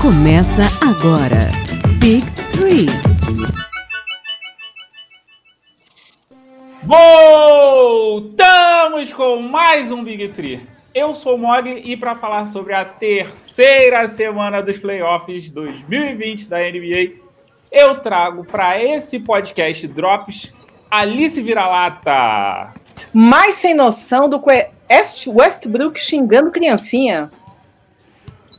Começa 0.00 0.62
agora. 0.80 1.50
Big 1.98 2.24
Three. 2.52 2.86
Voltamos 8.12 9.12
com 9.12 9.42
mais 9.42 9.90
um 9.90 10.04
Big 10.04 10.28
Tree. 10.28 10.60
Eu 10.94 11.16
sou 11.16 11.34
o 11.34 11.38
Mogli 11.38 11.82
e 11.84 11.96
para 11.96 12.14
falar 12.14 12.46
sobre 12.46 12.74
a 12.74 12.84
terceira 12.84 14.06
semana 14.06 14.62
dos 14.62 14.78
playoffs 14.78 15.50
2020 15.50 16.48
da 16.48 16.58
NBA, 16.58 17.14
eu 17.72 17.96
trago 17.96 18.44
para 18.44 18.80
esse 18.80 19.18
podcast 19.18 19.88
Drops 19.88 20.52
Alice 20.88 21.42
Vira-Lata. 21.42 22.72
Mais 23.12 23.56
sem 23.56 23.74
noção 23.74 24.28
do 24.28 24.40
que 24.40 24.68
Westbrook 25.26 25.98
xingando 25.98 26.52
criancinha. 26.52 27.32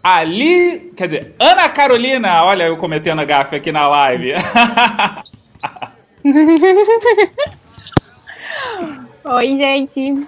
Ali, 0.04 0.92
quer 0.98 1.06
dizer, 1.08 1.34
Ana 1.40 1.70
Carolina, 1.70 2.44
olha 2.44 2.66
eu 2.66 2.76
cometendo 2.76 3.20
a 3.20 3.26
gafe 3.26 3.56
aqui 3.56 3.72
na 3.72 3.88
live. 3.88 4.34
Oi, 9.24 9.48
gente. 9.48 10.28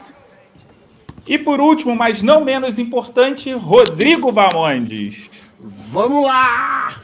E 1.28 1.38
por 1.38 1.60
último, 1.60 1.94
mas 1.94 2.24
não 2.24 2.42
menos 2.42 2.80
importante, 2.80 3.52
Rodrigo 3.52 4.32
Bamondes. 4.32 5.30
Vamos 5.60 6.24
lá! 6.24 7.02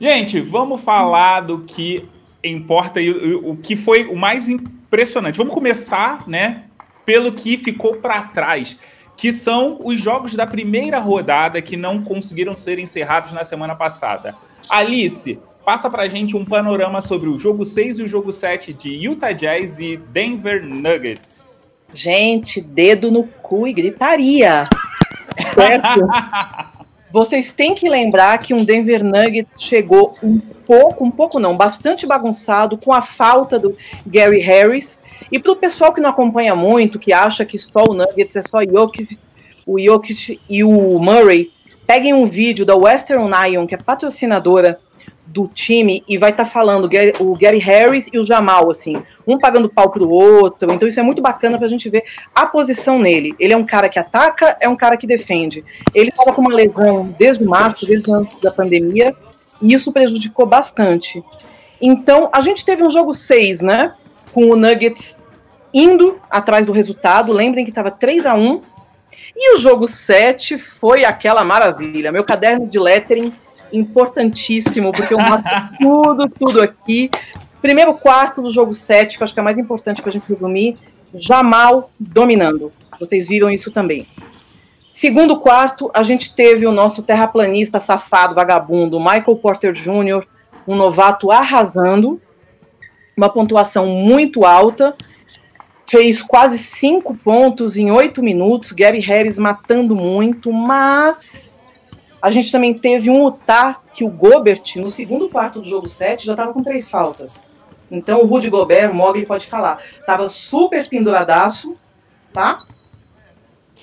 Gente, 0.00 0.40
vamos 0.40 0.80
falar 0.80 1.40
do 1.40 1.58
que 1.58 2.08
importa 2.42 3.02
e 3.02 3.10
o 3.10 3.54
que 3.56 3.76
foi 3.76 4.06
o 4.06 4.16
mais 4.16 4.48
impressionante. 4.48 5.36
Vamos 5.36 5.52
começar, 5.52 6.26
né, 6.26 6.64
pelo 7.04 7.32
que 7.32 7.58
ficou 7.58 7.96
para 7.96 8.22
trás, 8.22 8.78
que 9.22 9.32
são 9.32 9.78
os 9.84 10.00
jogos 10.00 10.34
da 10.34 10.44
primeira 10.44 10.98
rodada 10.98 11.62
que 11.62 11.76
não 11.76 12.02
conseguiram 12.02 12.56
ser 12.56 12.80
encerrados 12.80 13.30
na 13.30 13.44
semana 13.44 13.76
passada. 13.76 14.34
Alice, 14.68 15.38
passa 15.64 15.88
pra 15.88 16.08
gente 16.08 16.36
um 16.36 16.44
panorama 16.44 17.00
sobre 17.00 17.30
o 17.30 17.38
jogo 17.38 17.64
6 17.64 18.00
e 18.00 18.02
o 18.02 18.08
jogo 18.08 18.32
7 18.32 18.72
de 18.72 18.90
Utah 18.90 19.30
Jazz 19.30 19.78
e 19.78 19.96
Denver 19.96 20.66
Nuggets. 20.66 21.78
Gente, 21.94 22.60
dedo 22.60 23.12
no 23.12 23.22
cu 23.22 23.68
e 23.68 23.72
gritaria. 23.72 24.68
Vocês 27.12 27.52
têm 27.52 27.76
que 27.76 27.88
lembrar 27.88 28.38
que 28.38 28.52
um 28.52 28.64
Denver 28.64 29.04
Nuggets 29.04 29.52
chegou 29.56 30.16
um 30.20 30.40
pouco, 30.40 31.04
um 31.04 31.12
pouco 31.12 31.38
não, 31.38 31.56
bastante 31.56 32.08
bagunçado 32.08 32.76
com 32.76 32.92
a 32.92 33.02
falta 33.02 33.56
do 33.56 33.76
Gary 34.04 34.40
Harris. 34.40 34.98
E 35.32 35.38
para 35.38 35.52
o 35.52 35.56
pessoal 35.56 35.94
que 35.94 36.00
não 36.00 36.10
acompanha 36.10 36.54
muito, 36.54 36.98
que 36.98 37.10
acha 37.10 37.42
que 37.42 37.58
só 37.58 37.84
o 37.88 37.94
Nuggets 37.94 38.36
é 38.36 38.42
só 38.42 38.62
Jokic, 38.62 39.18
o 39.66 39.80
Jokic 39.80 40.38
e 40.46 40.62
o 40.62 40.98
Murray, 40.98 41.50
peguem 41.86 42.12
um 42.12 42.26
vídeo 42.26 42.66
da 42.66 42.76
Western 42.76 43.24
Union, 43.24 43.66
que 43.66 43.74
é 43.74 43.78
patrocinadora 43.78 44.78
do 45.26 45.48
time 45.48 46.04
e 46.06 46.18
vai 46.18 46.30
estar 46.30 46.44
tá 46.44 46.50
falando 46.50 46.84
o 47.18 47.34
Gary 47.34 47.58
Harris 47.58 48.10
e 48.12 48.18
o 48.18 48.26
Jamal, 48.26 48.70
assim, 48.70 49.02
um 49.26 49.38
pagando 49.38 49.70
pau 49.70 49.88
pro 49.88 50.06
outro. 50.06 50.70
Então 50.70 50.86
isso 50.86 51.00
é 51.00 51.02
muito 51.02 51.22
bacana 51.22 51.58
pra 51.58 51.66
gente 51.66 51.88
ver 51.88 52.04
a 52.34 52.44
posição 52.44 52.98
nele. 52.98 53.34
Ele 53.38 53.54
é 53.54 53.56
um 53.56 53.64
cara 53.64 53.88
que 53.88 53.98
ataca, 53.98 54.58
é 54.60 54.68
um 54.68 54.76
cara 54.76 54.98
que 54.98 55.06
defende. 55.06 55.64
Ele 55.94 56.10
estava 56.10 56.34
com 56.34 56.42
uma 56.42 56.54
lesão 56.54 57.14
desde 57.18 57.42
março, 57.42 57.86
desde 57.86 58.12
antes 58.12 58.38
da 58.40 58.50
pandemia, 58.50 59.16
e 59.62 59.72
isso 59.72 59.90
prejudicou 59.92 60.44
bastante. 60.44 61.24
Então, 61.80 62.28
a 62.32 62.42
gente 62.42 62.66
teve 62.66 62.82
um 62.82 62.90
jogo 62.90 63.14
6, 63.14 63.62
né? 63.62 63.94
Com 64.32 64.50
o 64.50 64.56
Nuggets 64.56 65.21
indo 65.72 66.18
atrás 66.30 66.66
do 66.66 66.72
resultado. 66.72 67.32
Lembrem 67.32 67.64
que 67.64 67.70
estava 67.70 67.90
3 67.90 68.26
a 68.26 68.34
1 68.34 68.62
E 69.36 69.54
o 69.54 69.58
jogo 69.58 69.88
7 69.88 70.58
foi 70.58 71.04
aquela 71.04 71.44
maravilha. 71.44 72.12
Meu 72.12 72.24
caderno 72.24 72.66
de 72.66 72.78
lettering 72.78 73.30
importantíssimo, 73.72 74.92
porque 74.92 75.14
eu 75.14 75.18
mostro 75.18 75.50
tudo, 75.80 76.28
tudo 76.28 76.62
aqui. 76.62 77.10
Primeiro 77.60 77.94
quarto 77.94 78.42
do 78.42 78.50
jogo 78.50 78.74
7, 78.74 79.16
que 79.16 79.22
eu 79.22 79.24
acho 79.24 79.34
que 79.34 79.40
é 79.40 79.42
mais 79.42 79.58
importante 79.58 80.02
para 80.02 80.10
a 80.10 80.12
gente 80.12 80.28
resumir, 80.28 80.76
Jamal 81.14 81.90
dominando. 81.98 82.72
Vocês 82.98 83.28
viram 83.28 83.50
isso 83.50 83.70
também. 83.70 84.06
Segundo 84.92 85.40
quarto, 85.40 85.90
a 85.94 86.02
gente 86.02 86.34
teve 86.34 86.66
o 86.66 86.72
nosso 86.72 87.02
terraplanista 87.02 87.80
safado, 87.80 88.34
vagabundo, 88.34 89.00
Michael 89.00 89.36
Porter 89.36 89.72
Jr., 89.72 90.26
um 90.68 90.76
novato 90.76 91.30
arrasando, 91.30 92.20
uma 93.16 93.30
pontuação 93.30 93.86
muito 93.86 94.44
alta, 94.44 94.94
fez 95.92 96.22
quase 96.22 96.56
cinco 96.56 97.14
pontos 97.14 97.76
em 97.76 97.90
oito 97.90 98.22
minutos, 98.22 98.72
Gary 98.72 99.00
Harris 99.00 99.36
matando 99.36 99.94
muito, 99.94 100.50
mas 100.50 101.60
a 102.22 102.30
gente 102.30 102.50
também 102.50 102.72
teve 102.72 103.10
um 103.10 103.26
Utah 103.26 103.78
que 103.92 104.02
o 104.02 104.08
Gobert, 104.08 104.76
no 104.76 104.90
segundo 104.90 105.28
quarto 105.28 105.58
do 105.58 105.66
jogo 105.66 105.86
7, 105.86 106.24
já 106.24 106.32
estava 106.32 106.54
com 106.54 106.62
três 106.62 106.88
faltas. 106.88 107.44
Então 107.90 108.22
o 108.22 108.26
Rudy 108.26 108.48
Gobert, 108.48 108.90
o 108.90 108.94
Mogli 108.94 109.26
pode 109.26 109.46
falar, 109.46 109.82
estava 110.00 110.30
super 110.30 110.88
penduradaço, 110.88 111.76
tá? 112.32 112.62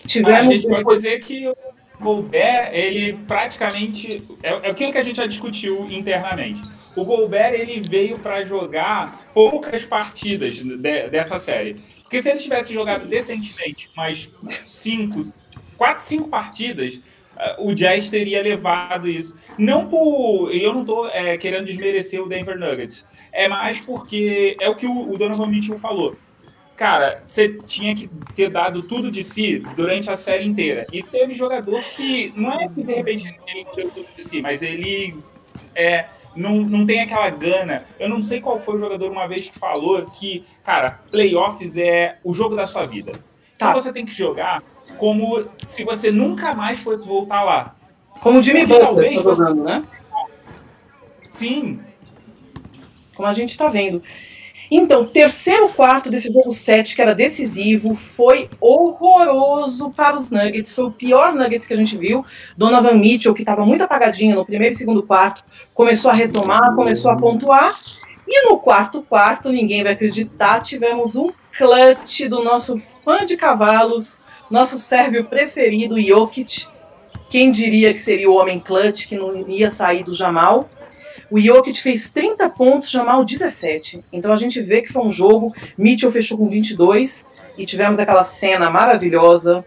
Tivemos... 0.08 0.40
Ah, 0.40 0.42
a 0.42 0.46
gente 0.46 0.68
pode 0.68 0.96
dizer 0.96 1.20
que 1.20 1.48
o 1.48 1.56
Gobert, 2.02 2.72
ele 2.74 3.20
praticamente... 3.28 4.28
É, 4.42 4.50
é 4.50 4.72
aquilo 4.72 4.92
que 4.92 4.98
a 4.98 5.04
gente 5.04 5.18
já 5.18 5.28
discutiu 5.28 5.86
internamente. 5.92 6.60
O 6.96 7.06
Gobert, 7.06 7.54
ele 7.54 7.80
veio 7.80 8.18
para 8.18 8.44
jogar 8.44 9.30
poucas 9.32 9.86
partidas 9.86 10.56
de, 10.56 10.76
dessa 10.76 11.38
série. 11.38 11.99
Porque 12.10 12.24
se 12.24 12.30
ele 12.32 12.40
tivesse 12.40 12.74
jogado 12.74 13.08
decentemente 13.08 13.92
mais 13.96 14.28
cinco, 14.66 15.20
quatro, 15.78 16.04
cinco 16.04 16.28
partidas 16.28 17.00
o 17.58 17.74
Jazz 17.74 18.10
teria 18.10 18.42
levado 18.42 19.08
isso. 19.08 19.36
Não 19.58 19.88
por. 19.88 20.52
Eu 20.54 20.74
não 20.74 20.82
estou 20.82 21.08
é, 21.10 21.38
querendo 21.38 21.66
desmerecer 21.66 22.22
o 22.22 22.28
Denver 22.28 22.60
Nuggets. 22.60 23.06
É 23.32 23.48
mais 23.48 23.80
porque 23.80 24.58
é 24.60 24.70
o 24.70 24.76
que 24.76 24.86
o, 24.86 25.12
o 25.12 25.18
Donovan 25.18 25.48
Mitchell 25.48 25.80
falou. 25.80 26.18
Cara, 26.76 27.24
você 27.26 27.50
tinha 27.50 27.94
que 27.96 28.10
ter 28.36 28.50
dado 28.50 28.84
tudo 28.84 29.12
de 29.12 29.24
si 29.24 29.60
durante 29.76 30.10
a 30.10 30.16
série 30.16 30.46
inteira. 30.46 30.86
E 30.92 31.04
teve 31.04 31.34
jogador 31.34 31.82
que. 31.84 32.34
Não 32.36 32.54
é 32.54 32.68
que 32.68 32.84
de 32.84 32.94
repente 32.94 33.40
ele 33.48 33.66
deu 33.76 33.90
tudo 33.90 34.08
de 34.16 34.24
si, 34.24 34.42
mas 34.42 34.62
ele. 34.62 35.18
É, 35.76 36.08
não, 36.40 36.56
não 36.56 36.86
tem 36.86 37.02
aquela 37.02 37.30
gana. 37.30 37.84
Eu 38.00 38.10
não 38.10 38.22
sei 38.22 38.40
qual 38.40 38.58
foi 38.58 38.76
o 38.76 38.80
jogador 38.80 39.12
uma 39.12 39.28
vez 39.28 39.50
que 39.50 39.60
falou 39.60 40.06
que, 40.06 40.46
cara, 40.64 41.00
playoffs 41.12 41.78
é 41.78 42.18
o 42.24 42.34
jogo 42.34 42.56
da 42.56 42.66
sua 42.66 42.86
vida. 42.86 43.12
Então 43.56 43.68
tá. 43.68 43.74
você 43.74 43.92
tem 43.92 44.06
que 44.06 44.14
jogar 44.14 44.64
como 44.98 45.46
se 45.64 45.84
você 45.84 46.12
nunca 46.12 46.54
mais 46.54 46.80
fosse 46.80 47.06
voltar 47.06 47.44
lá. 47.44 47.76
Como 48.22 48.40
o 48.40 48.44
Jimmy 48.44 48.66
Butler 48.66 48.82
talvez 48.82 49.22
tá 49.22 49.34
jogando, 49.34 49.64
né? 49.64 49.84
Sim. 51.28 51.80
Como 53.16 53.28
a 53.28 53.34
gente 53.34 53.52
está 53.52 53.70
vendo. 53.70 54.02
Então, 54.72 55.06
terceiro 55.06 55.70
quarto 55.70 56.12
desse 56.12 56.32
jogo 56.32 56.52
7, 56.52 56.96
que 56.96 57.02
era 57.02 57.16
decisivo, 57.16 57.96
foi 57.96 58.50
horroroso 58.62 59.90
para 59.90 60.16
os 60.16 60.30
Nuggets. 60.30 60.76
Foi 60.76 60.86
o 60.86 60.92
pior 60.92 61.34
Nuggets 61.34 61.66
que 61.66 61.74
a 61.74 61.78
gente 61.78 61.98
viu. 61.98 62.24
Donovan 62.56 62.94
Mitchell, 62.94 63.34
que 63.34 63.42
estava 63.42 63.66
muito 63.66 63.84
apagadinho 63.84 64.36
no 64.36 64.46
primeiro 64.46 64.74
e 64.74 64.78
segundo 64.78 65.02
quarto, 65.02 65.44
começou 65.74 66.12
a 66.12 66.14
retomar, 66.14 66.76
começou 66.76 67.10
a 67.10 67.16
pontuar. 67.16 67.80
E 68.28 68.48
no 68.48 68.60
quarto 68.60 69.02
quarto, 69.02 69.50
ninguém 69.50 69.82
vai 69.82 69.94
acreditar, 69.94 70.62
tivemos 70.62 71.16
um 71.16 71.32
clutch 71.58 72.28
do 72.30 72.44
nosso 72.44 72.78
fã 73.04 73.26
de 73.26 73.36
cavalos, 73.36 74.20
nosso 74.52 74.78
sérvio 74.78 75.26
preferido, 75.26 76.00
Jokic. 76.00 76.68
Quem 77.32 77.52
diria 77.52 77.92
que 77.92 78.00
seria 78.00 78.30
o 78.30 78.36
homem 78.36 78.60
clutch 78.60 79.08
que 79.08 79.18
não 79.18 79.36
ia 79.50 79.72
sair 79.72 80.04
do 80.04 80.14
Jamal? 80.14 80.70
O 81.32 81.40
Jokic 81.40 81.80
fez 81.82 82.10
30 82.10 82.50
pontos, 82.50 82.90
Jamal 82.90 83.24
17. 83.24 84.04
Então 84.12 84.34
a 84.34 84.36
gente 84.36 84.60
vê 84.62 84.82
que 84.82 84.92
foi 84.92 85.04
um 85.04 85.12
jogo. 85.12 85.54
Mitchell 85.78 86.12
fechou 86.12 86.38
com 86.38 86.48
22 86.48 87.26
e 87.58 87.66
tivemos 87.66 88.00
aquela 88.00 88.24
cena 88.24 88.70
maravilhosa, 88.70 89.64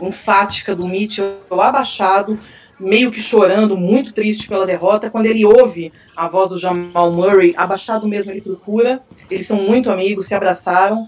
enfática 0.00 0.74
do 0.74 0.88
Mitchell 0.88 1.36
abaixado, 1.50 2.38
meio 2.80 3.10
que 3.10 3.20
chorando, 3.20 3.76
muito 3.76 4.12
triste 4.12 4.48
pela 4.48 4.66
derrota. 4.66 5.10
Quando 5.10 5.26
ele 5.26 5.44
ouve 5.44 5.92
a 6.16 6.28
voz 6.28 6.50
do 6.50 6.58
Jamal 6.58 7.12
Murray, 7.12 7.54
abaixado 7.56 8.08
mesmo, 8.08 8.32
ele 8.32 8.40
procura. 8.40 9.02
Eles 9.30 9.46
são 9.46 9.58
muito 9.58 9.90
amigos, 9.90 10.26
se 10.26 10.34
abraçaram. 10.34 11.06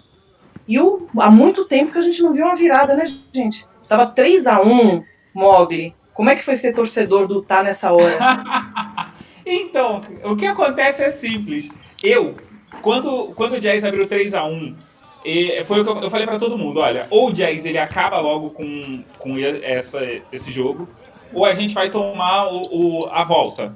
E 0.68 0.78
o, 0.78 1.08
há 1.18 1.30
muito 1.30 1.64
tempo 1.64 1.92
que 1.92 1.98
a 1.98 2.02
gente 2.02 2.22
não 2.22 2.32
viu 2.32 2.44
uma 2.44 2.56
virada, 2.56 2.94
né, 2.94 3.06
gente? 3.32 3.66
Tava 3.88 4.06
3 4.06 4.46
a 4.46 4.60
1 4.60 5.02
Mogli. 5.32 5.94
Como 6.12 6.28
é 6.28 6.36
que 6.36 6.44
foi 6.44 6.56
ser 6.56 6.72
torcedor 6.72 7.26
do 7.26 7.42
Tá 7.42 7.62
nessa 7.62 7.92
hora? 7.92 9.12
então, 9.46 10.00
o 10.24 10.34
que 10.34 10.46
acontece 10.46 11.04
é 11.04 11.08
simples. 11.08 11.70
Eu, 12.02 12.36
quando, 12.82 13.32
quando 13.34 13.54
o 13.54 13.60
Jazz 13.60 13.84
abriu 13.84 14.06
3 14.06 14.34
a 14.34 14.44
1 14.44 14.76
foi 15.64 15.80
o 15.80 15.84
que 15.84 16.04
eu, 16.04 16.10
falei 16.10 16.26
para 16.26 16.38
todo 16.38 16.58
mundo, 16.58 16.78
olha, 16.78 17.06
ou 17.10 17.28
o 17.28 17.32
Jazz 17.32 17.66
ele 17.66 17.78
acaba 17.78 18.20
logo 18.20 18.50
com, 18.50 19.02
com 19.18 19.36
essa, 19.38 20.00
esse 20.30 20.52
jogo, 20.52 20.88
ou 21.32 21.44
a 21.44 21.52
gente 21.52 21.74
vai 21.74 21.90
tomar 21.90 22.46
o, 22.46 23.02
o, 23.02 23.06
a 23.06 23.24
volta. 23.24 23.74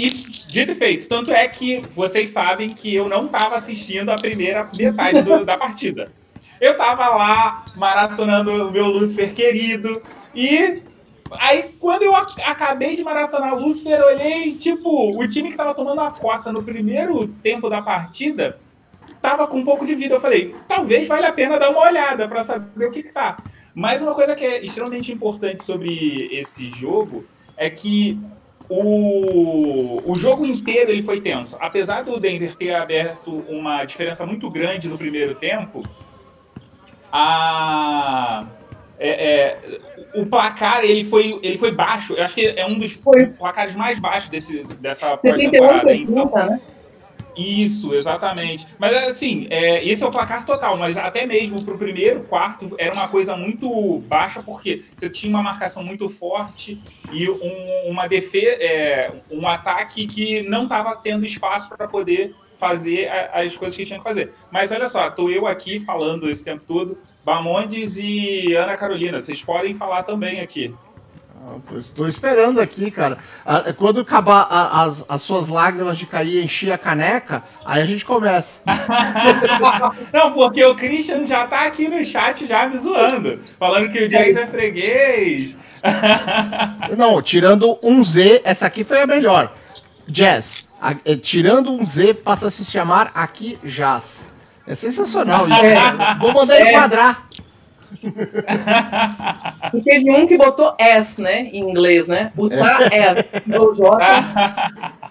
E 0.00 0.08
dito 0.48 0.72
e 0.72 0.74
feito, 0.74 1.08
tanto 1.08 1.32
é 1.32 1.48
que 1.48 1.82
vocês 1.94 2.28
sabem 2.28 2.74
que 2.74 2.94
eu 2.94 3.08
não 3.08 3.26
estava 3.26 3.56
assistindo 3.56 4.10
a 4.10 4.14
primeira 4.14 4.68
metade 4.74 5.22
do, 5.22 5.44
da 5.44 5.56
partida. 5.56 6.12
Eu 6.60 6.72
estava 6.72 7.08
lá 7.08 7.64
maratonando 7.74 8.68
o 8.68 8.70
meu 8.70 8.86
Lucifer 8.86 9.32
querido 9.32 10.02
e 10.34 10.82
Aí, 11.38 11.74
quando 11.78 12.02
eu 12.02 12.14
acabei 12.16 12.96
de 12.96 13.04
maratonar 13.04 13.54
o 13.54 13.60
Lucifer, 13.60 13.98
eu 13.98 14.06
olhei, 14.06 14.54
tipo, 14.54 15.16
o 15.16 15.28
time 15.28 15.50
que 15.50 15.56
tava 15.56 15.74
tomando 15.74 16.00
a 16.00 16.10
costa 16.10 16.52
no 16.52 16.62
primeiro 16.62 17.28
tempo 17.28 17.68
da 17.68 17.80
partida 17.80 18.58
tava 19.20 19.46
com 19.46 19.58
um 19.58 19.64
pouco 19.64 19.86
de 19.86 19.94
vida. 19.94 20.14
Eu 20.14 20.20
falei, 20.20 20.54
talvez 20.66 21.06
valha 21.06 21.28
a 21.28 21.32
pena 21.32 21.58
dar 21.58 21.70
uma 21.70 21.82
olhada 21.82 22.26
para 22.26 22.42
saber 22.42 22.86
o 22.86 22.90
que, 22.90 23.02
que 23.02 23.12
tá. 23.12 23.36
Mas 23.74 24.02
uma 24.02 24.14
coisa 24.14 24.34
que 24.34 24.44
é 24.44 24.64
extremamente 24.64 25.12
importante 25.12 25.62
sobre 25.64 26.28
esse 26.32 26.66
jogo 26.70 27.24
é 27.56 27.70
que 27.70 28.18
o, 28.68 30.00
o 30.04 30.14
jogo 30.16 30.46
inteiro 30.46 30.90
ele 30.90 31.02
foi 31.02 31.20
tenso. 31.20 31.56
Apesar 31.60 32.02
do 32.02 32.18
Denver 32.18 32.56
ter 32.56 32.74
aberto 32.74 33.42
uma 33.48 33.84
diferença 33.84 34.24
muito 34.24 34.50
grande 34.50 34.88
no 34.88 34.96
primeiro 34.96 35.34
tempo, 35.34 35.82
a, 37.12 38.46
é, 38.98 39.08
é, 39.08 39.80
o 40.14 40.26
placar 40.26 40.84
ele 40.84 41.04
foi, 41.04 41.38
ele 41.42 41.58
foi 41.58 41.72
baixo. 41.72 42.14
Eu 42.14 42.24
acho 42.24 42.34
que 42.34 42.46
é 42.46 42.66
um 42.66 42.78
dos 42.78 42.92
foi. 42.92 43.26
placares 43.26 43.74
mais 43.74 43.98
baixos 43.98 44.28
desse, 44.28 44.64
dessa 44.80 45.16
pós-temporada. 45.16 45.94
Então, 45.94 46.30
né? 46.34 46.60
Isso, 47.36 47.94
exatamente. 47.94 48.66
Mas 48.78 48.94
assim, 49.08 49.46
é, 49.50 49.84
esse 49.84 50.02
é 50.02 50.06
o 50.06 50.10
placar 50.10 50.44
total, 50.44 50.76
mas 50.76 50.98
até 50.98 51.24
mesmo 51.24 51.62
para 51.64 51.74
o 51.74 51.78
primeiro 51.78 52.24
quarto 52.24 52.74
era 52.76 52.92
uma 52.92 53.08
coisa 53.08 53.36
muito 53.36 53.98
baixa, 54.00 54.42
porque 54.42 54.82
você 54.94 55.08
tinha 55.08 55.30
uma 55.30 55.42
marcação 55.42 55.82
muito 55.82 56.08
forte 56.08 56.80
e 57.12 57.28
um, 57.30 57.90
uma 57.90 58.06
defesa, 58.06 58.62
é, 58.62 59.12
um 59.30 59.46
ataque 59.46 60.06
que 60.06 60.42
não 60.42 60.64
estava 60.64 60.96
tendo 60.96 61.24
espaço 61.24 61.68
para 61.68 61.86
poder 61.88 62.34
fazer 62.56 63.08
as 63.32 63.56
coisas 63.56 63.74
que 63.74 63.86
tinha 63.86 63.98
que 63.98 64.04
fazer. 64.04 64.34
Mas 64.50 64.70
olha 64.70 64.86
só, 64.86 65.08
estou 65.08 65.30
eu 65.30 65.46
aqui 65.46 65.80
falando 65.80 66.28
esse 66.28 66.44
tempo 66.44 66.62
todo, 66.66 66.98
Bamondes 67.24 67.96
e 67.98 68.54
Ana 68.54 68.76
Carolina, 68.76 69.20
vocês 69.20 69.42
podem 69.42 69.74
falar 69.74 70.02
também 70.02 70.40
aqui. 70.40 70.74
Estou 71.74 72.06
esperando 72.06 72.60
aqui, 72.60 72.90
cara. 72.90 73.16
Quando 73.78 74.00
acabar 74.00 74.46
as, 74.50 75.04
as 75.08 75.22
suas 75.22 75.48
lágrimas 75.48 75.96
de 75.96 76.04
cair 76.04 76.44
encher 76.44 76.70
a 76.70 76.76
caneca, 76.76 77.42
aí 77.64 77.80
a 77.80 77.86
gente 77.86 78.04
começa. 78.04 78.62
Não, 80.12 80.32
porque 80.32 80.62
o 80.64 80.74
Christian 80.74 81.26
já 81.26 81.46
tá 81.46 81.62
aqui 81.62 81.88
no 81.88 82.04
chat 82.04 82.46
já 82.46 82.68
me 82.68 82.76
zoando, 82.76 83.40
falando 83.58 83.90
que 83.90 84.00
o 84.00 84.08
Jazz 84.08 84.36
é 84.36 84.46
freguês. 84.46 85.56
Não, 86.96 87.22
tirando 87.22 87.78
um 87.82 88.04
Z, 88.04 88.42
essa 88.44 88.66
aqui 88.66 88.84
foi 88.84 89.00
a 89.00 89.06
melhor. 89.06 89.54
Jazz, 90.06 90.68
a, 90.80 90.94
é, 91.06 91.16
tirando 91.16 91.72
um 91.72 91.82
Z, 91.82 92.14
passa 92.14 92.48
a 92.48 92.50
se 92.50 92.66
chamar 92.66 93.10
aqui 93.14 93.58
Jazz. 93.64 94.29
É 94.70 94.74
sensacional 94.76 95.48
isso. 95.48 95.64
É. 95.64 96.16
Vou 96.20 96.32
mandar 96.32 96.60
ele 96.60 96.70
quadrar. 96.70 97.28
e 99.74 99.80
teve 99.82 100.12
um 100.12 100.28
que 100.28 100.38
botou 100.38 100.76
S, 100.78 101.20
né? 101.20 101.40
Em 101.46 101.58
inglês, 101.68 102.06
né? 102.06 102.30
Botar 102.36 102.80
é. 102.92 102.98
S. 102.98 103.58
O 103.58 103.74
J. 103.74 103.98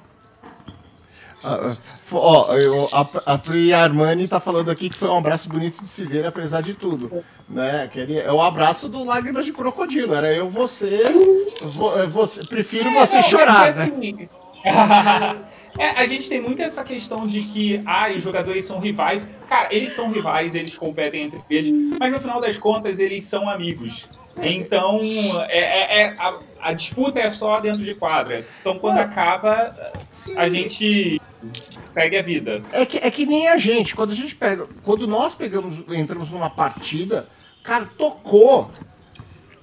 Ah, 1.42 1.78
ó, 2.12 2.54
eu, 2.58 2.90
a, 2.92 3.34
a 3.34 3.38
Pri 3.38 3.74
Armani 3.74 4.28
tá 4.28 4.42
falando 4.42 4.70
aqui 4.70 4.90
que 4.90 4.98
foi 4.98 5.08
um 5.08 5.18
abraço 5.18 5.48
bonito 5.48 5.82
de 5.82 5.88
se 5.88 6.04
ver, 6.04 6.26
apesar 6.26 6.60
de 6.60 6.74
tudo. 6.74 7.24
Né? 7.48 7.88
Queria, 7.94 8.24
é 8.24 8.32
o 8.34 8.42
abraço 8.42 8.90
do 8.90 9.06
Lágrimas 9.06 9.46
de 9.46 9.54
Crocodilo. 9.54 10.14
Era 10.14 10.34
eu, 10.34 10.50
você. 10.50 11.02
Vo, 11.62 11.98
é, 11.98 12.08
você 12.08 12.46
prefiro 12.46 12.92
você 12.92 13.20
é, 13.20 13.22
chorar. 13.22 13.64
Né? 13.64 13.70
Assim, 13.70 14.30
É, 15.78 15.90
a 15.90 16.06
gente 16.06 16.28
tem 16.28 16.42
muito 16.42 16.62
essa 16.62 16.84
questão 16.84 17.26
de 17.26 17.42
que 17.42 17.82
ah, 17.86 18.12
os 18.16 18.24
jogadores 18.24 18.66
são 18.66 18.80
rivais. 18.80 19.28
Cara, 19.48 19.70
eles 19.72 19.94
são 19.94 20.12
rivais, 20.12 20.56
eles 20.56 20.78
competem 20.78 21.24
entre 21.24 21.42
eles, 21.50 21.98
mas 22.00 22.12
no 22.12 22.20
final 22.20 22.42
das 22.42 22.58
contas 22.58 23.00
eles 23.00 23.24
são 23.24 23.50
amigos. 23.50 24.10
Então, 24.42 25.02
é, 25.50 25.60
é, 25.60 26.02
é 26.02 26.16
a, 26.18 26.40
a, 26.62 26.74
disputa 26.74 27.20
é 27.20 27.28
só 27.28 27.60
dentro 27.60 27.84
de 27.84 27.94
quadra. 27.94 28.46
Então, 28.62 28.80
quando 28.80 29.00
acaba, 29.00 29.76
a 30.36 30.50
gente 30.50 31.22
pega 31.94 32.20
a 32.20 32.22
vida. 32.22 32.64
É 32.72 32.86
que, 32.86 32.98
é 32.98 33.12
que 33.12 33.26
nem 33.26 33.48
a 33.48 33.58
gente. 33.58 33.96
Quando 33.96 34.12
a 34.12 34.16
gente 34.16 34.36
pega. 34.36 34.68
Quando 34.84 35.08
nós 35.08 35.36
pegamos, 35.36 35.84
entramos 35.90 36.30
numa 36.30 36.50
partida, 36.50 37.28
cara, 37.64 37.86
tocou. 37.98 38.72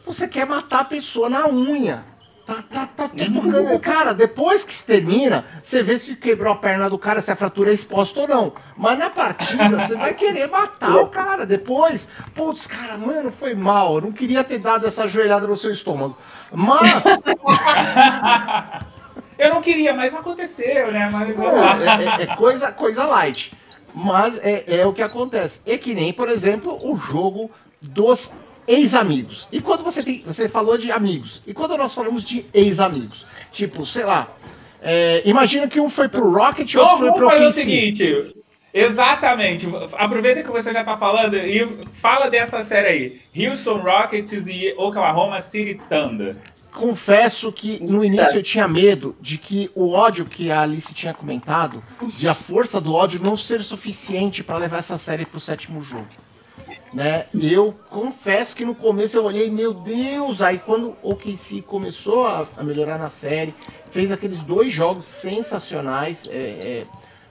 Você 0.04 0.28
quer 0.28 0.46
matar 0.46 0.80
a 0.80 0.84
pessoa 0.84 1.28
na 1.28 1.48
unha. 1.48 2.04
Tá, 2.46 2.62
tá, 2.62 2.86
tá, 2.86 3.08
tocando. 3.08 3.80
Cara, 3.80 4.14
depois 4.14 4.62
que 4.62 4.72
se 4.72 4.86
termina, 4.86 5.44
você 5.60 5.82
vê 5.82 5.98
se 5.98 6.14
quebrou 6.14 6.52
a 6.52 6.56
perna 6.56 6.88
do 6.88 6.96
cara, 6.96 7.20
se 7.20 7.32
a 7.32 7.36
fratura 7.36 7.70
é 7.72 7.74
exposta 7.74 8.20
ou 8.20 8.28
não. 8.28 8.52
Mas 8.76 8.96
na 8.96 9.10
partida, 9.10 9.68
você 9.68 9.96
vai 9.96 10.14
querer 10.14 10.48
matar 10.48 10.94
o 10.96 11.08
cara 11.08 11.44
depois. 11.44 12.08
Putz, 12.36 12.68
cara, 12.68 12.96
mano, 12.96 13.32
foi 13.32 13.56
mal. 13.56 13.96
Eu 13.96 14.02
não 14.02 14.12
queria 14.12 14.44
ter 14.44 14.58
dado 14.58 14.86
essa 14.86 15.08
joelhada 15.08 15.44
no 15.48 15.56
seu 15.56 15.72
estômago. 15.72 16.16
Mas. 16.52 17.02
Eu 19.38 19.50
não 19.52 19.60
queria, 19.60 19.92
mas 19.92 20.14
aconteceu, 20.14 20.90
né? 20.90 21.10
Mas, 21.10 21.28
é, 21.28 22.04
é, 22.04 22.22
é, 22.22 22.36
coisa, 22.36 22.72
coisa 22.72 23.04
light. 23.04 23.52
Mas 23.94 24.38
é, 24.38 24.80
é 24.80 24.86
o 24.86 24.94
que 24.94 25.02
acontece. 25.02 25.60
É 25.66 25.76
que 25.76 25.92
nem, 25.92 26.10
por 26.10 26.30
exemplo, 26.30 26.78
o 26.82 26.96
jogo 26.96 27.50
dos 27.82 28.32
ex-amigos. 28.66 29.48
E 29.52 29.60
quando 29.60 29.84
você 29.84 30.02
tem. 30.02 30.22
Você 30.26 30.48
falou 30.48 30.76
de 30.76 30.90
amigos. 30.90 31.42
E 31.46 31.54
quando 31.54 31.76
nós 31.76 31.94
falamos 31.94 32.24
de 32.24 32.46
ex-amigos? 32.52 33.26
Tipo, 33.52 33.84
sei 33.86 34.04
lá. 34.04 34.28
É, 34.82 35.22
imagina 35.24 35.66
que 35.66 35.80
um 35.80 35.88
foi 35.88 36.08
pro 36.08 36.30
Rocket 36.30 36.72
e 36.72 36.78
outro 36.78 36.98
foi 36.98 37.12
pro 37.12 37.30
fazer 37.30 37.46
o 37.46 37.52
seguinte. 37.52 38.34
Exatamente. 38.72 39.66
Aproveita 39.94 40.42
que 40.42 40.50
você 40.50 40.72
já 40.72 40.80
está 40.80 40.96
falando 40.96 41.36
e 41.36 41.86
fala 41.92 42.28
dessa 42.28 42.60
série 42.62 42.88
aí. 43.34 43.48
Houston 43.48 43.78
Rockets 43.78 44.46
e 44.46 44.74
Oklahoma 44.76 45.40
City 45.40 45.80
Thunder. 45.88 46.36
Confesso 46.72 47.50
que 47.50 47.82
no 47.82 48.04
início 48.04 48.38
eu 48.38 48.42
tinha 48.42 48.68
medo 48.68 49.16
de 49.18 49.38
que 49.38 49.70
o 49.74 49.92
ódio 49.92 50.26
que 50.26 50.52
a 50.52 50.60
Alice 50.60 50.94
tinha 50.94 51.14
comentado, 51.14 51.82
de 52.14 52.28
a 52.28 52.34
força 52.34 52.78
do 52.78 52.92
ódio 52.92 53.18
não 53.22 53.34
ser 53.34 53.64
suficiente 53.64 54.44
para 54.44 54.58
levar 54.58 54.78
essa 54.78 54.98
série 54.98 55.24
para 55.24 55.38
o 55.38 55.40
sétimo 55.40 55.80
jogo 55.82 56.25
né? 56.96 57.26
Eu 57.38 57.74
confesso 57.90 58.56
que 58.56 58.64
no 58.64 58.74
começo 58.74 59.18
eu 59.18 59.24
olhei, 59.26 59.50
meu 59.50 59.74
Deus, 59.74 60.40
aí 60.40 60.58
quando 60.58 60.96
o 61.02 61.14
KC 61.14 61.60
começou 61.60 62.26
a, 62.26 62.48
a, 62.56 62.64
melhorar 62.64 62.96
na 62.96 63.10
série, 63.10 63.54
fez 63.90 64.10
aqueles 64.10 64.40
dois 64.40 64.72
jogos 64.72 65.04
sensacionais, 65.04 66.26
é, 66.26 66.38
é, 66.38 66.86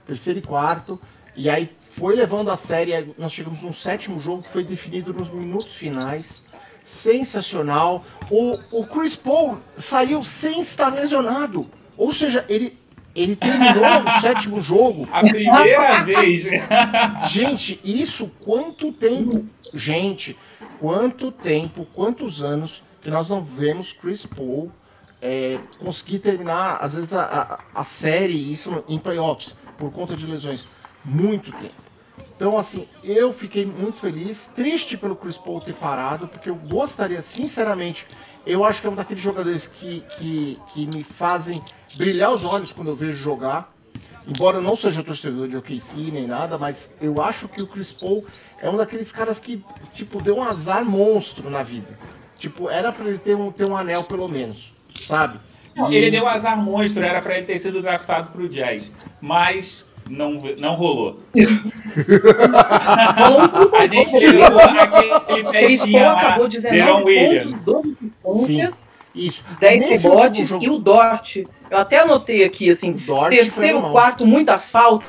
terceiro 0.06 0.38
e 0.38 0.42
quarto, 0.42 1.00
e 1.34 1.50
aí 1.50 1.68
foi 1.80 2.14
levando 2.14 2.48
a 2.48 2.56
série, 2.56 3.12
nós 3.18 3.32
chegamos 3.32 3.64
num 3.64 3.72
sétimo 3.72 4.20
jogo 4.20 4.44
que 4.44 4.50
foi 4.50 4.62
definido 4.62 5.12
nos 5.12 5.30
minutos 5.30 5.74
finais, 5.74 6.44
sensacional. 6.84 8.04
O, 8.30 8.60
o 8.70 8.86
Chris 8.86 9.16
Paul 9.16 9.58
saiu 9.76 10.22
sem 10.22 10.60
estar 10.60 10.94
lesionado, 10.94 11.68
ou 11.96 12.12
seja, 12.12 12.44
ele 12.48 12.78
ele 13.16 13.34
terminou 13.34 14.04
o 14.04 14.10
sétimo 14.20 14.60
jogo. 14.60 15.08
A 15.10 15.20
primeira 15.20 16.04
vez. 16.04 16.44
Gente, 17.30 17.80
isso 17.82 18.30
quanto 18.44 18.92
tempo? 18.92 19.44
Gente, 19.72 20.36
quanto 20.78 21.32
tempo, 21.32 21.86
quantos 21.92 22.42
anos 22.42 22.82
que 23.00 23.10
nós 23.10 23.28
não 23.28 23.42
vemos 23.42 23.92
Chris 23.92 24.26
Paul 24.26 24.70
é, 25.20 25.58
conseguir 25.78 26.18
terminar, 26.18 26.78
às 26.80 26.94
vezes, 26.94 27.14
a, 27.14 27.60
a, 27.74 27.80
a 27.80 27.84
série, 27.84 28.52
isso 28.52 28.84
em 28.88 28.98
playoffs, 28.98 29.54
por 29.78 29.90
conta 29.90 30.14
de 30.14 30.26
lesões. 30.26 30.66
Muito 31.04 31.50
tempo. 31.52 31.86
Então, 32.36 32.58
assim, 32.58 32.86
eu 33.02 33.32
fiquei 33.32 33.64
muito 33.64 33.98
feliz, 33.98 34.50
triste 34.54 34.96
pelo 34.98 35.16
Chris 35.16 35.38
Paul 35.38 35.60
ter 35.60 35.72
parado, 35.72 36.28
porque 36.28 36.50
eu 36.50 36.54
gostaria, 36.54 37.22
sinceramente, 37.22 38.06
eu 38.46 38.64
acho 38.64 38.80
que 38.80 38.86
é 38.86 38.90
um 38.90 38.94
daqueles 38.94 39.22
jogadores 39.22 39.66
que, 39.66 40.04
que, 40.18 40.60
que 40.72 40.86
me 40.86 41.02
fazem 41.02 41.62
brilhar 41.96 42.32
os 42.32 42.44
olhos 42.44 42.72
quando 42.72 42.88
eu 42.88 42.96
vejo 42.96 43.16
jogar. 43.16 43.74
Embora 44.26 44.58
eu 44.58 44.62
não 44.62 44.74
seja 44.74 45.04
torcedor 45.04 45.48
de 45.48 45.56
OKC 45.56 46.10
nem 46.12 46.26
nada, 46.26 46.58
mas 46.58 46.96
eu 47.00 47.22
acho 47.22 47.48
que 47.48 47.62
o 47.62 47.66
Chris 47.66 47.92
Paul 47.92 48.24
é 48.60 48.68
um 48.68 48.76
daqueles 48.76 49.12
caras 49.12 49.38
que, 49.38 49.64
tipo, 49.92 50.20
deu 50.20 50.38
um 50.38 50.42
azar 50.42 50.84
monstro 50.84 51.48
na 51.48 51.62
vida. 51.62 51.96
Tipo, 52.36 52.68
era 52.68 52.92
para 52.92 53.06
ele 53.08 53.18
ter 53.18 53.36
um, 53.36 53.52
ter 53.52 53.70
um 53.70 53.76
anel 53.76 54.02
pelo 54.04 54.28
menos, 54.28 54.74
sabe? 55.06 55.38
Não, 55.76 55.92
ele 55.92 56.10
deu 56.10 56.24
um 56.24 56.28
azar 56.28 56.58
monstro, 56.58 57.04
era 57.04 57.22
para 57.22 57.36
ele 57.36 57.46
ter 57.46 57.58
sido 57.58 57.80
draftado 57.80 58.32
pro 58.32 58.48
Jazz. 58.48 58.90
Mas 59.20 59.84
não, 60.10 60.42
não 60.58 60.74
rolou. 60.74 61.20
a 63.72 63.86
gente 63.86 64.18
levou 64.18 64.60
aquele 64.60 65.50
pecinha 65.50 66.12
lá, 66.12 66.20
acabou 66.20 66.48
19 66.48 67.04
Williams. 67.04 67.64
Sim. 68.44 68.68
Isso. 69.16 69.42
10 69.58 70.02
rebotes 70.02 70.50
e 70.60 70.68
o 70.68 70.78
Dort. 70.78 71.36
Eu 71.70 71.78
até 71.78 72.00
anotei 72.00 72.44
aqui, 72.44 72.70
assim, 72.70 73.02
terceiro, 73.30 73.90
quarto, 73.90 74.26
muita 74.26 74.58
falta. 74.58 75.06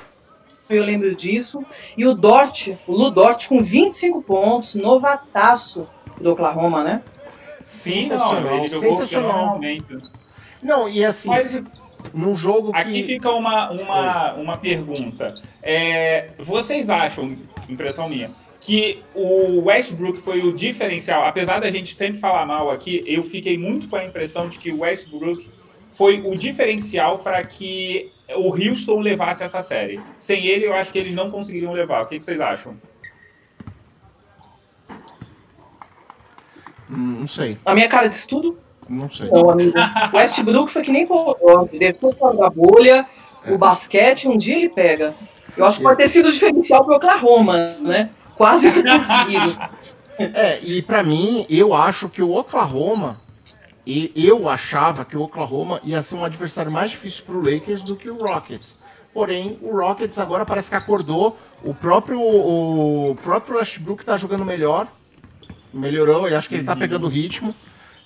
Eu 0.70 0.84
lembro 0.84 1.14
disso. 1.16 1.64
E 1.98 2.06
o 2.06 2.14
Dort, 2.14 2.70
o 2.88 2.94
Lu 2.94 3.12
Dort, 3.12 3.48
com 3.48 3.62
25 3.62 4.22
pontos, 4.22 4.76
novataço 4.76 5.88
do 6.20 6.32
Oklahoma, 6.32 6.84
né? 6.84 7.02
Sim, 7.62 8.04
sensacional. 8.04 8.42
Não, 8.42 8.58
ele 8.58 8.70
jogou 8.70 8.90
sensacional. 8.96 9.62
Não, 10.64 10.90
e 10.90 11.06
assim, 11.06 11.30
Mas, 11.30 11.62
num 12.14 12.36
jogo 12.36 12.72
que... 12.72 12.80
Aqui 12.80 13.04
fica 13.04 13.30
uma, 13.32 13.70
uma, 13.72 14.34
uma 14.34 14.58
pergunta. 14.58 15.34
É, 15.62 16.30
vocês 16.40 16.90
acham, 16.90 17.36
impressão 17.70 18.10
minha, 18.10 18.32
que 18.68 19.02
o 19.16 19.62
Westbrook 19.62 20.18
foi 20.18 20.42
o 20.42 20.52
diferencial. 20.52 21.24
Apesar 21.24 21.62
da 21.62 21.70
gente 21.70 21.96
sempre 21.96 22.20
falar 22.20 22.46
mal 22.46 22.70
aqui, 22.70 23.02
eu 23.08 23.24
fiquei 23.24 23.58
muito 23.58 23.88
com 23.88 23.96
a 23.96 24.04
impressão 24.04 24.50
de 24.50 24.60
que 24.60 24.74
o 24.74 24.80
Westbrook 24.82 25.50
foi 25.94 26.20
o 26.20 26.36
diferencial 26.36 27.20
para 27.20 27.42
que 27.46 28.12
o 28.36 28.50
Houston 28.50 29.00
levasse 29.00 29.42
essa 29.42 29.62
série. 29.62 30.02
Sem 30.20 30.46
ele, 30.48 30.66
eu 30.66 30.74
acho 30.74 30.92
que 30.92 31.00
eles 31.00 31.16
não 31.16 31.32
conseguiriam 31.32 31.72
levar. 31.72 32.02
O 32.02 32.08
que, 32.08 32.18
que 32.18 32.24
vocês 32.26 32.42
acham? 32.42 32.76
Hum, 36.92 37.20
não 37.22 37.28
sei. 37.28 37.58
A 37.66 37.74
minha 37.74 37.88
cara 37.88 38.10
de 38.10 38.18
estudo? 38.18 38.58
Não 38.90 39.10
sei. 39.10 39.30
Não, 39.30 39.48
Westbrook 40.14 40.74
foi 40.74 40.82
que 40.82 40.92
nem 40.92 41.08
o 41.10 41.70
depois 41.72 42.38
da 42.38 42.50
bolha, 42.50 43.08
o 43.48 43.58
basquete, 43.58 44.28
um 44.28 44.38
dia 44.38 44.58
ele 44.58 44.68
pega. 44.68 45.16
Eu 45.56 45.66
acho 45.66 45.78
que 45.78 45.84
pode 45.84 45.96
ter 45.96 46.10
sido 46.10 46.30
diferencial 46.34 46.84
para 46.84 46.96
o 46.96 46.98
Oklahoma, 46.98 47.78
né? 47.80 48.10
Quase 48.38 48.72
que 48.72 48.84
conseguiram. 48.84 49.70
É, 50.20 50.60
e 50.62 50.82
para 50.82 51.04
mim, 51.04 51.46
eu 51.50 51.74
acho 51.74 52.10
que 52.10 52.22
o 52.22 52.32
Oklahoma, 52.32 53.20
e 53.86 54.12
eu 54.16 54.48
achava 54.48 55.04
que 55.04 55.18
o 55.18 55.22
Oklahoma 55.22 55.82
ia 55.84 56.02
ser 56.02 56.16
um 56.16 56.24
adversário 56.24 56.72
mais 56.72 56.92
difícil 56.92 57.24
para 57.26 57.36
o 57.36 57.42
Lakers 57.42 57.84
do 57.84 57.96
que 57.96 58.10
o 58.10 58.24
Rockets. 58.24 58.80
Porém, 59.14 59.58
o 59.62 59.76
Rockets 59.76 60.20
agora 60.20 60.46
parece 60.46 60.70
que 60.70 60.76
acordou. 60.76 61.38
O 61.64 61.74
próprio, 61.74 62.20
o 62.22 63.16
próprio 63.24 63.58
Westbrook 63.58 64.04
está 64.04 64.16
jogando 64.16 64.46
melhor. 64.46 64.88
Melhorou, 65.74 66.28
eu 66.28 66.38
acho 66.38 66.48
que 66.48 66.56
ele 66.56 66.62
está 66.62 66.76
pegando 66.76 67.08
o 67.08 67.10
ritmo, 67.10 67.56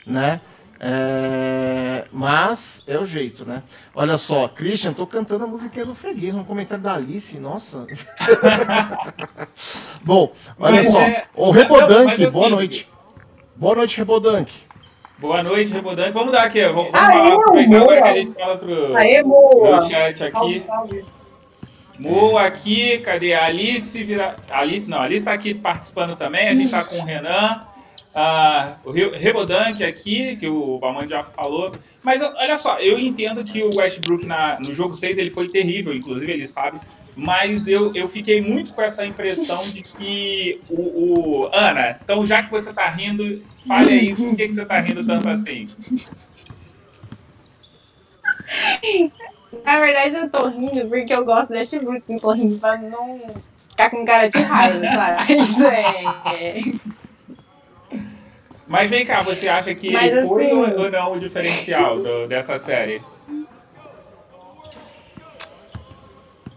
né? 0.05 0.39
É, 0.83 2.05
mas 2.11 2.83
é 2.87 2.97
o 2.97 3.05
jeito, 3.05 3.45
né? 3.45 3.61
Olha 3.93 4.17
só, 4.17 4.47
Christian, 4.47 4.93
tô 4.93 5.05
cantando 5.05 5.43
a 5.43 5.47
musiquinha 5.47 5.85
do 5.85 5.93
freguês, 5.93 6.33
um 6.33 6.43
comentário 6.43 6.83
da 6.83 6.95
Alice, 6.95 7.39
nossa. 7.39 7.85
Bom, 10.03 10.31
olha 10.59 10.77
Mas 10.77 10.91
só, 10.91 10.99
é- 10.99 11.25
o 11.35 11.55
é 11.55 11.61
o 11.61 12.31
boa 12.31 12.49
noite. 12.49 12.87
Boa 13.55 13.75
noite, 13.75 13.97
Rebodank. 13.97 14.51
Boa 15.19 15.43
noite, 15.43 15.71
Rebodante. 15.71 16.13
Vamos 16.13 16.31
dar 16.31 16.45
aqui, 16.45 16.63
vamos, 16.63 16.91
vamos 16.91 16.99
Aê, 16.99 17.13
falar, 17.13 17.35
aproveitar 17.35 17.81
agora 17.81 17.95
que 17.95 18.01
a 18.01 18.05
Moa. 18.05 18.15
gente 18.15 18.39
fala 18.41 18.57
pro, 18.57 18.95
Aê, 18.97 19.23
pro 19.23 19.87
chat 19.87 20.23
aqui. 20.23 20.63
Salve. 20.65 21.05
Mo 21.99 22.37
aqui, 22.39 22.97
cadê 22.97 23.35
a 23.35 23.45
Alice? 23.45 24.03
Vira... 24.03 24.35
Alice 24.49 24.89
não, 24.89 24.97
a 24.97 25.03
Alice 25.03 25.19
está 25.19 25.33
aqui 25.33 25.53
participando 25.53 26.15
também. 26.15 26.47
A 26.49 26.53
gente 26.55 26.65
está 26.65 26.83
com 26.83 26.95
o 26.97 27.05
Renan, 27.05 27.61
ah, 28.13 28.77
o 28.83 28.91
Re- 28.91 29.15
Rebodank 29.17 29.83
aqui, 29.83 30.35
que 30.37 30.47
o 30.47 30.77
Balman 30.79 31.07
já 31.07 31.23
falou. 31.23 31.71
Mas 32.03 32.21
olha 32.21 32.57
só, 32.57 32.77
eu 32.79 32.97
entendo 32.99 33.43
que 33.43 33.63
o 33.63 33.69
Westbrook 33.75 34.25
na, 34.25 34.59
no 34.59 34.73
jogo 34.73 34.93
6 34.93 35.17
ele 35.17 35.29
foi 35.29 35.47
terrível, 35.49 35.93
inclusive 35.93 36.31
ele 36.31 36.47
sabe. 36.47 36.79
Mas 37.15 37.67
eu, 37.67 37.91
eu 37.93 38.07
fiquei 38.07 38.41
muito 38.41 38.73
com 38.73 38.81
essa 38.81 39.05
impressão 39.05 39.61
de 39.69 39.81
que 39.83 40.61
o, 40.69 41.43
o- 41.43 41.49
Ana, 41.53 41.99
então 42.03 42.25
já 42.25 42.41
que 42.41 42.49
você 42.49 42.73
tá 42.73 42.87
rindo, 42.89 43.43
fale 43.67 43.91
aí 43.91 44.15
por 44.15 44.35
que, 44.35 44.47
que 44.47 44.53
você 44.53 44.65
tá 44.65 44.79
rindo 44.79 45.05
tanto 45.05 45.27
assim. 45.27 45.67
Na 49.65 49.79
verdade, 49.79 50.15
eu 50.15 50.29
tô 50.29 50.47
rindo 50.47 50.87
porque 50.87 51.13
eu 51.13 51.25
gosto 51.25 51.51
desse 51.51 51.75
Westbrook. 51.75 52.03
Eu 52.13 52.19
tô 52.19 52.31
rindo 52.31 52.57
pra 52.59 52.77
não 52.77 53.19
ficar 53.69 53.89
com 53.89 54.05
cara 54.05 54.29
de 54.29 54.39
raiva, 54.39 54.79
sabe? 54.85 55.33
Isso 55.39 55.65
é. 55.67 56.61
Mas 58.71 58.89
vem 58.89 59.05
cá, 59.05 59.21
você 59.21 59.49
acha 59.49 59.75
que 59.75 59.91
Mas, 59.91 60.13
ele 60.15 60.25
foi 60.25 60.45
assim- 60.45 60.53
ou 60.55 60.79
ou 60.85 60.89
não 60.89 61.11
o 61.11 61.19
diferencial 61.19 61.99
do- 62.01 62.25
dessa 62.25 62.55
série? 62.55 63.01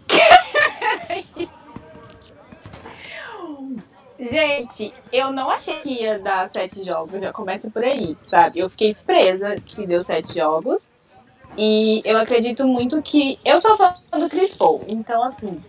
Gente, 4.17 4.93
eu 5.11 5.33
não 5.33 5.49
achei 5.49 5.79
que 5.79 5.89
ia 6.03 6.17
dar 6.19 6.47
sete 6.47 6.85
jogos, 6.85 7.19
já 7.19 7.33
começa 7.33 7.69
por 7.69 7.83
aí, 7.83 8.15
sabe? 8.25 8.59
Eu 8.59 8.69
fiquei 8.69 8.93
surpresa 8.93 9.57
que 9.65 9.85
deu 9.85 10.01
sete 10.01 10.35
jogos. 10.35 10.81
E 11.57 12.01
eu 12.05 12.17
acredito 12.17 12.65
muito 12.65 13.01
que. 13.01 13.37
Eu 13.43 13.59
sou 13.59 13.75
fã 13.75 13.93
do 14.17 14.29
Chris 14.29 14.53
Paul, 14.55 14.81
então 14.87 15.21
assim. 15.23 15.61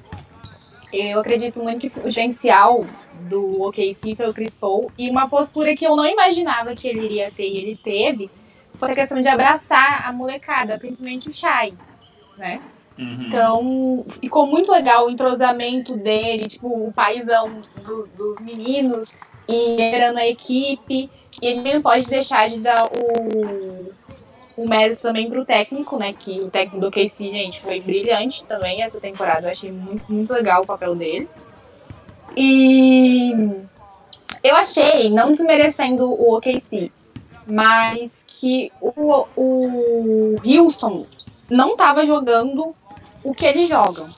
Eu 0.92 1.18
acredito 1.20 1.60
muito 1.62 1.80
que 1.80 1.98
o 1.98 2.08
diferencial 2.08 2.86
do 3.28 3.62
OKC 3.62 4.14
foi 4.14 4.28
o 4.28 4.34
Chris 4.34 4.56
Paul. 4.56 4.90
E 4.96 5.10
uma 5.10 5.28
postura 5.28 5.74
que 5.74 5.86
eu 5.86 5.94
não 5.94 6.06
imaginava 6.06 6.74
que 6.74 6.88
ele 6.88 7.04
iria 7.04 7.30
ter 7.30 7.48
e 7.48 7.58
ele 7.58 7.76
teve 7.82 8.30
foi 8.78 8.92
a 8.92 8.94
questão 8.94 9.20
de 9.20 9.28
abraçar 9.28 10.06
a 10.06 10.12
molecada, 10.12 10.78
principalmente 10.78 11.28
o 11.28 11.32
Shai, 11.32 11.72
né? 12.36 12.60
Uhum. 12.98 13.26
Então, 13.26 14.04
ficou 14.20 14.46
muito 14.46 14.70
legal 14.70 15.06
o 15.06 15.10
entrosamento 15.10 15.96
dele, 15.96 16.46
tipo, 16.46 16.68
o 16.68 16.92
paizão 16.92 17.62
dos, 17.84 18.06
dos 18.08 18.42
meninos 18.42 19.12
e 19.48 19.70
liderando 19.70 20.18
a 20.18 20.26
equipe. 20.26 21.10
E 21.40 21.48
a 21.48 21.52
gente 21.52 21.74
não 21.74 21.82
pode 21.82 22.06
deixar 22.08 22.48
de 22.48 22.58
dar 22.58 22.86
o, 22.86 23.92
o 24.56 24.68
mérito 24.68 25.02
também 25.02 25.28
pro 25.28 25.44
técnico, 25.44 25.98
né? 25.98 26.14
Que 26.14 26.40
o 26.40 26.50
técnico 26.50 26.80
do 26.80 26.90
KC, 26.90 27.28
gente, 27.28 27.60
foi 27.60 27.80
brilhante 27.80 28.44
também 28.44 28.82
essa 28.82 28.98
temporada. 28.98 29.46
Eu 29.46 29.50
achei 29.50 29.70
muito, 29.70 30.10
muito 30.10 30.32
legal 30.32 30.62
o 30.62 30.66
papel 30.66 30.94
dele. 30.94 31.28
E 32.36 33.32
eu 34.42 34.56
achei, 34.56 35.08
não 35.10 35.32
desmerecendo 35.32 36.04
o 36.04 36.36
OKC, 36.36 36.92
mas 37.46 38.22
que 38.26 38.70
o, 38.80 39.26
o 39.36 40.36
Houston 40.44 41.06
não 41.48 41.72
estava 41.72 42.04
jogando 42.04 42.74
o 43.24 43.34
que 43.34 43.46
eles 43.46 43.68
jogam. 43.68 44.10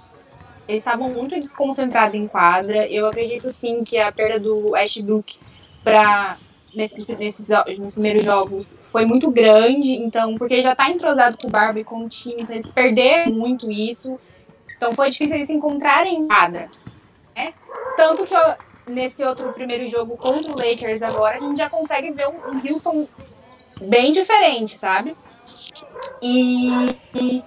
Eles 0.67 0.83
estavam 0.83 1.09
muito 1.11 1.35
desconcentrados 1.37 2.15
em 2.15 2.27
quadra. 2.27 2.87
Eu 2.87 3.07
acredito 3.07 3.51
sim 3.51 3.83
que 3.85 3.99
a 3.99 4.13
perda 4.13 4.41
do 4.41 4.75
Ashbrook 4.75 5.39
para 5.83 6.37
nesses, 6.75 7.07
nesses, 7.07 7.49
nesses 7.49 7.93
primeiros 7.95 8.25
jogos 8.25 8.77
foi 8.81 9.07
muito 9.07 9.31
grande. 9.31 9.95
Então, 9.95 10.37
porque 10.37 10.55
ele 10.55 10.63
já 10.63 10.75
tá 10.75 10.91
entrosado 10.91 11.39
com 11.39 11.47
o 11.47 11.51
Barba 11.51 11.81
e 11.81 11.85
com 11.85 12.05
o 12.05 12.09
time, 12.09 12.43
então 12.43 12.55
eles 12.55 12.71
perderam 12.71 13.33
muito 13.33 13.71
isso. 13.71 14.19
Então 14.77 14.93
foi 14.93 15.11
difícil 15.11 15.37
eles 15.37 15.47
se 15.47 15.55
encontrarem 15.55 16.19
em 16.21 16.27
quadra. 16.27 16.71
Né? 17.39 17.55
Tanto 17.97 18.25
que 18.25 18.35
eu- 18.35 18.57
nesse 18.89 19.23
outro 19.23 19.53
primeiro 19.53 19.87
jogo 19.87 20.17
contra 20.17 20.51
o 20.51 20.57
Lakers 20.57 21.03
agora, 21.03 21.37
a 21.37 21.41
gente 21.41 21.57
já 21.57 21.71
consegue 21.71 22.11
ver 22.11 22.27
um, 22.29 22.61
Houston 22.69 23.07
bem 23.81 24.11
diferente, 24.11 24.77
sabe? 24.77 25.17
E, 26.21 26.69
eu 27.15 27.43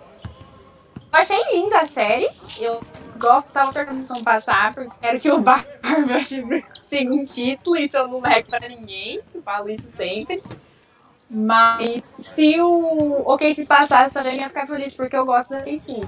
achei 1.11 1.37
linda 1.53 1.81
a 1.81 1.85
série. 1.85 2.29
Eu 2.57 2.81
gosto, 3.17 3.51
tava 3.51 3.73
pra 3.73 3.85
passar, 4.23 4.73
porque 4.73 4.91
quero 5.01 5.19
que 5.19 5.29
o 5.31 5.39
Barba 5.41 5.65
consiga 6.07 7.13
um 7.13 7.25
título, 7.25 7.75
isso 7.77 7.97
eu 7.97 8.07
não 8.07 8.21
nego 8.21 8.49
pra 8.49 8.69
ninguém, 8.69 9.19
eu 9.35 9.41
falo 9.41 9.69
isso 9.69 9.89
sempre. 9.89 10.41
Mas 11.29 12.03
se 12.35 12.59
o 12.61 13.23
OKC 13.25 13.65
passasse 13.65 14.13
também, 14.13 14.35
eu 14.35 14.41
ia 14.41 14.47
ficar 14.49 14.67
feliz, 14.67 14.95
porque 14.95 15.15
eu 15.15 15.25
gosto 15.25 15.49
do 15.49 15.57
OKC. 15.57 16.01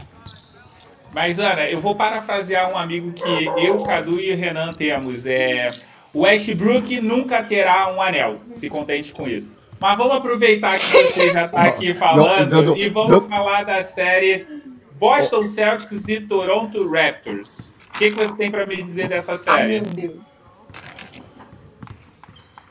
Mas, 1.13 1.39
Ana, 1.39 1.69
eu 1.69 1.79
vou 1.79 1.95
parafrasear 1.95 2.71
um 2.71 2.77
amigo 2.77 3.13
que 3.13 3.45
eu, 3.57 3.83
Cadu 3.83 4.19
e 4.19 4.33
o 4.33 4.35
Renan 4.37 4.73
temos. 4.73 5.27
É, 5.27 5.69
o 6.11 6.21
Westbrook 6.21 6.99
nunca 7.01 7.43
terá 7.43 7.93
um 7.93 8.01
anel. 8.01 8.39
Se 8.53 8.69
contente 8.69 9.13
com 9.13 9.27
isso. 9.27 9.51
Mas 9.79 9.97
vamos 9.97 10.17
aproveitar 10.17 10.79
que 10.79 10.85
você 10.85 11.33
já 11.33 11.45
está 11.45 11.63
aqui 11.63 11.93
falando 11.93 12.51
não, 12.51 12.61
não, 12.63 12.77
e 12.77 12.89
vamos 12.89 13.11
não. 13.11 13.29
falar 13.29 13.63
da 13.63 13.81
série 13.81 14.47
Boston 14.93 15.45
Celtics 15.45 16.07
e 16.07 16.21
Toronto 16.21 16.89
Raptors. 16.89 17.73
O 17.93 17.97
que, 17.97 18.11
que 18.11 18.17
você 18.17 18.35
tem 18.35 18.49
para 18.49 18.65
me 18.65 18.81
dizer 18.81 19.09
dessa 19.09 19.33
Ai, 19.33 19.37
série? 19.37 19.81
meu 19.81 19.91
Deus. 19.91 20.19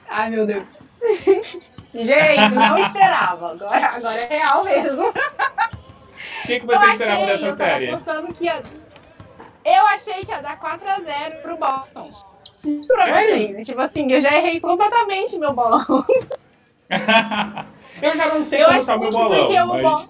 Ai, 0.08 0.30
meu 0.30 0.46
Deus. 0.46 0.80
Gente, 1.94 2.54
não 2.54 2.78
esperava. 2.78 3.52
Agora, 3.52 3.86
agora 3.86 4.16
é 4.18 4.36
real 4.36 4.64
mesmo. 4.64 5.12
O 6.44 6.46
que, 6.46 6.60
que 6.60 6.66
você 6.66 6.84
eu 6.84 6.88
esperava 6.90 7.14
achei, 7.14 7.26
dessa 7.26 7.46
eu 7.46 7.56
série? 7.56 7.90
apostando 7.90 8.32
que 8.34 8.44
ia... 8.44 8.62
Eu 9.64 9.86
achei 9.86 10.24
que 10.24 10.30
ia 10.30 10.42
dar 10.42 10.58
4x0 10.58 11.42
pro 11.42 11.56
Boston. 11.56 12.12
Pra 12.86 13.04
Sério? 13.04 13.48
vocês. 13.54 13.66
Tipo 13.66 13.80
assim, 13.80 14.10
eu 14.12 14.20
já 14.20 14.36
errei 14.36 14.60
completamente 14.60 15.38
meu 15.38 15.52
bolão. 15.52 15.84
eu 18.02 18.14
já 18.14 18.26
não 18.34 18.42
sei 18.42 18.62
Eu 18.62 18.66
como 18.68 18.84
tá 18.84 18.96
o 18.96 19.00
meu 19.00 19.10
bolão, 19.10 19.44
porque 19.46 19.60
o 19.60 19.66
mas... 19.68 19.82
bol- 19.82 20.08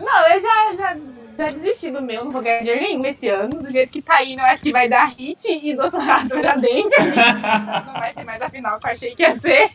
Não, 0.00 0.28
eu 0.28 0.40
já, 0.40 0.74
já, 0.76 0.96
já 1.38 1.50
desisti 1.50 1.90
do 1.90 2.02
meu, 2.02 2.24
não 2.24 2.32
vou 2.32 2.42
ganhar 2.42 2.60
dinheiro 2.60 2.82
nenhum 2.82 3.04
esse 3.06 3.28
ano. 3.28 3.62
Do 3.62 3.70
jeito 3.70 3.90
que 3.90 4.02
tá 4.02 4.22
indo, 4.24 4.40
eu 4.40 4.46
acho 4.46 4.62
que 4.62 4.72
vai 4.72 4.88
dar 4.88 5.06
hit 5.06 5.46
e 5.50 5.74
do 5.74 5.90
Dourado 5.90 6.28
vai 6.28 6.42
dar 6.42 6.58
Denver. 6.58 7.00
não 7.86 7.92
vai 7.94 8.12
ser 8.12 8.24
mais 8.24 8.40
a 8.42 8.48
final 8.48 8.78
que 8.78 8.86
eu 8.86 8.90
achei 8.92 9.14
que 9.14 9.22
ia 9.22 9.36
ser. 9.38 9.70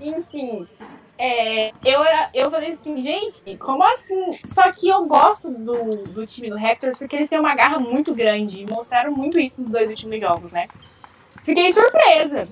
Enfim, 0.00 0.66
é, 1.22 1.72
eu, 1.84 2.00
eu 2.32 2.50
falei 2.50 2.70
assim, 2.70 2.96
gente, 2.98 3.54
como 3.58 3.84
assim? 3.84 4.38
Só 4.42 4.72
que 4.72 4.88
eu 4.88 5.04
gosto 5.04 5.50
do, 5.50 6.04
do 6.06 6.24
time 6.24 6.48
do 6.48 6.56
Raptors 6.56 6.98
porque 6.98 7.14
eles 7.14 7.28
têm 7.28 7.38
uma 7.38 7.54
garra 7.54 7.78
muito 7.78 8.14
grande 8.14 8.62
e 8.62 8.66
mostraram 8.66 9.12
muito 9.12 9.38
isso 9.38 9.60
nos 9.60 9.70
dois 9.70 9.90
últimos 9.90 10.18
jogos, 10.18 10.50
né? 10.50 10.66
Fiquei 11.44 11.70
surpresa. 11.74 12.48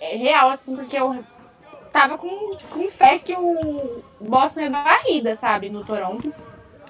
É, 0.00 0.14
é 0.14 0.16
real, 0.16 0.48
assim, 0.48 0.74
porque 0.74 0.98
eu 0.98 1.20
tava 1.92 2.16
com, 2.16 2.56
com 2.70 2.88
fé 2.88 3.18
que 3.18 3.34
o 3.34 4.02
Boston 4.18 4.62
ia 4.62 4.70
dar 4.70 4.84
varrida, 4.84 5.34
sabe, 5.34 5.68
no 5.68 5.84
Toronto. 5.84 6.34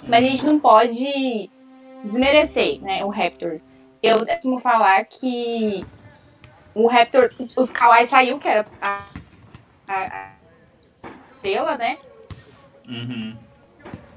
Mas 0.07 0.25
a 0.25 0.29
gente 0.29 0.47
não 0.47 0.61
pode 0.61 1.51
desmerecer, 2.05 2.81
né, 2.81 3.05
o 3.05 3.09
Raptors. 3.09 3.67
eu 4.01 4.25
costumo 4.25 4.61
falar 4.61 5.05
que 5.05 5.85
o 6.77 6.87
Raptors, 6.87 7.37
os, 7.57 7.73
Kawhi 7.73 8.07
saiu, 8.07 8.39
que 8.39 8.47
era 8.47 8.67
a, 8.81 9.05
a 9.89 10.32
estrela, 11.43 11.77
né? 11.77 11.99
Uhum. 12.89 13.37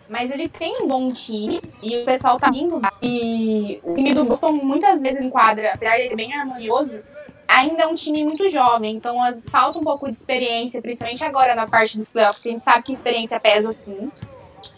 Mas 0.08 0.30
ele 0.30 0.48
tem 0.48 0.84
um 0.84 0.88
bom 0.88 1.12
time 1.12 1.60
e 1.82 1.98
o 1.98 2.06
pessoal 2.06 2.40
tá 2.40 2.50
indo. 2.54 2.80
E 3.02 3.80
o 3.84 3.96
time 3.96 4.14
do 4.14 4.24
Boston 4.24 4.52
muitas 4.52 5.02
vezes 5.02 5.24
enquadra, 5.24 5.74
apesar 5.74 5.98
de 5.98 6.10
ser 6.10 6.16
bem 6.16 6.34
harmonioso, 6.34 7.02
ainda 7.48 7.84
é 7.84 7.88
um 7.88 7.96
time 7.96 8.24
muito 8.24 8.48
jovem. 8.50 8.96
Então 8.96 9.18
falta 9.50 9.80
um 9.80 9.84
pouco 9.84 10.08
de 10.08 10.16
experiência, 10.16 10.82
principalmente 10.82 11.24
agora 11.26 11.56
na 11.56 11.68
parte 11.68 11.98
dos 11.98 12.12
playoffs, 12.12 12.38
porque 12.38 12.50
a 12.50 12.52
gente 12.52 12.64
sabe 12.64 12.84
que 12.84 12.94
experiência 12.94 13.40
pesa 13.40 13.72
sim. 13.72 14.12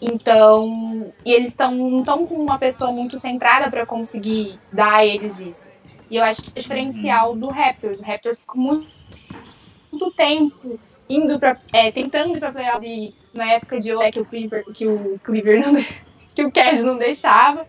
Então, 0.00 1.12
e 1.24 1.32
eles 1.32 1.50
estão 1.50 1.72
não 1.72 2.00
estão 2.00 2.26
com 2.26 2.36
uma 2.36 2.58
pessoa 2.58 2.90
muito 2.90 3.18
centrada 3.18 3.70
para 3.70 3.84
conseguir 3.84 4.58
dar 4.72 4.94
a 4.94 5.04
eles 5.04 5.38
isso. 5.38 5.70
E 6.10 6.16
eu 6.16 6.24
acho 6.24 6.40
que 6.40 6.48
é 6.48 6.52
o 6.58 6.62
diferencial 6.62 7.36
do 7.36 7.48
Raptors. 7.48 7.98
O 7.98 8.02
Raptors 8.02 8.40
ficou 8.40 8.58
muito, 8.58 8.88
muito 9.92 10.10
tempo 10.12 10.78
indo 11.08 11.38
para 11.38 11.58
é, 11.72 11.90
tentando 11.90 12.36
ir 12.36 12.38
para 12.38 12.52
playoffs 12.52 12.82
e 12.82 13.14
na 13.34 13.52
época 13.52 13.78
de 13.78 13.94
Olé 13.94 14.10
que 14.10 14.20
o 14.20 14.24
Cleaver, 14.24 14.64
que 14.72 14.86
o 14.86 15.18
Cleaver 15.22 15.66
não, 15.66 15.84
que 16.34 16.44
o 16.44 16.52
Cavs 16.52 16.84
não 16.84 16.98
deixava. 16.98 17.66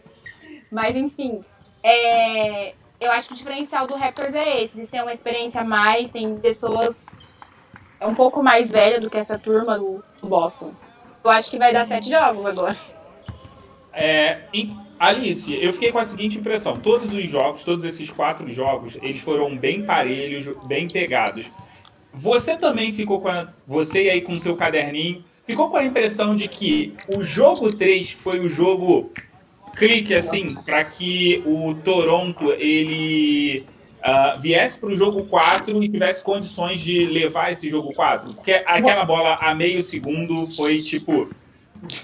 Mas 0.72 0.96
enfim, 0.96 1.44
é, 1.84 2.74
eu 3.00 3.12
acho 3.12 3.30
que 3.30 3.34
o 3.34 3.38
diferencial 3.38 3.88
do 3.88 3.96
Raptors 3.96 4.34
é 4.34 4.62
esse. 4.62 4.78
Eles 4.78 4.90
têm 4.90 5.02
uma 5.02 5.14
experiência 5.14 5.62
a 5.62 5.64
mais, 5.64 6.12
tem 6.12 6.38
pessoas 6.38 7.02
um 8.02 8.14
pouco 8.14 8.42
mais 8.44 8.72
velha 8.72 9.00
do 9.00 9.10
que 9.10 9.18
essa 9.18 9.38
turma 9.38 9.78
do 9.78 10.04
Boston. 10.22 10.74
Eu 11.24 11.32
acho 11.32 11.50
que 11.50 11.58
vai 11.58 11.74
dar 11.74 11.86
sete 11.86 12.10
jogos 12.10 12.46
agora. 12.46 12.78
É, 13.92 14.40
Alice, 15.00 15.54
eu 15.54 15.74
fiquei 15.74 15.92
com 15.92 16.00
a 16.00 16.04
seguinte 16.04 16.38
impressão: 16.38 16.78
todos 16.78 17.14
os 17.14 17.24
jogos, 17.24 17.64
todos 17.64 17.84
esses 17.84 18.12
quatro 18.12 18.52
jogos, 18.52 18.98
eles 19.02 19.20
foram 19.20 19.56
bem 19.56 19.84
parelhos, 19.84 20.56
bem 20.66 20.88
pegados. 20.88 21.50
Você 22.20 22.58
também 22.58 22.92
ficou 22.92 23.22
com 23.22 23.30
a, 23.30 23.48
você 23.66 24.10
aí 24.10 24.20
com 24.20 24.38
seu 24.38 24.54
caderninho, 24.54 25.24
ficou 25.48 25.70
com 25.70 25.78
a 25.78 25.86
impressão 25.86 26.36
de 26.36 26.50
que 26.50 26.94
o 27.08 27.24
jogo 27.24 27.72
3 27.72 28.12
foi 28.12 28.42
o 28.42 28.50
jogo 28.50 29.10
clique 29.78 30.14
assim 30.14 30.54
para 30.66 30.84
que 30.84 31.42
o 31.46 31.74
Toronto 31.76 32.52
ele 32.52 33.64
uh, 34.00 34.38
viesse 34.42 34.78
para 34.78 34.90
o 34.90 34.98
jogo 34.98 35.28
4 35.28 35.82
e 35.82 35.88
tivesse 35.88 36.22
condições 36.22 36.82
de 36.82 37.06
levar 37.06 37.54
esse 37.54 37.70
jogo 37.70 37.94
4? 37.94 38.34
Porque 38.34 38.52
aquela 38.66 39.06
bola 39.06 39.36
a 39.36 39.56
meio 39.56 39.82
segundo 39.82 40.46
foi 40.46 40.82
tipo 40.82 41.30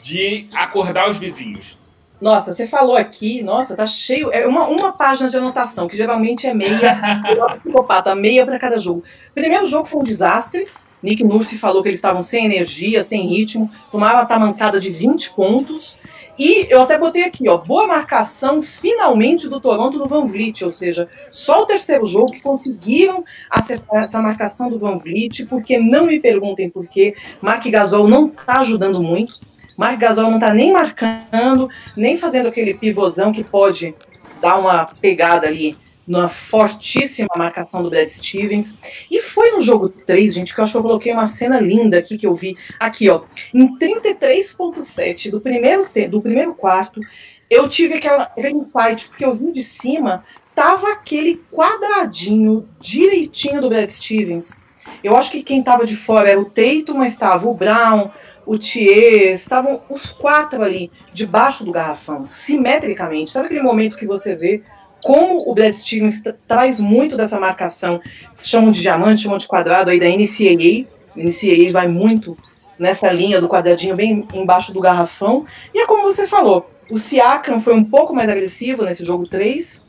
de 0.02 0.48
acordar 0.54 1.10
os 1.10 1.18
vizinhos. 1.18 1.78
Nossa, 2.20 2.54
você 2.54 2.68
falou 2.68 2.96
aqui, 2.96 3.44
nossa, 3.44 3.76
tá 3.76 3.86
cheio. 3.86 4.32
É 4.32 4.48
uma, 4.48 4.68
uma 4.68 4.92
página 4.94 5.30
de 5.30 5.38
anotação, 5.38 5.88
que 5.88 5.98
geralmente 5.98 6.48
é 6.48 6.54
meia, 6.54 7.20
psicopata, 7.62 8.16
meia 8.16 8.46
para 8.46 8.58
cada 8.60 8.80
jogo. 8.80 9.04
Primeiro 9.34 9.66
jogo 9.66 9.86
foi 9.86 10.00
um 10.00 10.04
desastre. 10.04 10.68
Nick 11.04 11.24
Nurse 11.24 11.58
falou 11.58 11.84
que 11.84 11.90
eles 11.90 12.00
estavam 12.00 12.24
sem 12.24 12.46
energia, 12.46 13.04
sem 13.04 13.28
ritmo, 13.28 13.70
tomaram 13.92 14.16
uma 14.16 14.26
tamancada 14.26 14.80
de 14.80 14.90
20 14.90 15.34
pontos. 15.34 16.00
E 16.38 16.68
eu 16.70 16.82
até 16.82 16.98
botei 16.98 17.24
aqui, 17.24 17.48
ó, 17.48 17.58
boa 17.58 17.88
marcação 17.88 18.62
finalmente 18.62 19.48
do 19.48 19.62
Toronto 19.62 19.98
no 19.98 20.06
Van 20.06 20.26
Vliet, 20.26 20.66
ou 20.66 20.72
seja, 20.72 21.08
só 21.32 21.62
o 21.62 21.66
terceiro 21.66 22.06
jogo 22.06 22.32
que 22.32 22.42
conseguiram 22.42 23.24
acertar 23.50 24.04
essa 24.04 24.22
marcação 24.22 24.70
do 24.70 24.78
Van 24.78 24.98
Vliet, 24.98 25.46
porque 25.46 25.78
não 25.78 26.08
me 26.08 26.20
perguntem 26.20 26.70
por 26.70 26.88
quê, 26.88 27.16
Mark 27.42 27.66
Gasol 27.66 28.10
não 28.10 28.28
tá 28.28 28.60
ajudando 28.60 29.02
muito. 29.02 29.40
Mark 29.78 30.00
Gasol 30.00 30.32
não 30.32 30.40
tá 30.40 30.54
nem 30.54 30.72
marcando, 30.72 31.70
nem 31.96 32.18
fazendo 32.18 32.48
aquele 32.48 32.74
pivôzão 32.74 33.32
que 33.32 33.44
pode 33.44 33.96
dar 34.42 34.58
uma 34.58 34.86
pegada 34.86 35.48
ali 35.48 35.78
numa 36.08 36.30
fortíssima 36.30 37.30
marcação 37.36 37.82
do 37.82 37.90
Brad 37.90 38.08
Stevens. 38.10 38.76
E 39.10 39.22
foi 39.22 39.52
no 39.52 39.62
jogo 39.62 39.90
3, 39.90 40.34
gente, 40.34 40.54
que 40.54 40.60
eu 40.60 40.64
acho 40.64 40.74
que 40.74 40.78
eu 40.78 40.84
coloquei 40.84 41.12
uma 41.12 41.28
cena 41.28 41.60
linda 41.60 41.98
aqui 41.98 42.18
que 42.18 42.28
eu 42.28 42.36
vi. 42.36 42.58
Aqui, 42.80 43.10
ó. 43.10 43.24
Em 43.54 43.78
33.7 43.78 45.32
do 45.32 45.42
primeiro, 45.42 45.88
do 46.10 46.22
primeiro 46.22 46.54
quarto, 46.54 47.02
eu 47.50 47.68
tive 47.68 47.96
aquela, 47.96 48.24
aquele 48.24 48.56
insight, 48.56 49.08
porque 49.08 49.26
eu 49.26 49.34
vim 49.34 49.52
de 49.52 49.64
cima, 49.64 50.24
tava 50.54 50.92
aquele 50.92 51.42
quadradinho 51.52 52.68
direitinho 52.80 53.62
do 53.62 53.70
Brad 53.70 53.90
Stevens. 53.90 54.60
Eu 55.04 55.16
acho 55.16 55.32
que 55.32 55.44
quem 55.44 55.64
tava 55.64 55.86
de 55.86 55.96
fora 55.96 56.30
era 56.30 56.40
o 56.40 56.46
Teito, 56.46 56.94
mas 56.94 57.14
estava 57.14 57.48
o 57.48 57.54
Brown, 57.54 58.10
o 58.46 58.58
Thier, 58.58 59.34
estavam 59.34 59.82
os 59.90 60.12
quatro 60.12 60.64
ali, 60.64 60.92
debaixo 61.14 61.64
do 61.64 61.72
garrafão, 61.72 62.28
simetricamente. 62.28 63.32
Sabe 63.32 63.48
aquele 63.48 63.64
momento 63.64 63.98
que 63.98 64.06
você 64.06 64.36
vê 64.36 64.64
como 65.04 65.50
o 65.50 65.54
Brad 65.54 65.74
Stevens 65.76 66.22
traz 66.48 66.80
muito 66.80 67.16
dessa 67.16 67.40
marcação, 67.40 68.02
chamam 68.38 68.72
de 68.72 68.82
diamante, 68.82 69.22
chamam 69.22 69.38
de 69.38 69.48
quadrado 69.48 69.92
aí 69.92 70.00
da 70.00 70.08
NCAA, 70.08 70.88
a 71.16 71.20
NCAA 71.20 71.72
vai 71.72 71.88
muito 71.88 72.38
nessa 72.78 73.12
linha 73.12 73.40
do 73.40 73.48
quadradinho 73.48 73.96
bem 73.96 74.28
embaixo 74.34 74.74
do 74.74 74.80
garrafão, 74.80 75.46
e 75.74 75.80
é 75.80 75.86
como 75.86 76.04
você 76.04 76.26
falou, 76.26 76.72
o 76.90 76.98
Siakam 76.98 77.60
foi 77.60 77.76
um 77.76 77.84
pouco 77.84 78.16
mais 78.16 78.30
agressivo 78.30 78.84
nesse 78.84 79.06
jogo 79.06 79.28
3, 79.28 79.84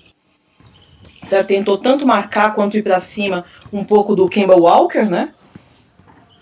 certo? 1.23 1.49
Tentou 1.49 1.79
tanto 1.79 2.07
marcar 2.07 2.55
quanto 2.55 2.77
ir 2.77 2.83
para 2.83 3.01
cima 3.01 3.45
um 3.73 3.85
pouco 3.85 4.14
do 4.14 4.29
Kemba 4.29 4.55
Walker, 4.55 5.05
né? 5.05 5.33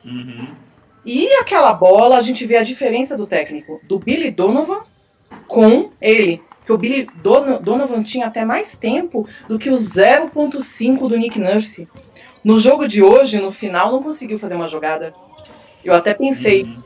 Uhum. 0.04 0.63
E 1.04 1.28
aquela 1.34 1.72
bola, 1.72 2.16
a 2.16 2.22
gente 2.22 2.46
vê 2.46 2.56
a 2.56 2.62
diferença 2.62 3.16
do 3.16 3.26
técnico, 3.26 3.80
do 3.84 3.98
Billy 3.98 4.30
Donovan 4.30 4.80
com 5.46 5.90
ele 6.00 6.42
que 6.64 6.72
o 6.72 6.78
Billy 6.78 7.06
Donovan 7.16 8.02
tinha 8.02 8.26
até 8.26 8.44
mais 8.44 8.76
tempo 8.78 9.28
do 9.46 9.58
que 9.58 9.70
o 9.70 9.74
0.5 9.74 11.08
do 11.08 11.16
Nick 11.16 11.38
Nurse. 11.38 11.86
No 12.42 12.58
jogo 12.58 12.88
de 12.88 13.02
hoje, 13.02 13.40
no 13.40 13.52
final, 13.52 13.92
não 13.92 14.02
conseguiu 14.02 14.38
fazer 14.38 14.54
uma 14.54 14.68
jogada. 14.68 15.12
Eu 15.84 15.92
até 15.92 16.14
pensei 16.14 16.64
uhum. 16.64 16.82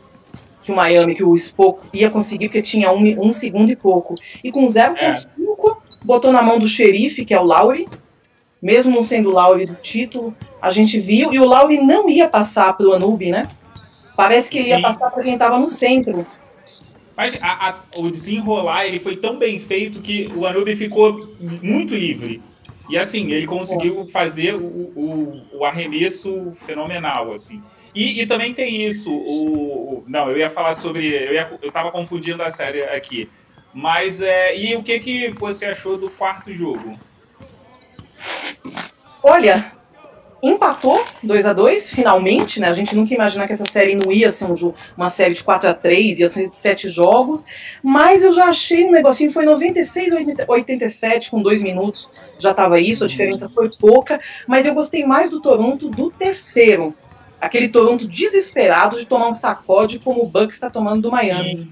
que 0.65 0.73
o 0.73 0.77
Miami, 0.77 1.15
que 1.15 1.23
o 1.23 1.35
Spock 1.37 1.89
ia 1.93 2.11
conseguir, 2.11 2.49
porque 2.49 2.63
tinha 2.63 2.91
um, 2.91 3.27
um 3.27 3.33
segundo 3.33 3.71
e 3.71 3.77
pouco. 3.77 4.17
E 4.43 4.51
com 4.51 4.67
0.5, 4.67 4.97
é. 4.99 6.05
botou 6.05 6.33
na 6.33 6.43
mão 6.43 6.59
do 6.59 6.67
xerife, 6.67 7.25
que 7.25 7.35
é 7.35 7.41
o 7.41 7.45
Lowry. 7.45 7.89
Mesmo 8.61 8.93
não 8.93 9.05
sendo 9.05 9.29
o 9.29 9.33
Lowry 9.33 9.67
do 9.67 9.77
título, 9.77 10.35
a 10.61 10.73
gente 10.73 10.99
viu. 10.99 11.33
E 11.33 11.39
o 11.39 11.45
Lowry 11.45 11.79
não 11.81 12.09
ia 12.09 12.29
passar 12.29 12.77
para 12.77 12.87
o 12.87 12.93
Anub, 12.93 13.25
né? 13.31 13.49
Parece 14.19 14.51
que 14.51 14.59
ele 14.59 14.71
ia 14.71 14.83
passar 14.83 15.13
para 15.13 15.23
quem 15.23 15.35
estava 15.35 15.61
no 15.61 15.69
centro. 15.69 16.27
Mas 17.17 17.39
a, 17.41 17.69
a, 17.69 17.79
o 17.95 18.11
desenrolar 18.11 18.85
ele 18.85 18.99
foi 18.99 19.17
tão 19.17 19.39
bem 19.39 19.61
feito 19.61 20.01
que 20.01 20.29
o 20.35 20.45
Anubi 20.45 20.75
ficou 20.75 21.37
muito 21.63 21.95
livre. 21.95 22.43
E 22.91 22.99
assim, 22.99 23.31
ele 23.31 23.47
conseguiu 23.47 24.09
fazer 24.09 24.57
o, 24.57 24.67
o, 24.67 25.59
o 25.59 25.65
arremesso 25.65 26.51
fenomenal. 26.67 27.33
Assim. 27.33 27.63
E, 27.95 28.21
e, 28.21 28.27
também 28.27 28.53
tem 28.53 28.83
isso. 28.83 29.09
O, 29.09 30.03
não, 30.09 30.29
eu 30.29 30.37
ia 30.37 30.51
falar 30.51 30.75
sobre. 30.75 31.07
Eu, 31.15 31.35
ia, 31.35 31.59
eu 31.63 31.71
tava 31.71 31.93
confundindo 31.93 32.43
a 32.43 32.51
série 32.51 32.83
aqui. 32.83 33.31
Mas 33.73 34.21
é, 34.21 34.57
e 34.57 34.75
o 34.75 34.83
que, 34.83 34.99
que 34.99 35.29
você 35.29 35.67
achou 35.67 35.97
do 35.97 36.11
quarto 36.11 36.53
jogo? 36.53 36.99
Olha, 39.23 39.78
empatou 40.43 41.05
2 41.23 41.47
a 41.47 41.53
2 41.53 41.91
finalmente, 41.91 42.61
né? 42.61 42.69
A 42.69 42.73
gente 42.73 42.95
nunca 42.95 43.15
imaginar 43.15 43.47
que 43.47 43.53
essa 43.53 43.65
série 43.67 43.95
não 43.95 44.13
ia 44.13 44.31
ser 44.31 44.45
um, 44.45 44.73
uma 44.97 45.11
série 45.11 45.35
de 45.35 45.43
4 45.43 45.69
a 45.69 45.75
3 45.75 46.21
ia 46.21 46.29
ser 46.29 46.49
de 46.49 46.57
7 46.57 46.89
jogos, 46.89 47.43
mas 47.83 48.23
eu 48.23 48.33
já 48.33 48.47
achei 48.47 48.85
um 48.85 48.93
negocinho, 48.93 49.33
foi 49.33 49.45
96 49.45 50.13
87 50.47 51.31
com 51.31 51.43
2 51.43 51.63
minutos, 51.63 52.11
já 52.39 52.53
estava 52.53 52.81
isso, 52.81 53.05
a 53.05 53.09
diferença 53.09 53.49
foi 53.49 53.69
pouca, 53.71 54.21
mas 54.47 54.65
eu 54.65 54.75
gostei 54.75 55.05
mais 55.05 55.31
do 55.31 55.41
Toronto 55.41 55.89
do 55.89 56.11
terceiro. 56.11 56.95
Aquele 57.41 57.69
Toronto 57.69 58.07
desesperado 58.07 58.99
de 58.99 59.07
tomar 59.07 59.29
um 59.29 59.35
sacode 59.35 59.99
como 60.01 60.23
o 60.23 60.29
Bucks 60.29 60.55
está 60.55 60.71
tomando 60.71 61.03
do 61.03 61.11
Miami. 61.11 61.69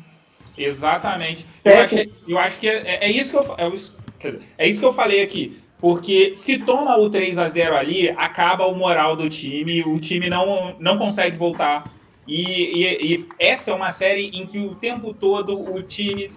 Sim, 0.54 0.62
exatamente. 0.62 1.46
Eu, 1.64 1.80
achei, 1.80 2.12
eu, 2.28 2.38
acho 2.38 2.60
que 2.60 2.68
é, 2.68 2.76
é, 2.76 3.04
é 3.06 3.10
isso 3.10 3.32
que 3.32 3.36
eu 3.36 3.54
é, 3.58 4.38
é 4.58 4.68
isso 4.68 4.80
que 4.80 4.86
eu 4.86 4.92
falei 4.92 5.22
aqui 5.22 5.60
porque 5.78 6.34
se 6.34 6.58
toma 6.58 6.96
o 6.96 7.10
3 7.10 7.38
a 7.38 7.48
0 7.48 7.76
ali, 7.76 8.10
acaba 8.10 8.66
o 8.66 8.74
moral 8.74 9.16
do 9.16 9.28
time, 9.28 9.82
o 9.82 9.98
time 9.98 10.30
não, 10.30 10.74
não 10.78 10.96
consegue 10.96 11.36
voltar. 11.36 11.92
E, 12.26 12.42
e, 12.42 13.14
e, 13.14 13.28
essa 13.38 13.70
é 13.70 13.74
uma 13.74 13.90
série 13.90 14.26
em 14.28 14.46
que 14.46 14.58
o 14.58 14.74
tempo 14.74 15.14
todo 15.14 15.60
o 15.60 15.82
time, 15.82 16.30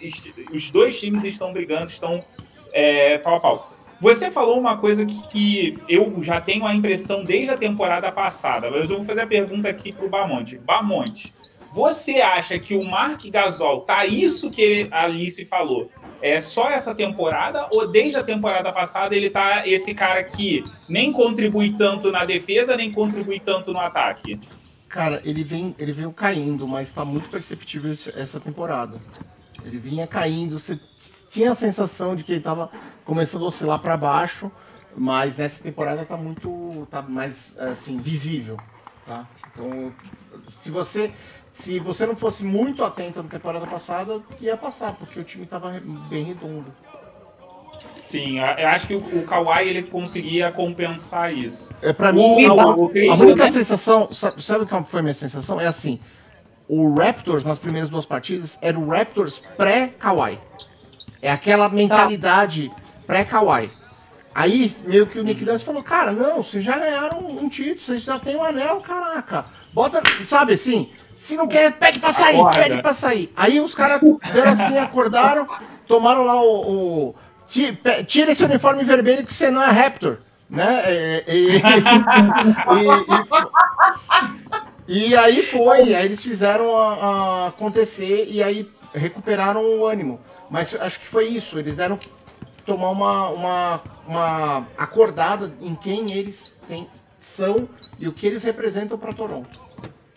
os 0.51 0.69
dois 0.69 0.99
times 0.99 1.23
estão 1.23 1.51
brigando, 1.51 1.85
estão 1.85 2.23
é, 2.71 3.17
pau 3.17 3.35
a 3.35 3.39
pau. 3.39 3.73
Você 3.99 4.31
falou 4.31 4.57
uma 4.57 4.77
coisa 4.77 5.05
que, 5.05 5.27
que, 5.27 5.77
eu 5.89 6.21
já 6.21 6.39
tenho 6.39 6.65
a 6.65 6.73
impressão 6.73 7.21
desde 7.21 7.51
a 7.51 7.57
temporada 7.57 8.11
passada, 8.11 8.69
mas 8.71 8.89
eu 8.89 8.97
vou 8.97 9.05
fazer 9.05 9.21
a 9.21 9.27
pergunta 9.27 9.67
aqui 9.67 9.91
para 9.91 10.05
o 10.05 10.09
Bamonte. 10.09 10.57
Bamonte, 10.57 11.33
você 11.71 12.21
acha 12.21 12.57
que 12.57 12.75
o 12.75 12.83
Mark 12.83 13.25
Gasol 13.25 13.81
tá 13.81 14.05
isso 14.05 14.49
que 14.49 14.87
a 14.91 15.03
Alice 15.03 15.43
falou? 15.45 15.89
é 16.21 16.39
só 16.39 16.69
essa 16.69 16.93
temporada 16.93 17.67
ou 17.71 17.87
desde 17.87 18.17
a 18.17 18.23
temporada 18.23 18.71
passada 18.71 19.15
ele 19.15 19.29
tá 19.29 19.65
esse 19.65 19.93
cara 19.93 20.23
que 20.23 20.63
nem 20.87 21.11
contribui 21.11 21.73
tanto 21.73 22.11
na 22.11 22.25
defesa, 22.25 22.75
nem 22.75 22.91
contribui 22.91 23.39
tanto 23.39 23.71
no 23.71 23.79
ataque? 23.79 24.39
Cara, 24.87 25.21
ele 25.23 25.43
vem, 25.43 25.75
ele 25.77 25.91
veio 25.91 26.11
caindo, 26.11 26.67
mas 26.67 26.91
tá 26.91 27.05
muito 27.05 27.29
perceptível 27.29 27.91
essa 28.15 28.39
temporada. 28.39 28.99
Ele 29.63 29.77
vinha 29.77 30.07
caindo, 30.07 30.57
você 30.57 30.79
tinha 31.29 31.51
a 31.51 31.55
sensação 31.55 32.15
de 32.15 32.23
que 32.23 32.31
ele 32.31 32.39
estava 32.39 32.71
começando 33.05 33.43
a 33.43 33.47
oscilar 33.47 33.79
para 33.79 33.95
baixo, 33.95 34.51
mas 34.97 35.37
nessa 35.37 35.61
temporada 35.61 36.01
está 36.01 36.17
muito, 36.17 36.87
tá 36.89 37.01
mais 37.01 37.57
assim 37.59 37.99
visível, 37.99 38.57
tá? 39.05 39.27
Então, 39.53 39.93
se 40.49 40.71
você 40.71 41.11
se 41.51 41.79
você 41.79 42.05
não 42.05 42.15
fosse 42.15 42.45
muito 42.45 42.83
atento 42.83 43.21
na 43.21 43.29
temporada 43.29 43.65
passada, 43.67 44.21
ia 44.39 44.55
passar, 44.55 44.93
porque 44.93 45.19
o 45.19 45.23
time 45.23 45.43
estava 45.43 45.71
bem 46.09 46.23
redondo. 46.23 46.73
Sim, 48.03 48.39
eu 48.39 48.67
acho 48.69 48.87
que 48.87 48.95
o, 48.95 49.23
Kawhi 49.23 49.69
ele 49.69 49.83
conseguia 49.83 50.51
compensar 50.51 51.31
isso. 51.31 51.69
É, 51.81 51.93
para 51.93 52.11
mim, 52.11 52.43
a, 52.45 52.51
a, 52.51 52.63
a, 52.63 52.75
única 52.75 53.43
né? 53.43 53.51
sensação, 53.51 54.09
sabe, 54.11 54.65
qual 54.65 54.83
foi 54.83 55.01
a 55.01 55.03
minha 55.03 55.13
sensação? 55.13 55.61
É 55.61 55.67
assim, 55.67 55.99
o 56.67 56.93
Raptors 56.95 57.43
nas 57.43 57.59
primeiras 57.59 57.89
duas 57.89 58.05
partidas 58.05 58.57
era 58.61 58.79
o 58.79 58.87
Raptors 58.89 59.39
pré-Kawhi. 59.55 60.39
É 61.21 61.31
aquela 61.31 61.69
mentalidade 61.69 62.69
tá. 62.69 62.75
pré-Kawhi. 63.05 63.71
Aí 64.33 64.73
meio 64.85 65.05
que 65.05 65.19
o 65.19 65.23
Nick 65.23 65.43
Nurse 65.43 65.65
falou, 65.65 65.83
cara, 65.83 66.11
não, 66.11 66.37
vocês 66.37 66.63
já 66.63 66.77
ganharam 66.77 67.19
um 67.19 67.49
título, 67.49 67.79
vocês 67.79 68.03
já 68.03 68.17
têm 68.17 68.35
um 68.35 68.43
anel, 68.43 68.79
caraca. 68.81 69.45
Bota, 69.73 70.01
sabe 70.25 70.53
assim, 70.53 70.89
se 71.19 71.35
não 71.35 71.49
quer, 71.49 71.73
pede 71.73 71.99
pra 71.99 72.13
sair, 72.13 72.39
Acorda. 72.39 72.63
pede 72.63 72.81
pra 72.81 72.93
sair. 72.93 73.29
Aí 73.35 73.59
os 73.59 73.75
caras 73.75 73.99
deram 74.31 74.51
assim, 74.53 74.77
acordaram, 74.77 75.49
tomaram 75.85 76.23
lá 76.23 76.41
o, 76.41 77.09
o 77.09 77.15
tira 78.07 78.31
esse 78.31 78.45
uniforme 78.45 78.85
vermelho 78.85 79.25
que 79.25 79.33
você 79.33 79.51
não 79.51 79.61
é 79.61 79.69
Raptor, 79.69 80.19
né? 80.49 81.21
E, 81.27 81.59
e, 84.87 84.95
e, 84.95 85.09
e, 85.09 85.17
aí 85.17 85.43
foi, 85.43 85.93
aí 85.93 86.05
eles 86.05 86.23
fizeram 86.23 86.73
a, 86.77 86.93
a 86.93 87.47
acontecer 87.47 88.25
e 88.29 88.41
aí 88.41 88.71
recuperaram 88.93 89.61
o 89.61 89.85
ânimo. 89.85 90.21
Mas 90.49 90.73
acho 90.73 91.01
que 91.01 91.07
foi 91.07 91.27
isso, 91.27 91.59
eles 91.59 91.75
deram 91.75 91.97
que 91.97 92.09
tomar 92.65 92.91
uma, 92.91 93.27
uma, 93.27 93.81
uma 94.07 94.67
acordada 94.77 95.51
em 95.59 95.75
quem 95.75 96.13
eles 96.13 96.61
têm, 96.65 96.87
são 97.19 97.67
e 97.99 98.07
o 98.07 98.13
que 98.13 98.25
eles 98.25 98.41
representam 98.45 98.97
para 98.97 99.13
Toronto. 99.13 99.67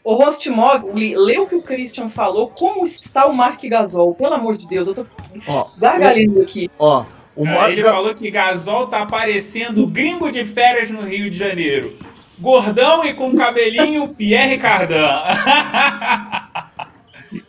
O 0.04 0.14
Host 0.14 0.50
Mogli, 0.50 1.14
lê 1.14 1.38
o 1.38 1.46
que 1.46 1.54
o 1.54 1.62
Christian 1.62 2.08
falou, 2.08 2.48
como 2.48 2.84
está 2.84 3.26
o 3.26 3.32
Mark 3.32 3.62
Gasol, 3.62 4.14
pelo 4.14 4.34
amor 4.34 4.56
de 4.56 4.68
Deus, 4.68 4.88
eu 4.88 4.94
tô 4.94 5.06
ó, 5.46 5.68
gargalhando 5.78 6.42
aqui. 6.42 6.68
Ó, 6.76 7.04
o 7.36 7.44
Mark... 7.44 7.70
Ele 7.70 7.84
falou 7.84 8.12
que 8.12 8.30
Gasol 8.30 8.88
tá 8.88 9.02
aparecendo 9.02 9.86
gringo 9.86 10.32
de 10.32 10.44
férias 10.44 10.90
no 10.90 11.02
Rio 11.02 11.30
de 11.30 11.38
Janeiro. 11.38 11.96
Gordão 12.38 13.04
e 13.04 13.14
com 13.14 13.36
cabelinho 13.36 14.08
Pierre 14.14 14.58
Cardan. 14.58 15.22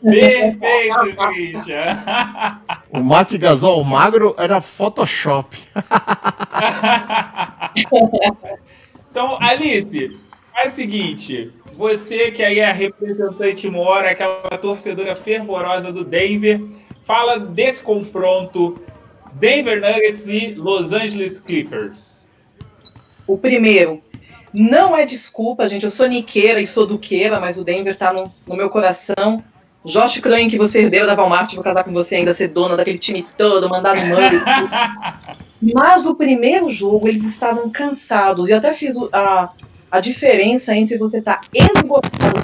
Perfeito, 0.01 1.17
Christian. 1.33 1.97
O 2.89 2.99
Mark 2.99 3.31
Gasol 3.31 3.83
magro 3.83 4.33
era 4.37 4.61
Photoshop. 4.61 5.57
então, 9.09 9.37
Alice, 9.41 10.17
é 10.55 10.67
o 10.67 10.69
seguinte. 10.69 11.51
Você 11.73 12.31
que 12.31 12.43
aí 12.43 12.59
é 12.59 12.69
a 12.69 12.73
representante 12.73 13.69
mora, 13.69 14.11
aquela 14.11 14.49
torcedora 14.51 15.15
fervorosa 15.15 15.91
do 15.91 16.03
Denver, 16.03 16.61
fala 17.03 17.39
desse 17.39 17.81
confronto 17.81 18.79
Denver 19.33 19.81
Nuggets 19.81 20.27
e 20.27 20.53
Los 20.53 20.93
Angeles 20.93 21.39
Clippers. 21.39 22.27
O 23.25 23.37
primeiro, 23.37 24.01
não 24.53 24.95
é 24.95 25.05
desculpa, 25.05 25.67
gente. 25.67 25.83
Eu 25.83 25.91
sou 25.91 26.07
niqueira 26.07 26.61
e 26.61 26.67
sou 26.67 26.85
duqueira, 26.85 27.39
mas 27.39 27.57
o 27.57 27.63
Denver 27.63 27.97
tá 27.97 28.13
no, 28.13 28.31
no 28.45 28.55
meu 28.55 28.69
coração. 28.69 29.43
Josh 29.83 30.19
Klein, 30.19 30.49
que 30.49 30.57
você 30.57 30.83
herdeu 30.83 31.05
da 31.05 31.15
Walmart, 31.15 31.53
vou 31.55 31.63
casar 31.63 31.83
com 31.83 31.91
você 31.91 32.15
ainda, 32.15 32.33
ser 32.33 32.47
dona 32.49 32.77
daquele 32.77 32.97
time 32.97 33.27
todo, 33.37 33.67
mandar 33.67 33.95
no 33.95 34.05
Murray. 34.05 34.39
mas 35.73 36.05
o 36.05 36.15
primeiro 36.15 36.69
jogo, 36.69 37.07
eles 37.07 37.23
estavam 37.23 37.69
cansados. 37.69 38.47
E 38.47 38.51
eu 38.51 38.59
até 38.59 38.73
fiz 38.73 38.95
a, 39.11 39.51
a 39.93 39.99
diferença 39.99 40.75
entre 40.75 40.97
você 40.97 41.19
estar 41.19 41.39
tá 41.39 41.47
esgotado 41.53 42.43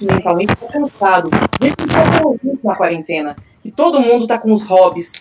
mentalmente 0.00 0.52
e 0.52 0.66
cansado. 0.66 1.30
Gente, 1.62 1.76
na 2.64 2.74
quarentena. 2.74 3.36
E 3.64 3.70
todo 3.70 4.00
mundo 4.00 4.26
tá 4.26 4.36
com 4.36 4.52
os 4.52 4.64
hobbies 4.64 5.12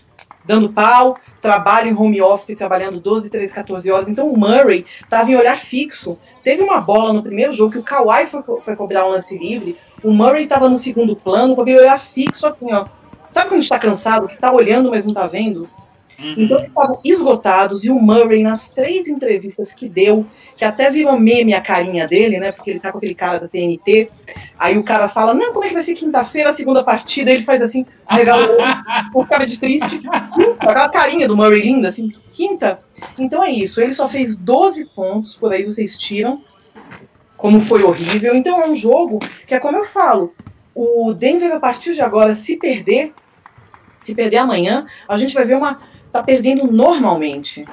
dando 0.43 0.73
pau, 0.73 1.19
trabalho 1.39 1.91
em 1.91 1.95
home 1.95 2.19
office, 2.19 2.57
trabalhando 2.57 2.99
12, 2.99 3.29
13, 3.29 3.53
14 3.53 3.91
horas. 3.91 4.09
Então 4.09 4.27
o 4.27 4.35
Murray 4.35 4.87
estava 5.03 5.29
em 5.29 5.35
olhar 5.35 5.55
fixo. 5.55 6.17
Teve 6.43 6.63
uma 6.63 6.81
bola 6.81 7.13
no 7.13 7.21
primeiro 7.21 7.53
jogo 7.53 7.73
que 7.73 7.77
o 7.77 7.83
Kawhi 7.83 8.25
foi, 8.25 8.41
foi 8.59 8.75
cobrar 8.75 9.05
um 9.05 9.09
lance 9.09 9.37
livre, 9.37 9.77
o 10.03 10.11
Murray 10.11 10.45
estava 10.45 10.67
no 10.67 10.79
segundo 10.79 11.15
plano, 11.15 11.55
com 11.55 11.61
aquele 11.61 11.77
olhar 11.77 11.99
fixo 11.99 12.47
assim, 12.47 12.73
ó. 12.73 12.85
Sabe 13.31 13.49
quando 13.49 13.59
a 13.59 13.61
gente 13.61 13.65
está 13.65 13.77
cansado, 13.77 14.27
que 14.27 14.33
está 14.33 14.51
olhando, 14.51 14.89
mas 14.89 15.05
não 15.05 15.13
está 15.13 15.27
vendo? 15.27 15.69
Uhum. 16.21 16.35
Então 16.37 16.57
eles 16.59 16.69
estavam 16.69 16.99
esgotados 17.03 17.83
e 17.83 17.89
o 17.89 17.99
Murray, 17.99 18.43
nas 18.43 18.69
três 18.69 19.07
entrevistas 19.07 19.73
que 19.73 19.89
deu, 19.89 20.25
que 20.55 20.63
até 20.63 20.91
virou 20.91 21.19
meme 21.19 21.55
a 21.55 21.61
carinha 21.61 22.07
dele, 22.07 22.39
né? 22.39 22.51
Porque 22.51 22.69
ele 22.69 22.79
tá 22.79 22.91
com 22.91 22.99
aquele 22.99 23.15
cara 23.15 23.39
da 23.39 23.47
TNT. 23.47 24.09
Aí 24.57 24.77
o 24.77 24.83
cara 24.83 25.07
fala: 25.07 25.33
Não, 25.33 25.51
como 25.51 25.65
é 25.65 25.69
que 25.69 25.73
vai 25.73 25.83
ser 25.83 25.95
quinta-feira, 25.95 26.51
a 26.51 26.53
segunda 26.53 26.83
partida? 26.83 27.31
Ele 27.31 27.41
faz 27.41 27.61
assim, 27.61 27.85
arregala 28.05 28.47
o 29.13 29.25
cara 29.25 29.45
de 29.45 29.59
triste. 29.59 29.99
Quinta, 29.99 30.55
aquela 30.59 30.89
carinha 30.89 31.27
do 31.27 31.35
Murray 31.35 31.61
linda, 31.61 31.89
assim, 31.89 32.13
quinta. 32.33 32.79
Então 33.17 33.43
é 33.43 33.49
isso. 33.49 33.81
Ele 33.81 33.93
só 33.93 34.07
fez 34.07 34.37
12 34.37 34.85
pontos, 34.93 35.35
por 35.35 35.51
aí 35.51 35.65
vocês 35.65 35.97
tiram. 35.97 36.43
Como 37.35 37.59
foi 37.59 37.81
horrível. 37.81 38.35
Então 38.35 38.61
é 38.61 38.69
um 38.69 38.75
jogo 38.75 39.17
que 39.47 39.55
é 39.55 39.59
como 39.59 39.77
eu 39.77 39.85
falo. 39.85 40.35
O 40.75 41.11
Denver, 41.13 41.51
a 41.51 41.59
partir 41.59 41.95
de 41.95 42.01
agora, 42.01 42.35
se 42.35 42.57
perder, 42.57 43.13
se 43.99 44.13
perder 44.13 44.37
amanhã, 44.37 44.85
a 45.07 45.17
gente 45.17 45.33
vai 45.33 45.43
ver 45.43 45.57
uma 45.57 45.79
tá 46.11 46.21
perdendo 46.23 46.71
normalmente. 46.71 47.65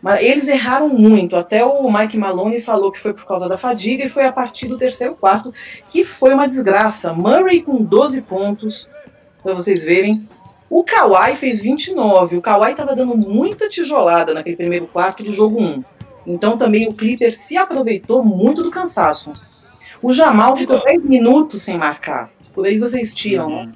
Mas 0.00 0.22
eles 0.22 0.46
erraram 0.46 0.88
muito. 0.88 1.36
Até 1.36 1.64
o 1.64 1.90
Mike 1.90 2.16
Maloney 2.16 2.60
falou 2.60 2.92
que 2.92 3.00
foi 3.00 3.12
por 3.12 3.26
causa 3.26 3.48
da 3.48 3.58
fadiga 3.58 4.04
e 4.04 4.08
foi 4.08 4.24
a 4.24 4.32
partir 4.32 4.68
do 4.68 4.78
terceiro 4.78 5.14
quarto 5.14 5.50
que 5.90 6.04
foi 6.04 6.32
uma 6.34 6.46
desgraça. 6.46 7.12
Murray 7.12 7.62
com 7.62 7.82
12 7.82 8.22
pontos, 8.22 8.88
para 9.42 9.54
vocês 9.54 9.82
verem. 9.82 10.28
O 10.70 10.84
Kawhi 10.84 11.34
fez 11.34 11.60
29. 11.60 12.36
O 12.36 12.42
Kawhi 12.42 12.72
estava 12.72 12.94
dando 12.94 13.16
muita 13.16 13.68
tijolada 13.68 14.34
naquele 14.34 14.56
primeiro 14.56 14.86
quarto 14.86 15.22
do 15.24 15.34
jogo 15.34 15.60
1. 15.60 15.84
Então 16.26 16.58
também 16.58 16.86
o 16.86 16.94
Clipper 16.94 17.36
se 17.36 17.56
aproveitou 17.56 18.22
muito 18.22 18.62
do 18.62 18.70
cansaço. 18.70 19.32
O 20.02 20.12
Jamal 20.12 20.56
ficou 20.56 20.82
10 20.84 21.02
minutos 21.04 21.62
sem 21.62 21.76
marcar. 21.76 22.30
Por 22.54 22.66
aí 22.66 22.78
vocês 22.78 23.14
tiram, 23.14 23.48
uhum. 23.48 23.72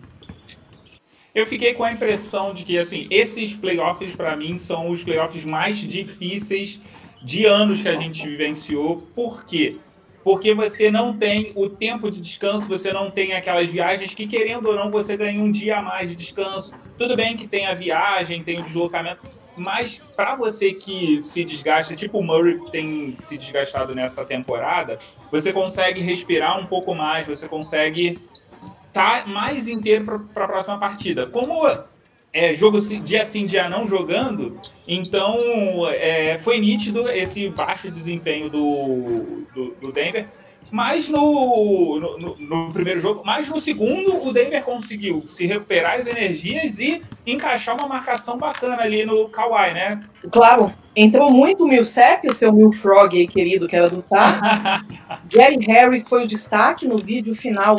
Eu 1.34 1.46
fiquei 1.46 1.72
com 1.72 1.82
a 1.82 1.90
impressão 1.90 2.52
de 2.52 2.62
que, 2.62 2.76
assim, 2.76 3.06
esses 3.10 3.54
playoffs, 3.54 4.14
para 4.14 4.36
mim, 4.36 4.58
são 4.58 4.90
os 4.90 5.02
playoffs 5.02 5.44
mais 5.46 5.78
difíceis 5.78 6.78
de 7.22 7.46
anos 7.46 7.80
que 7.80 7.88
a 7.88 7.94
gente 7.94 8.28
vivenciou. 8.28 8.98
Por 9.14 9.42
quê? 9.44 9.76
Porque 10.22 10.54
você 10.54 10.90
não 10.90 11.16
tem 11.16 11.50
o 11.54 11.70
tempo 11.70 12.10
de 12.10 12.20
descanso, 12.20 12.68
você 12.68 12.92
não 12.92 13.10
tem 13.10 13.32
aquelas 13.32 13.70
viagens 13.70 14.12
que, 14.14 14.26
querendo 14.26 14.66
ou 14.68 14.76
não, 14.76 14.90
você 14.90 15.16
ganha 15.16 15.40
um 15.40 15.50
dia 15.50 15.78
a 15.78 15.82
mais 15.82 16.10
de 16.10 16.16
descanso. 16.16 16.74
Tudo 16.98 17.16
bem 17.16 17.34
que 17.34 17.48
tem 17.48 17.66
a 17.66 17.74
viagem, 17.74 18.44
tem 18.44 18.60
o 18.60 18.62
deslocamento, 18.62 19.22
mas 19.56 20.00
para 20.14 20.36
você 20.36 20.72
que 20.72 21.20
se 21.22 21.44
desgasta, 21.44 21.96
tipo 21.96 22.18
o 22.18 22.22
Murray 22.22 22.58
tem 22.70 23.16
se 23.18 23.36
desgastado 23.36 23.94
nessa 23.94 24.24
temporada, 24.24 24.98
você 25.30 25.52
consegue 25.52 26.00
respirar 26.00 26.58
um 26.60 26.66
pouco 26.66 26.94
mais, 26.94 27.26
você 27.26 27.48
consegue 27.48 28.20
tá 28.92 29.24
mais 29.26 29.68
inteiro 29.68 30.28
para 30.32 30.44
a 30.44 30.48
próxima 30.48 30.78
partida. 30.78 31.26
Como 31.26 31.66
é 32.32 32.54
jogo 32.54 32.78
dia 32.80 33.24
sim, 33.24 33.44
dia 33.44 33.68
não 33.68 33.86
jogando, 33.86 34.58
então 34.88 35.38
é, 35.90 36.38
foi 36.38 36.58
nítido 36.58 37.08
esse 37.10 37.48
baixo 37.50 37.90
desempenho 37.90 38.48
do, 38.48 39.44
do, 39.54 39.74
do 39.80 39.92
Denver. 39.92 40.26
Mas 40.70 41.06
no, 41.06 42.00
no, 42.00 42.36
no, 42.38 42.72
primeiro 42.72 42.98
jogo, 42.98 43.20
mas 43.26 43.46
no 43.46 43.60
segundo, 43.60 44.26
o 44.26 44.32
Denver 44.32 44.62
conseguiu 44.62 45.22
se 45.26 45.44
recuperar 45.44 45.98
as 45.98 46.06
energias 46.06 46.78
e 46.78 47.02
encaixar 47.26 47.76
uma 47.76 47.86
marcação 47.86 48.38
bacana 48.38 48.80
ali 48.80 49.04
no 49.04 49.28
Kawhi, 49.28 49.74
né? 49.74 50.00
Claro, 50.30 50.72
entrou 50.96 51.30
muito 51.30 51.64
o 51.64 51.68
Millsap, 51.68 52.26
o 52.26 52.32
seu 52.32 52.50
Milfrog 52.50 53.14
aí, 53.14 53.26
querido, 53.26 53.68
que 53.68 53.76
era 53.76 53.90
do 53.90 54.00
Tá. 54.00 54.82
Gary 55.30 55.62
Harris 55.66 56.04
foi 56.08 56.24
o 56.24 56.26
destaque 56.26 56.88
no 56.88 56.96
vídeo 56.96 57.34
final 57.34 57.76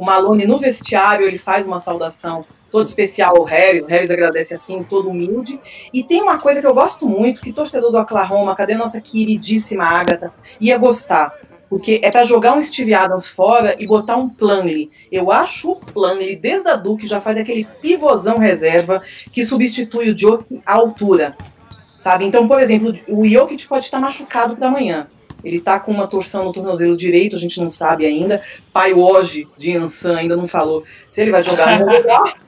o 0.00 0.04
Malone 0.06 0.46
no 0.46 0.58
vestiário, 0.58 1.26
ele 1.26 1.36
faz 1.36 1.66
uma 1.66 1.78
saudação 1.78 2.42
todo 2.72 2.86
especial 2.86 3.36
ao 3.36 3.44
Harry, 3.44 3.82
o 3.82 3.86
Harry 3.86 4.10
agradece 4.10 4.54
assim, 4.54 4.82
todo 4.82 5.10
humilde. 5.10 5.60
E 5.92 6.02
tem 6.02 6.22
uma 6.22 6.38
coisa 6.38 6.62
que 6.62 6.66
eu 6.66 6.72
gosto 6.72 7.06
muito, 7.06 7.42
que 7.42 7.52
torcedor 7.52 7.92
do 7.92 7.98
Oklahoma, 7.98 8.56
cadê 8.56 8.74
nossa 8.74 8.98
queridíssima 8.98 9.84
Agatha, 9.84 10.32
ia 10.58 10.78
gostar. 10.78 11.34
Porque 11.68 12.00
é 12.02 12.10
para 12.10 12.24
jogar 12.24 12.54
um 12.54 12.62
Steve 12.62 12.94
Adams 12.94 13.28
fora 13.28 13.76
e 13.78 13.86
botar 13.86 14.16
um 14.16 14.26
Plumlee. 14.26 14.90
Eu 15.12 15.30
acho 15.30 15.72
o 15.72 15.76
Plumlee, 15.76 16.34
desde 16.34 16.70
a 16.70 16.76
Duke, 16.76 17.06
já 17.06 17.20
faz 17.20 17.36
aquele 17.36 17.68
pivôzão 17.82 18.38
reserva 18.38 19.02
que 19.30 19.44
substitui 19.44 20.12
o 20.12 20.18
Jokic 20.18 20.62
à 20.64 20.76
altura. 20.76 21.36
Sabe? 21.98 22.24
Então, 22.24 22.48
por 22.48 22.58
exemplo, 22.58 22.98
o 23.06 23.28
Jokic 23.28 23.68
pode 23.68 23.84
estar 23.84 24.00
machucado 24.00 24.56
para 24.56 24.68
amanhã. 24.68 25.08
Ele 25.44 25.58
está 25.58 25.78
com 25.80 25.92
uma 25.92 26.06
torção 26.06 26.44
no 26.44 26.52
tornozelo 26.52 26.96
direito, 26.96 27.36
a 27.36 27.38
gente 27.38 27.60
não 27.60 27.68
sabe 27.68 28.04
ainda. 28.04 28.42
Pai 28.72 28.92
hoje 28.92 29.48
de 29.56 29.76
Ansan 29.76 30.16
ainda 30.16 30.36
não 30.36 30.46
falou 30.46 30.84
se 31.08 31.20
ele 31.20 31.30
vai 31.30 31.42
jogar 31.42 31.80
ou 31.80 31.86
não 31.86 31.94
jogar. 31.94 32.38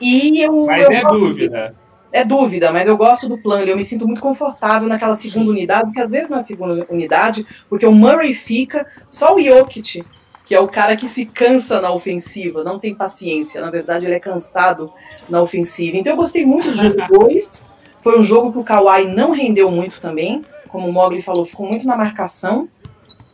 E 0.00 0.40
eu, 0.40 0.66
mas 0.66 0.84
eu 0.84 0.92
é 0.92 1.04
dúvida. 1.04 1.74
É 2.12 2.24
dúvida, 2.24 2.70
mas 2.70 2.86
eu 2.86 2.96
gosto 2.96 3.26
do 3.26 3.38
plano. 3.38 3.66
Eu 3.66 3.76
me 3.76 3.84
sinto 3.84 4.06
muito 4.06 4.20
confortável 4.20 4.86
naquela 4.86 5.14
segunda 5.14 5.50
unidade, 5.50 5.84
porque 5.84 6.00
às 6.00 6.10
vezes 6.10 6.28
na 6.28 6.42
segunda 6.42 6.86
unidade, 6.90 7.46
porque 7.70 7.86
o 7.86 7.92
Murray 7.92 8.34
fica, 8.34 8.86
só 9.10 9.34
o 9.34 9.40
Jokic, 9.40 10.04
que 10.44 10.54
é 10.54 10.60
o 10.60 10.68
cara 10.68 10.94
que 10.94 11.08
se 11.08 11.24
cansa 11.24 11.80
na 11.80 11.90
ofensiva, 11.90 12.62
não 12.62 12.78
tem 12.78 12.94
paciência. 12.94 13.62
Na 13.62 13.70
verdade, 13.70 14.04
ele 14.04 14.14
é 14.14 14.20
cansado 14.20 14.92
na 15.26 15.40
ofensiva. 15.40 15.96
Então 15.96 16.12
eu 16.12 16.16
gostei 16.16 16.44
muito 16.44 16.70
do 16.70 16.76
jogo 16.76 16.96
2. 17.08 17.64
Foi 18.02 18.18
um 18.18 18.22
jogo 18.22 18.52
que 18.52 18.58
o 18.58 18.64
Kawhi 18.64 19.06
não 19.06 19.30
rendeu 19.30 19.70
muito 19.70 19.98
também. 19.98 20.44
Como 20.72 20.88
o 20.88 20.92
Mogli 20.92 21.22
falou, 21.22 21.44
ficou 21.44 21.68
muito 21.68 21.86
na 21.86 21.96
marcação 21.96 22.68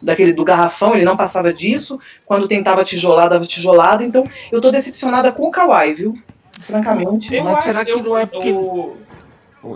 daquele 0.03 0.33
do 0.33 0.45
garrafão, 0.45 0.95
ele 0.95 1.05
não 1.05 1.17
passava 1.17 1.53
disso. 1.55 1.99
Quando 2.27 2.47
tentava 2.47 2.85
tijolar, 2.85 3.29
dava 3.31 3.47
tijolada. 3.47 4.05
Então, 4.05 4.25
eu 4.53 4.61
tô 4.61 4.71
decepcionada 4.71 5.33
com 5.33 5.47
o 5.47 5.51
Kawhi, 5.51 5.95
viu? 5.95 6.15
Francamente. 6.63 7.35
Eu 7.35 7.45
Mas 7.45 7.61
será 7.65 7.85
que 7.85 7.93
eu, 7.93 8.03
não 8.03 8.19
é 8.19 8.27
porque- 8.27 8.51
eu- 8.51 8.97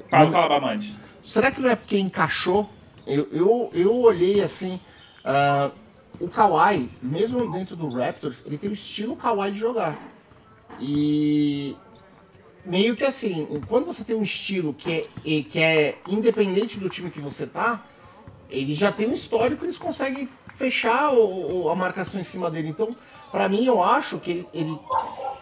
Fala, 0.09 0.31
fala, 0.31 0.49
Bamante. 0.49 0.95
Será 1.25 1.51
que 1.51 1.61
não 1.61 1.69
é 1.71 1.77
porque 1.77 1.99
encaixou? 1.99 2.69
Eu, 3.07 3.29
eu, 3.33 3.71
eu 3.73 3.95
olhei 4.01 4.41
assim. 4.43 4.79
ah, 5.25 5.71
o 6.21 6.29
Kawhi, 6.29 6.91
mesmo 7.03 7.51
dentro 7.51 7.75
do 7.77 7.89
Raptors, 7.89 8.45
ele 8.47 8.59
tem 8.59 8.71
o 8.71 8.73
estilo 8.73 9.17
Kawhi 9.17 9.51
de 9.53 9.59
jogar. 9.59 9.99
E 10.81 11.77
meio 12.65 12.95
que 12.97 13.05
assim, 13.05 13.61
quando 13.69 13.87
você 13.87 14.05
tem 14.05 14.15
um 14.17 14.23
estilo 14.23 14.73
que 14.75 14.91
é, 15.25 15.43
que 15.43 15.59
é 15.59 15.99
independente 16.09 16.79
do 16.79 16.89
time 16.89 17.11
que 17.11 17.21
você 17.21 17.47
tá, 17.47 17.85
ele 18.51 18.73
já 18.75 18.93
tem 18.93 19.09
um 19.09 19.13
histórico, 19.13 19.65
eles 19.65 19.79
conseguem 19.79 20.29
fechar 20.57 21.13
o- 21.13 21.63
o- 21.65 21.69
a 21.71 21.75
marcação 21.75 22.21
em 22.21 22.25
cima 22.25 22.51
dele. 22.51 22.69
Então, 22.69 22.95
pra 23.31 23.49
mim, 23.49 23.65
eu 23.65 23.83
acho 23.83 24.21
que 24.21 24.31
ele, 24.31 24.49
ele 24.53 24.79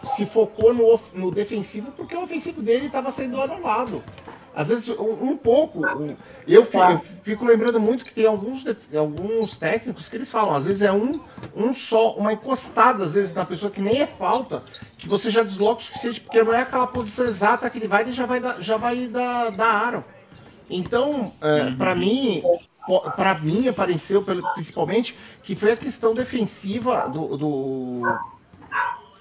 se 0.03 0.25
focou 0.25 0.73
no, 0.73 0.99
no 1.13 1.29
defensivo 1.31 1.91
porque 1.91 2.15
o 2.15 2.23
ofensivo 2.23 2.61
dele 2.61 2.87
estava 2.87 3.11
sendo 3.11 3.39
anulado. 3.39 4.03
Às 4.53 4.67
vezes, 4.69 4.89
um, 4.89 5.31
um 5.31 5.37
pouco. 5.37 5.79
um- 5.85 6.15
eu, 6.47 6.65
fi- 6.65 6.77
Tá. 6.77 6.91
eu 6.91 6.99
fico 6.99 7.45
lembrando 7.45 7.79
muito 7.79 8.03
que 8.03 8.13
tem 8.13 8.25
alguns, 8.25 8.65
alguns 8.93 9.55
técnicos 9.57 10.09
que 10.09 10.17
eles 10.17 10.29
falam, 10.31 10.53
às 10.55 10.65
vezes 10.65 10.81
é 10.81 10.91
um, 10.91 11.21
um 11.55 11.73
só, 11.73 12.15
uma 12.15 12.33
encostada, 12.33 13.03
às 13.03 13.13
vezes, 13.13 13.33
na 13.33 13.45
pessoa 13.45 13.71
que 13.71 13.81
nem 13.81 14.01
é 14.01 14.05
falta, 14.05 14.61
que 14.97 15.07
você 15.07 15.31
já 15.31 15.41
desloca 15.41 15.79
o 15.81 15.83
suficiente, 15.83 16.19
porque 16.19 16.43
não 16.43 16.53
é 16.53 16.61
aquela 16.61 16.87
posição 16.87 17.25
exata 17.25 17.69
que 17.69 17.77
ele 17.77 17.87
vai, 17.87 18.01
ele 18.01 18.11
já 18.11 18.25
vai 18.25 18.39
dar, 18.41 18.61
já 18.61 18.75
vai 18.77 19.07
dar, 19.07 19.51
dar 19.51 19.71
aro. 19.71 20.05
Então, 20.69 21.33
é, 21.41 21.71
para 21.71 21.95
mim, 21.95 22.43
pra 23.15 23.33
mim 23.35 23.67
apareceu 23.69 24.21
principalmente 24.55 25.17
que 25.43 25.55
foi 25.55 25.71
a 25.71 25.77
questão 25.77 26.13
defensiva 26.13 27.07
do, 27.09 27.37
do, 27.37 28.01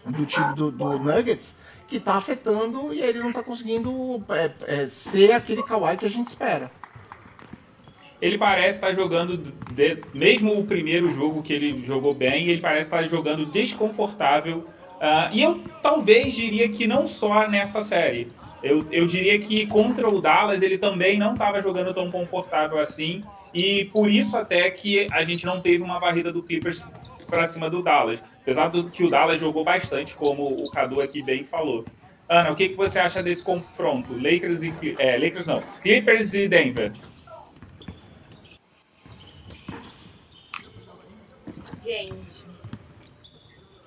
do 0.06 0.26
time 0.26 0.54
do, 0.54 0.70
do 0.70 0.98
Nuggets 0.98 1.56
que 1.90 1.98
tá 1.98 2.14
afetando 2.14 2.94
e 2.94 3.00
ele 3.02 3.18
não 3.18 3.32
tá 3.32 3.42
conseguindo 3.42 4.24
é, 4.30 4.52
é, 4.66 4.86
ser 4.86 5.32
aquele 5.32 5.60
Kawhi 5.64 5.96
que 5.96 6.06
a 6.06 6.10
gente 6.10 6.28
espera. 6.28 6.70
Ele 8.22 8.38
parece 8.38 8.76
estar 8.76 8.92
jogando, 8.92 9.36
de- 9.72 9.98
mesmo 10.14 10.56
o 10.56 10.64
primeiro 10.64 11.10
jogo 11.10 11.42
que 11.42 11.52
ele 11.52 11.84
jogou 11.84 12.14
bem, 12.14 12.48
ele 12.48 12.60
parece 12.60 12.82
estar 12.86 13.02
jogando 13.08 13.44
desconfortável. 13.44 14.68
Ah, 15.00 15.30
e 15.32 15.42
eu 15.42 15.60
talvez 15.82 16.32
diria 16.34 16.68
que 16.68 16.86
não 16.86 17.06
só 17.06 17.48
nessa 17.48 17.80
série. 17.80 18.30
Eu, 18.62 18.86
eu 18.92 19.06
diria 19.06 19.38
que 19.38 19.66
contra 19.66 20.08
o 20.08 20.20
Dallas 20.20 20.62
ele 20.62 20.76
também 20.78 21.18
não 21.18 21.32
estava 21.32 21.60
jogando 21.60 21.92
tão 21.92 22.10
confortável 22.10 22.78
assim. 22.78 23.24
E 23.52 23.86
por 23.86 24.08
isso 24.08 24.36
até 24.36 24.70
que 24.70 25.08
a 25.10 25.24
gente 25.24 25.44
não 25.44 25.60
teve 25.60 25.82
uma 25.82 25.98
varrida 25.98 26.30
do 26.30 26.42
Clippers 26.42 26.82
para 27.30 27.46
cima 27.46 27.70
do 27.70 27.82
Dallas. 27.82 28.22
Apesar 28.42 28.68
do 28.68 28.90
que 28.90 29.04
o 29.04 29.10
Dallas 29.10 29.40
jogou 29.40 29.64
bastante, 29.64 30.16
como 30.16 30.64
o 30.64 30.70
Cadu 30.70 31.00
aqui 31.00 31.22
bem 31.22 31.44
falou. 31.44 31.84
Ana, 32.28 32.50
o 32.52 32.56
que, 32.56 32.68
que 32.68 32.76
você 32.76 32.98
acha 33.00 33.22
desse 33.22 33.44
confronto? 33.44 34.12
Lakers 34.12 34.62
e. 34.62 34.72
É, 34.98 35.16
Lakers 35.16 35.46
não. 35.46 35.62
Clippers 35.82 36.34
e 36.34 36.48
Denver. 36.48 36.92
Gente, 41.82 42.44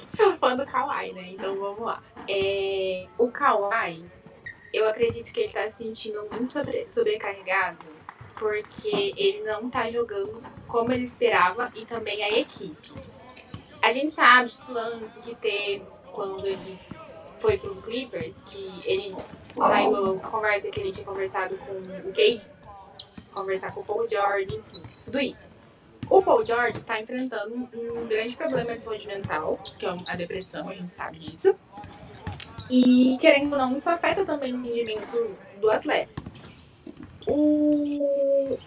sou 0.05 0.35
fã 0.37 0.57
do 0.57 0.65
Kawhi, 0.65 1.13
né? 1.13 1.29
Então 1.31 1.55
vamos 1.57 1.81
lá. 1.81 2.03
É, 2.27 3.05
o 3.17 3.29
Kawhi, 3.29 4.03
eu 4.73 4.89
acredito 4.89 5.31
que 5.31 5.41
ele 5.41 5.53
tá 5.53 5.69
se 5.69 5.83
sentindo 5.83 6.27
muito 6.31 6.47
sobre- 6.47 6.89
sobrecarregado 6.89 7.93
porque 8.35 9.13
ele 9.15 9.41
não 9.43 9.69
tá 9.69 9.89
jogando 9.89 10.41
como 10.67 10.91
ele 10.91 11.03
esperava 11.03 11.71
e 11.75 11.85
também 11.85 12.23
a 12.23 12.39
equipe. 12.39 12.91
A 13.83 13.91
gente 13.91 14.11
sabe 14.11 14.49
do 14.65 14.73
lance 14.73 15.19
que 15.19 15.35
teve 15.35 15.83
quando 16.13 16.47
ele 16.47 16.79
foi 17.37 17.57
pro 17.57 17.75
Clippers, 17.81 18.41
que 18.45 18.81
ele 18.85 19.13
saiu 19.57 20.13
a 20.13 20.19
conversa 20.19 20.71
que 20.71 20.79
ele 20.79 20.91
tinha 20.91 21.05
conversado 21.05 21.57
com 21.57 21.73
o 21.73 22.13
Cade, 22.13 22.41
conversar 23.33 23.73
com 23.73 23.81
o 23.81 23.83
Paul 23.83 24.07
George, 24.07 24.55
enfim, 24.55 24.83
tudo 25.03 25.19
isso. 25.19 25.45
O 26.09 26.21
Paul 26.21 26.45
George 26.45 26.79
está 26.79 27.01
enfrentando 27.01 27.55
um 27.55 28.07
grande 28.07 28.37
problema 28.37 28.77
de 28.77 28.85
saúde 28.85 29.05
mental, 29.05 29.59
que 29.77 29.85
é 29.85 29.89
a 30.07 30.15
depressão, 30.15 30.69
a 30.69 30.73
gente 30.73 30.93
sabe 30.93 31.19
disso. 31.19 31.53
E, 32.69 33.17
querendo 33.19 33.51
ou 33.51 33.59
não, 33.59 33.75
isso 33.75 33.89
afeta 33.89 34.25
também 34.25 34.53
o 34.53 34.61
rendimento 34.61 35.35
do 35.59 35.69
atleta. 35.69 36.21
O, 37.27 38.57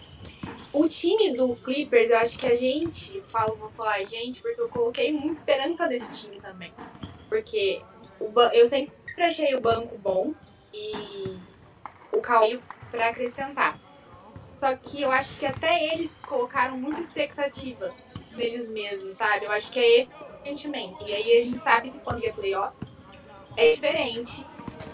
o 0.79 0.87
time 0.87 1.33
do 1.33 1.55
Clippers, 1.55 2.09
eu 2.09 2.17
acho 2.17 2.37
que 2.37 2.45
a 2.45 2.55
gente, 2.55 3.21
falo, 3.29 3.55
vou 3.55 3.69
falar 3.71 3.99
gente, 4.03 4.41
porque 4.41 4.61
eu 4.61 4.69
coloquei 4.69 5.11
muita 5.11 5.39
esperança 5.39 5.87
nesse 5.87 6.09
time 6.11 6.39
também. 6.39 6.73
Porque 7.27 7.81
o, 8.19 8.31
eu 8.53 8.65
sempre 8.65 8.93
achei 9.17 9.55
o 9.55 9.61
banco 9.61 9.97
bom 9.97 10.33
e 10.73 11.37
o 12.11 12.21
Kawhi 12.21 12.61
para 12.91 13.09
acrescentar. 13.09 13.79
Só 14.51 14.75
que 14.75 15.01
eu 15.01 15.11
acho 15.11 15.39
que 15.39 15.45
até 15.45 15.93
eles 15.93 16.23
colocaram 16.23 16.77
muita 16.77 17.01
expectativa 17.01 17.93
neles 18.35 18.69
mesmos, 18.69 19.15
sabe? 19.15 19.45
Eu 19.45 19.51
acho 19.51 19.71
que 19.71 19.79
é 19.79 19.99
esse 19.99 20.11
sentimento. 20.43 21.03
E 21.07 21.13
aí 21.13 21.39
a 21.39 21.43
gente 21.43 21.59
sabe 21.59 21.91
que 21.91 21.99
quando 21.99 22.23
é 22.23 22.31
playoff 22.31 22.75
é 23.55 23.71
diferente. 23.71 24.45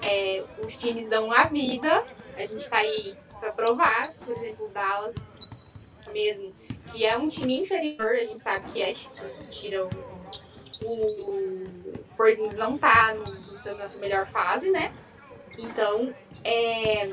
É, 0.02 0.44
os 0.66 0.76
times 0.76 1.10
dão 1.10 1.32
a 1.32 1.44
vida, 1.44 2.06
a 2.36 2.46
gente 2.46 2.70
tá 2.70 2.78
aí 2.78 3.16
pra 3.40 3.52
provar, 3.52 4.14
por 4.26 4.36
exemplo, 4.36 4.66
o 4.66 4.70
Dallas 4.70 5.16
mesmo, 6.12 6.54
que 6.92 7.06
é 7.06 7.18
um 7.18 7.30
time 7.30 7.62
inferior, 7.62 8.12
a 8.12 8.26
gente 8.26 8.42
sabe 8.42 8.72
que 8.72 8.82
é, 8.82 8.94
tira 9.50 9.86
o, 9.86 9.90
o, 10.84 10.94
o 10.94 12.04
Porzingis 12.18 12.58
não 12.58 12.78
tá 12.78 13.14
no, 13.14 13.24
no 13.24 13.56
seu, 13.56 13.78
na 13.78 13.88
sua 13.88 14.02
melhor 14.02 14.28
fase, 14.28 14.72
né? 14.72 14.94
Então, 15.58 16.14
é, 16.44 17.10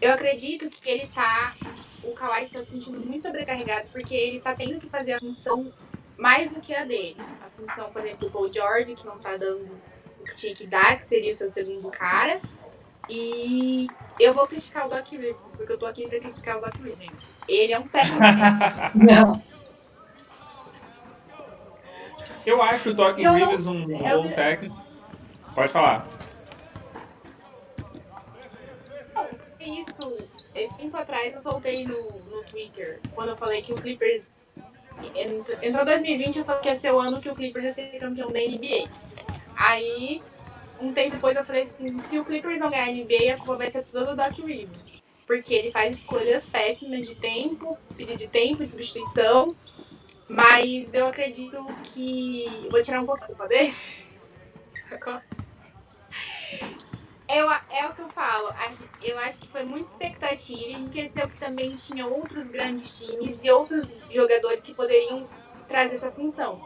eu 0.00 0.12
acredito 0.12 0.68
que 0.68 0.88
ele 0.88 1.06
tá. 1.08 1.54
O 2.02 2.12
Kawhi 2.12 2.44
está 2.44 2.62
se 2.62 2.72
sentindo 2.72 3.00
muito 3.00 3.22
sobrecarregado 3.22 3.88
porque 3.92 4.14
ele 4.14 4.40
tá 4.40 4.54
tendo 4.54 4.80
que 4.80 4.88
fazer 4.88 5.14
a 5.14 5.18
função 5.18 5.64
mais 6.16 6.50
do 6.50 6.60
que 6.60 6.74
a 6.74 6.84
dele. 6.84 7.16
A 7.18 7.50
função, 7.50 7.90
por 7.90 8.02
exemplo, 8.02 8.28
do 8.28 8.32
Paul 8.32 8.52
George, 8.52 8.94
que 8.94 9.06
não 9.06 9.16
tá 9.16 9.36
dando 9.36 9.78
o 10.20 10.24
que 10.24 10.34
tinha 10.34 10.54
que 10.54 11.04
seria 11.04 11.32
o 11.32 11.34
seu 11.34 11.48
segundo 11.48 11.90
cara. 11.90 12.40
E 13.08 13.86
eu 14.20 14.34
vou 14.34 14.46
criticar 14.46 14.86
o 14.86 14.90
Doc 14.90 15.06
Rivers, 15.08 15.56
porque 15.56 15.72
eu 15.72 15.78
tô 15.78 15.86
aqui 15.86 16.06
pra 16.08 16.18
criticar 16.20 16.58
o 16.58 16.60
Doc 16.60 16.74
Rivers. 16.76 17.32
Ele 17.48 17.72
é 17.72 17.78
um 17.78 17.88
técnico. 17.88 18.18
Não. 18.94 19.42
Eu 22.44 22.62
acho 22.62 22.90
o 22.90 22.94
Doc 22.94 23.18
Eu 23.18 23.32
Rivers 23.34 23.66
um, 23.66 23.84
um 23.84 24.06
eu- 24.08 24.22
bom 24.22 24.28
técnico. 24.32 24.76
Pode 25.54 25.72
falar. 25.72 26.06
Isso, 29.60 30.16
esse 30.54 30.74
tempo 30.76 30.96
atrás 30.96 31.34
eu 31.34 31.40
soltei 31.40 31.84
no, 31.84 32.00
no 32.30 32.42
Twitter, 32.44 33.00
quando 33.14 33.30
eu 33.30 33.36
falei 33.36 33.60
que 33.60 33.72
o 33.72 33.76
Clippers. 33.76 34.26
ent- 35.14 35.58
Entrou 35.62 35.84
2020, 35.84 36.38
eu 36.38 36.44
falei 36.44 36.62
que 36.62 36.68
ia 36.68 36.76
ser 36.76 36.92
o 36.92 36.98
ano 37.00 37.20
que 37.20 37.28
o 37.28 37.34
Clippers 37.34 37.64
ia 37.64 37.70
ser 37.72 37.98
campeão 37.98 38.30
da 38.30 38.38
NBA. 38.38 38.88
Aí, 39.56 40.22
um 40.80 40.92
tempo 40.92 41.12
depois, 41.12 41.36
eu 41.36 41.44
falei 41.44 41.62
assim: 41.62 41.98
se 42.00 42.18
o 42.18 42.24
Clippers 42.24 42.60
não 42.60 42.70
ganhar 42.70 42.84
a 42.84 42.90
NBA, 42.90 43.34
a 43.34 43.38
culpa 43.38 43.56
vai 43.56 43.70
ser 43.70 43.84
toda 43.84 44.06
do 44.06 44.16
Doc 44.16 44.36
Rivers. 44.38 44.98
Porque 45.26 45.54
ele 45.54 45.70
faz 45.70 45.98
escolhas 45.98 46.46
péssimas 46.48 47.06
de 47.06 47.14
tempo, 47.16 47.78
pedir 47.96 48.16
de 48.16 48.28
tempo, 48.28 48.64
de 48.64 48.70
substituição. 48.70 49.54
Mas 50.28 50.94
eu 50.94 51.06
acredito 51.06 51.58
que. 51.84 52.68
Vou 52.70 52.82
tirar 52.82 53.02
um 53.02 53.06
pouco 53.06 53.24
a 53.24 53.26
culpa 53.26 53.46
dele. 53.48 53.74
Eu, 57.30 57.50
é 57.50 57.86
o 57.86 57.92
que 57.94 58.00
eu 58.00 58.08
falo. 58.08 58.48
Eu 59.02 59.18
acho 59.18 59.42
que 59.42 59.50
foi 59.50 59.62
muita 59.62 59.86
expectativa 59.86 60.70
e 60.70 60.86
esqueceu 60.86 61.28
que 61.28 61.38
também 61.38 61.76
tinha 61.76 62.06
outros 62.06 62.48
grandes 62.48 62.96
times 62.96 63.42
e 63.44 63.50
outros 63.50 63.86
jogadores 64.10 64.62
que 64.62 64.74
poderiam 64.74 65.28
trazer 65.68 65.96
essa 65.96 66.10
função. 66.10 66.58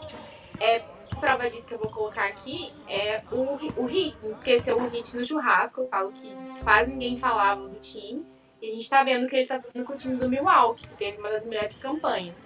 É, 0.60 0.80
prova 1.22 1.48
disso 1.48 1.68
que 1.68 1.74
eu 1.74 1.78
vou 1.78 1.88
colocar 1.88 2.26
aqui 2.26 2.72
é 2.88 3.22
o, 3.30 3.80
o 3.80 3.86
Hit. 3.86 4.16
Esqueceu 4.26 4.76
o 4.76 4.88
Hit 4.88 5.16
no 5.16 5.24
churrasco. 5.24 5.82
Eu 5.82 5.88
falo 5.88 6.10
que 6.10 6.34
quase 6.64 6.90
ninguém 6.90 7.16
falava 7.16 7.68
do 7.68 7.78
time. 7.78 8.26
E 8.60 8.68
a 8.68 8.74
gente 8.74 8.90
tá 8.90 9.04
vendo 9.04 9.28
que 9.28 9.36
ele 9.36 9.46
tá 9.46 9.60
fazendo 9.60 9.86
com 9.86 9.92
o 9.92 9.96
time 9.96 10.16
do 10.16 10.28
Milwaukee, 10.28 10.84
que 10.88 10.94
teve 10.96 11.18
uma 11.18 11.30
das 11.30 11.46
melhores 11.46 11.76
campanhas. 11.76 12.44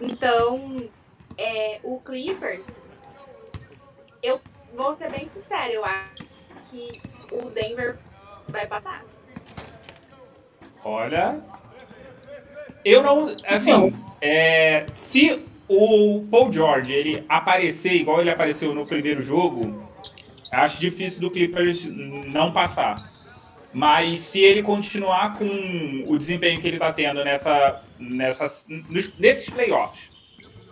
Então, 0.00 0.76
é, 1.36 1.80
o 1.82 1.98
Clippers, 2.00 2.68
eu 4.22 4.40
vou 4.74 4.94
ser 4.94 5.10
bem 5.10 5.26
sincero, 5.26 5.72
eu 5.72 5.84
acho 5.84 6.26
que 6.70 7.00
o 7.32 7.50
Denver 7.50 7.98
vai 8.48 8.68
passar. 8.68 9.04
Olha. 10.84 11.40
Eu 12.84 13.02
não. 13.02 13.34
Assim, 13.48 13.92
é, 14.20 14.86
se 14.92 15.44
o 15.68 16.24
Paul 16.30 16.52
George 16.52 16.92
ele 16.92 17.24
aparecer 17.28 17.94
igual 17.94 18.20
ele 18.20 18.30
apareceu 18.30 18.74
no 18.74 18.86
primeiro 18.86 19.20
jogo, 19.20 19.88
acho 20.52 20.80
difícil 20.80 21.20
do 21.20 21.30
Clippers 21.30 21.84
não 21.86 22.52
passar. 22.52 23.12
Mas 23.72 24.20
se 24.20 24.40
ele 24.40 24.62
continuar 24.62 25.36
com 25.36 26.04
o 26.06 26.16
desempenho 26.16 26.60
que 26.60 26.66
ele 26.66 26.76
está 26.76 26.92
tendo 26.92 27.22
nessa, 27.22 27.82
nessas, 27.98 28.66
nesses 29.18 29.50
playoffs, 29.50 30.10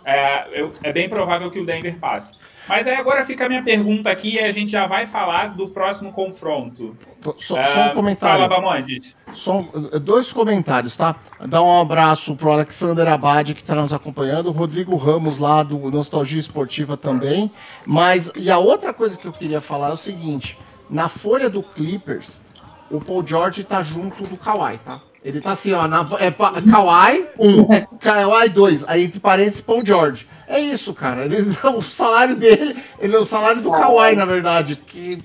é, 0.05 0.69
é 0.83 0.93
bem 0.93 1.09
provável 1.09 1.49
que 1.49 1.59
o 1.59 1.65
Denver 1.65 1.97
passe. 1.97 2.31
Mas 2.67 2.87
aí 2.87 2.95
agora 2.95 3.23
fica 3.23 3.45
a 3.45 3.49
minha 3.49 3.61
pergunta 3.61 4.09
aqui 4.09 4.35
e 4.35 4.39
a 4.39 4.51
gente 4.51 4.71
já 4.71 4.87
vai 4.87 5.05
falar 5.05 5.55
do 5.55 5.69
próximo 5.69 6.11
confronto. 6.11 6.97
Só, 7.39 7.63
só 7.63 7.79
um 7.79 7.83
ah, 7.83 7.93
comentário. 7.93 8.47
Fala, 8.47 8.61
Bamondes. 8.61 9.15
Só 9.33 9.61
dois 10.01 10.33
comentários, 10.33 10.97
tá? 10.97 11.15
Dá 11.47 11.61
um 11.61 11.79
abraço 11.79 12.35
pro 12.35 12.51
Alexander 12.51 13.07
Abad, 13.07 13.53
que 13.53 13.61
está 13.61 13.75
nos 13.75 13.93
acompanhando, 13.93 14.47
o 14.47 14.51
Rodrigo 14.51 14.95
Ramos, 14.95 15.37
lá 15.37 15.61
do 15.61 15.91
Nostalgia 15.91 16.39
Esportiva 16.39 16.97
também. 16.97 17.51
Mas, 17.85 18.31
e 18.35 18.49
a 18.49 18.57
outra 18.57 18.93
coisa 18.93 19.17
que 19.17 19.27
eu 19.27 19.31
queria 19.31 19.61
falar 19.61 19.89
é 19.89 19.93
o 19.93 19.97
seguinte: 19.97 20.57
na 20.89 21.07
folha 21.07 21.49
do 21.49 21.61
Clippers, 21.61 22.41
o 22.89 22.99
Paul 22.99 23.25
George 23.25 23.63
tá 23.63 23.81
junto 23.83 24.23
do 24.23 24.37
Kawhi, 24.37 24.79
tá? 24.79 25.01
Ele 25.25 25.41
tá 25.41 25.53
assim, 25.53 25.73
ó, 25.73 25.87
na, 25.87 26.07
é 26.19 26.29
Kawhi 26.29 27.25
1, 27.39 27.59
um, 27.59 27.65
Kawhi 27.97 28.49
2, 28.49 28.85
aí 28.87 29.05
entre 29.05 29.19
parênteses 29.19 29.59
Paul 29.59 29.83
George. 29.83 30.27
É 30.47 30.59
isso, 30.59 30.93
cara. 30.93 31.25
Ele, 31.25 31.47
o 31.75 31.81
salário 31.81 32.35
dele, 32.35 32.77
ele 32.99 33.15
é 33.15 33.17
o 33.17 33.25
salário 33.25 33.59
do 33.59 33.71
Kawhi, 33.71 34.15
na 34.15 34.25
verdade, 34.25 34.75
que 34.75 35.17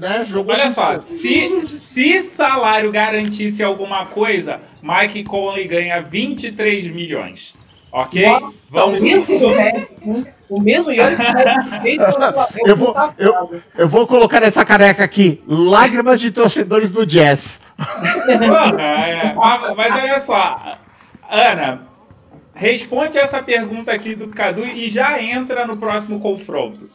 né, 0.00 0.24
jogou 0.24 0.54
Olha 0.54 0.70
só, 0.70 1.02
se, 1.02 1.62
se 1.62 2.22
salário 2.22 2.90
garantisse 2.90 3.62
alguma 3.62 4.06
coisa, 4.06 4.62
Mike 4.82 5.24
Conley 5.24 5.68
ganha 5.68 6.00
23 6.00 6.86
milhões. 6.86 7.54
Ok? 7.92 8.24
Vamos. 8.70 9.02
O 10.48 10.60
mesmo 10.60 10.90
Yannis 10.90 11.18
eu, 12.64 12.76
vou, 12.76 12.94
eu, 13.18 13.62
eu 13.76 13.88
vou 13.88 14.06
colocar 14.06 14.40
nessa 14.40 14.64
careca 14.64 15.04
aqui: 15.04 15.42
lágrimas 15.46 16.20
de 16.20 16.30
torcedores 16.30 16.90
do 16.90 17.04
Jazz. 17.04 17.67
É, 18.78 19.34
mas 19.76 19.96
olha 19.96 20.18
só, 20.18 20.78
Ana, 21.30 21.86
responde 22.54 23.18
essa 23.18 23.42
pergunta 23.42 23.92
aqui 23.92 24.14
do 24.14 24.28
Cadu 24.28 24.64
e 24.64 24.88
já 24.88 25.22
entra 25.22 25.66
no 25.66 25.76
próximo 25.76 26.18
confronto. 26.18 26.90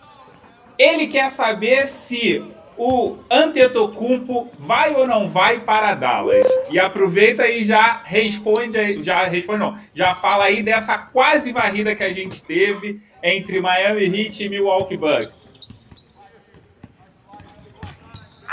Ele 0.78 1.08
quer 1.08 1.30
saber 1.30 1.88
se 1.88 2.44
o 2.78 3.18
Antetokounmpo 3.30 4.52
vai 4.58 4.96
ou 4.96 5.08
não 5.08 5.30
vai 5.30 5.60
para 5.60 5.94
Dallas? 5.94 6.46
E 6.70 6.80
aproveita 6.80 7.48
e 7.48 7.64
já 7.64 8.02
responde 8.04 9.02
já 9.04 9.24
responde 9.26 9.60
não, 9.60 9.78
já 9.94 10.16
fala 10.16 10.46
aí 10.46 10.64
dessa 10.64 10.98
quase 10.98 11.52
varrida 11.52 11.96
que 11.96 12.04
a 12.04 12.12
gente 12.12 12.44
teve 12.44 13.00
entre 13.22 13.62
Miami 13.62 14.06
Heat 14.06 14.44
e 14.44 14.50
Milwaukee 14.50 14.98
Bucks. 14.98 15.63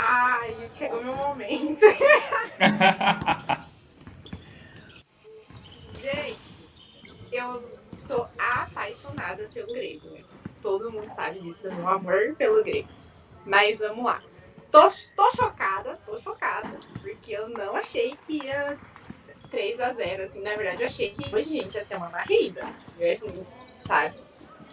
Ai, 0.03 0.67
chegou 0.73 1.03
meu 1.03 1.15
momento. 1.15 1.85
gente, 5.95 6.67
eu 7.31 7.79
sou 8.01 8.27
apaixonada 8.35 9.47
pelo 9.53 9.71
grego. 9.71 10.17
Todo 10.59 10.91
mundo 10.91 11.07
sabe 11.07 11.39
disso, 11.41 11.61
do 11.61 11.75
meu 11.75 11.87
amor 11.87 12.35
pelo 12.35 12.63
grego. 12.63 12.89
Mas 13.45 13.77
vamos 13.77 14.03
lá. 14.03 14.23
Tô, 14.71 14.87
tô 15.15 15.31
chocada, 15.31 16.01
tô 16.03 16.19
chocada, 16.19 16.81
porque 16.99 17.33
eu 17.33 17.47
não 17.49 17.75
achei 17.75 18.17
que 18.17 18.45
ia 18.45 18.79
3 19.51 19.79
a 19.79 19.93
0 19.93 20.23
assim. 20.23 20.41
Na 20.41 20.55
verdade, 20.55 20.81
eu 20.81 20.87
achei 20.87 21.11
que 21.11 21.29
hoje, 21.33 21.49
gente, 21.49 21.75
ia 21.75 21.85
ser 21.85 21.97
uma 21.97 22.09
barriga. 22.09 22.67
Sabe? 23.83 24.15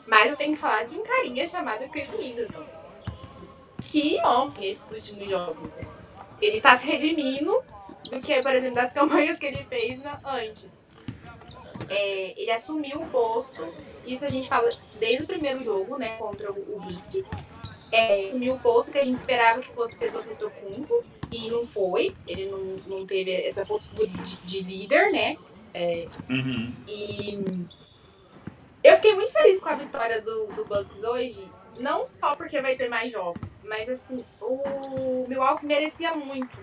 Mas 0.06 0.30
eu 0.30 0.36
tenho 0.36 0.54
que 0.54 0.60
falar 0.60 0.84
de 0.84 0.96
um 0.96 1.02
carinha 1.02 1.46
chamado 1.46 1.86
Chris 1.90 2.10
Middleton. 2.18 2.87
Que 3.88 4.20
homem 4.24 4.70
esses 4.70 4.90
últimos 4.90 5.28
jogos. 5.28 5.70
Ele 6.40 6.60
tá 6.60 6.76
se 6.76 6.86
redimindo 6.86 7.62
do 8.10 8.20
que, 8.20 8.40
por 8.40 8.54
exemplo, 8.54 8.76
das 8.76 8.92
campanhas 8.92 9.38
que 9.38 9.46
ele 9.46 9.64
fez 9.64 10.00
na, 10.02 10.20
antes. 10.24 10.78
É, 11.88 12.40
ele 12.40 12.50
assumiu 12.50 13.02
o 13.02 13.06
posto, 13.06 13.66
isso 14.06 14.24
a 14.24 14.28
gente 14.28 14.48
fala 14.48 14.68
desde 15.00 15.24
o 15.24 15.26
primeiro 15.26 15.64
jogo, 15.64 15.96
né, 15.96 16.16
contra 16.18 16.52
o, 16.52 16.54
o 16.54 16.82
Heat 16.82 17.24
é, 17.90 18.28
assumiu 18.28 18.54
o 18.54 18.60
posto 18.60 18.92
que 18.92 18.98
a 18.98 19.04
gente 19.04 19.16
esperava 19.16 19.60
que 19.60 19.72
fosse 19.72 19.96
ser 19.96 20.12
do 20.12 20.22
Tocumpo 20.36 21.04
e 21.30 21.50
não 21.50 21.64
foi. 21.64 22.14
Ele 22.26 22.46
não, 22.46 22.98
não 22.98 23.06
teve 23.06 23.32
essa 23.32 23.64
postura 23.64 24.06
de, 24.06 24.36
de 24.38 24.60
líder, 24.60 25.10
né? 25.10 25.36
É, 25.74 26.06
uhum. 26.28 26.72
E 26.86 27.44
eu 28.82 28.96
fiquei 28.96 29.14
muito 29.14 29.32
feliz 29.32 29.60
com 29.60 29.68
a 29.68 29.74
vitória 29.74 30.20
do, 30.20 30.46
do 30.48 30.64
Bucks 30.64 31.02
hoje, 31.02 31.42
não 31.78 32.04
só 32.04 32.34
porque 32.36 32.60
vai 32.60 32.76
ter 32.76 32.88
mais 32.88 33.12
jogos, 33.12 33.40
mas 33.64 33.88
assim, 33.88 34.24
o 34.40 35.26
Milwaukee 35.28 35.66
merecia 35.66 36.14
muito 36.14 36.56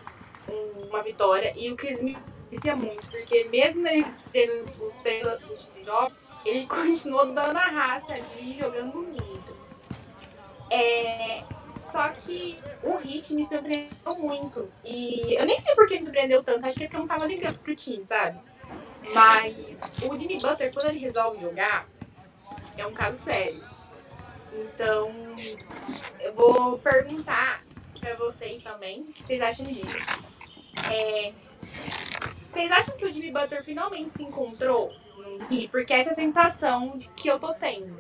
uma 0.90 1.02
vitória 1.02 1.54
e 1.56 1.72
o 1.72 1.76
Chris 1.76 2.02
merecia 2.02 2.76
muito, 2.76 3.08
porque 3.10 3.46
mesmo 3.46 3.88
eles 3.88 4.18
tendo 4.32 4.86
os 4.86 4.98
três 5.00 5.24
jogos, 5.24 5.68
ele 6.46 6.66
continuou 6.68 7.28
dando 7.34 7.58
a 7.58 7.68
raça 7.68 8.14
ali, 8.14 8.54
jogando 8.58 8.96
muito. 8.96 9.56
É, 10.72 11.44
só 11.78 12.10
que 12.10 12.60
o 12.84 12.98
Hit 12.98 13.34
me 13.34 13.46
surpreendeu 13.46 14.16
muito. 14.18 14.72
E 14.84 15.36
eu 15.36 15.46
nem 15.46 15.58
sei 15.60 15.76
por 15.76 15.88
que 15.88 16.00
me 16.00 16.04
surpreendeu 16.04 16.44
tanto, 16.44 16.66
acho 16.66 16.78
que 16.78 16.84
é 16.84 16.88
porque 16.88 16.98
eu 16.98 17.02
não 17.02 17.08
tava 17.08 17.26
ligando 17.26 17.60
pro 17.60 17.76
time, 17.76 18.06
sabe? 18.06 18.40
Mas 19.14 19.56
o 20.10 20.18
Jimmy 20.18 20.40
Butler, 20.40 20.74
quando 20.74 20.88
ele 20.88 21.00
resolve 21.00 21.40
jogar, 21.40 21.88
é 22.78 22.86
um 22.86 22.94
caso 22.94 23.22
sério. 23.22 23.75
Então, 24.56 25.12
eu 26.20 26.34
vou 26.34 26.78
perguntar 26.80 27.64
pra 28.00 28.16
vocês 28.16 28.64
também 28.64 29.02
o 29.02 29.06
que 29.06 29.24
vocês 29.24 29.42
acham 29.42 29.66
disso. 29.66 29.98
É, 30.92 31.34
vocês 32.52 32.72
acham 32.72 32.98
que 32.98 33.06
o 33.06 33.14
Jimmy 33.14 33.32
Butler 33.32 33.64
finalmente 33.64 34.12
se 34.12 34.24
encontrou? 34.24 34.92
Porque 35.72 35.94
essa 35.94 36.10
é 36.10 36.14
a 36.14 36.16
sensação 36.16 36.98
que 37.16 37.28
eu 37.28 37.40
tô 37.40 37.54
tendo 37.54 38.00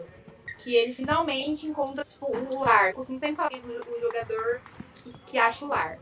que 0.65 0.75
ele 0.75 0.93
finalmente 0.93 1.67
encontra 1.67 2.03
tipo, 2.03 2.25
o 2.25 2.59
lar. 2.63 2.91
Costumo 2.93 3.19
sempre 3.19 3.35
falar 3.35 3.49
do 3.49 4.01
jogador 4.01 4.61
que, 4.95 5.13
que 5.27 5.37
acha 5.37 5.63
o 5.63 5.67
lar. 5.67 5.99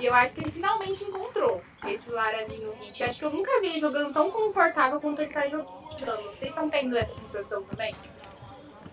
E 0.00 0.06
eu 0.06 0.14
acho 0.14 0.34
que 0.34 0.40
ele 0.40 0.50
finalmente 0.50 1.04
encontrou 1.04 1.62
esse 1.86 2.10
lar 2.10 2.34
ali 2.34 2.58
no 2.58 2.72
Hit. 2.76 3.04
Acho 3.04 3.18
que 3.18 3.24
eu 3.26 3.30
nunca 3.30 3.60
vi 3.60 3.68
ele 3.68 3.78
jogando 3.78 4.14
tão 4.14 4.30
confortável 4.30 5.00
quanto 5.02 5.20
ele 5.20 5.30
tá 5.30 5.46
jogando. 5.48 6.22
Vocês 6.30 6.50
estão 6.50 6.70
tendo 6.70 6.96
essa 6.96 7.12
sensação 7.12 7.62
também? 7.64 7.94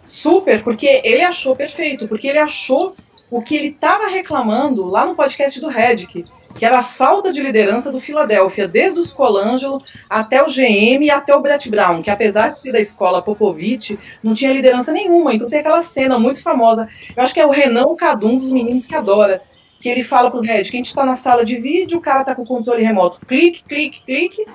Super, 0.06 0.64
porque 0.64 1.02
ele 1.04 1.22
achou 1.22 1.56
perfeito, 1.56 2.08
porque 2.08 2.28
ele 2.28 2.40
achou 2.40 2.96
o 3.32 3.42
que 3.42 3.56
ele 3.56 3.68
estava 3.70 4.08
reclamando 4.08 4.86
lá 4.86 5.06
no 5.06 5.16
podcast 5.16 5.60
do 5.60 5.68
Redick 5.68 6.26
que 6.58 6.66
era 6.66 6.80
a 6.80 6.84
falta 6.84 7.32
de 7.32 7.42
liderança 7.42 7.92
do 7.92 8.00
Philadelphia, 8.00 8.68
desde 8.68 9.00
o 9.00 9.04
Scolangelo 9.04 9.82
até 10.10 10.42
o 10.42 10.48
GM 10.48 11.04
e 11.04 11.10
até 11.10 11.36
o 11.36 11.42
Brett 11.42 11.70
Brown, 11.70 12.02
que 12.02 12.10
apesar 12.10 12.50
de 12.50 12.62
ser 12.62 12.72
da 12.72 12.80
escola 12.80 13.22
Popovich, 13.22 14.00
não 14.22 14.34
tinha 14.34 14.54
liderança 14.54 14.92
nenhuma. 14.92 15.34
Então 15.34 15.50
tem 15.50 15.60
aquela 15.60 15.82
cena 15.82 16.20
muito 16.20 16.42
famosa. 16.42 16.88
Eu 17.16 17.24
acho 17.24 17.34
que 17.34 17.40
é 17.40 17.46
o 17.46 17.52
Renan 17.52 17.96
Cadu, 17.96 18.28
um 18.28 18.38
dos 18.38 18.52
meninos 18.52 18.86
que 18.86 18.96
adora, 18.96 19.42
que 19.80 19.90
ele 19.90 20.04
fala 20.04 20.32
pro 20.32 20.42
Red, 20.42 20.64
que 20.64 20.78
a 20.78 20.80
gente 20.80 20.88
está 20.88 21.04
na 21.04 21.16
sala 21.16 21.44
de 21.44 21.58
vídeo, 21.58 21.98
o 21.98 22.02
cara 22.02 22.24
tá 22.24 22.36
com 22.36 22.44
o 22.44 22.48
controle 22.48 22.84
remoto, 22.84 23.20
clique, 23.26 23.64
clique, 23.64 24.02
clique, 24.06 24.46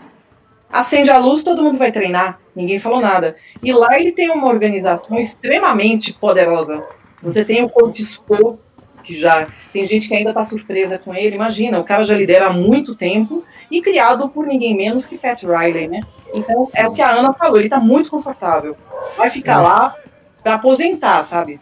acende 0.71 1.11
a 1.11 1.19
luz, 1.19 1.43
todo 1.43 1.63
mundo 1.63 1.79
vai 1.79 1.93
treinar. 1.93 2.39
Ninguém 2.55 2.79
falou 2.79 3.01
nada. 3.01 3.37
E 3.63 3.73
lá 3.73 3.99
ele 3.99 4.13
tem 4.13 4.31
uma 4.31 4.49
organização 4.49 5.19
extremamente 5.19 6.13
poderosa. 6.13 6.83
Você 7.23 7.45
tem 7.45 7.63
o 7.63 7.69
Coach 7.69 8.05
Spo, 8.05 8.59
que 9.03 9.19
já 9.19 9.47
tem 9.73 9.87
gente 9.87 10.09
que 10.09 10.15
ainda 10.15 10.31
está 10.31 10.43
surpresa 10.43 10.99
com 10.99 11.15
ele. 11.15 11.35
Imagina, 11.35 11.79
o 11.79 11.85
cara 11.85 12.05
já 12.05 12.15
lidera 12.15 12.49
há 12.49 12.53
muito 12.53 12.95
tempo 12.95 13.45
e 13.71 13.81
criado 13.81 14.29
por 14.29 14.47
ninguém 14.47 14.77
menos 14.77 15.07
que 15.07 15.19
Pat 15.19 15.43
Riley, 15.43 15.89
né? 15.89 16.01
Então 16.35 16.65
Sim. 16.65 16.79
é 16.79 16.89
o 16.89 16.93
que 16.93 17.01
a 17.01 17.11
Ana 17.11 17.33
falou, 17.33 17.57
ele 17.57 17.67
está 17.67 17.81
muito 17.81 18.11
confortável. 18.11 18.77
Vai 19.17 19.31
ficar 19.31 19.61
é. 19.61 19.63
lá 19.63 19.95
para 20.43 20.55
aposentar, 20.55 21.23
sabe? 21.25 21.61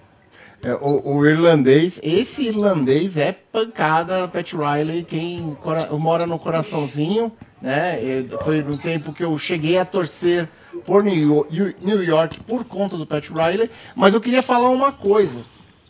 É, 0.62 0.74
o, 0.74 1.16
o, 1.16 1.26
irlandês, 1.26 2.00
esse 2.02 2.48
irlandês 2.48 3.18
é 3.18 3.32
pancada, 3.32 4.26
Pat 4.26 4.52
Riley, 4.52 5.04
quem 5.04 5.56
mora 5.92 6.26
no 6.26 6.38
coraçãozinho, 6.38 7.30
né? 7.60 7.98
Foi 8.44 8.62
no 8.62 8.78
tempo 8.78 9.12
que 9.12 9.24
eu 9.24 9.36
cheguei 9.38 9.78
a 9.78 9.84
torcer 9.84 10.48
por 10.84 11.02
New 11.02 11.14
York, 11.14 11.76
New 11.80 12.02
York 12.02 12.40
por 12.40 12.64
conta 12.64 12.96
do 12.96 13.06
Pat 13.06 13.28
Riley, 13.28 13.70
mas 13.94 14.14
eu 14.14 14.20
queria 14.20 14.42
falar 14.42 14.68
uma 14.70 14.92
coisa. 14.92 15.44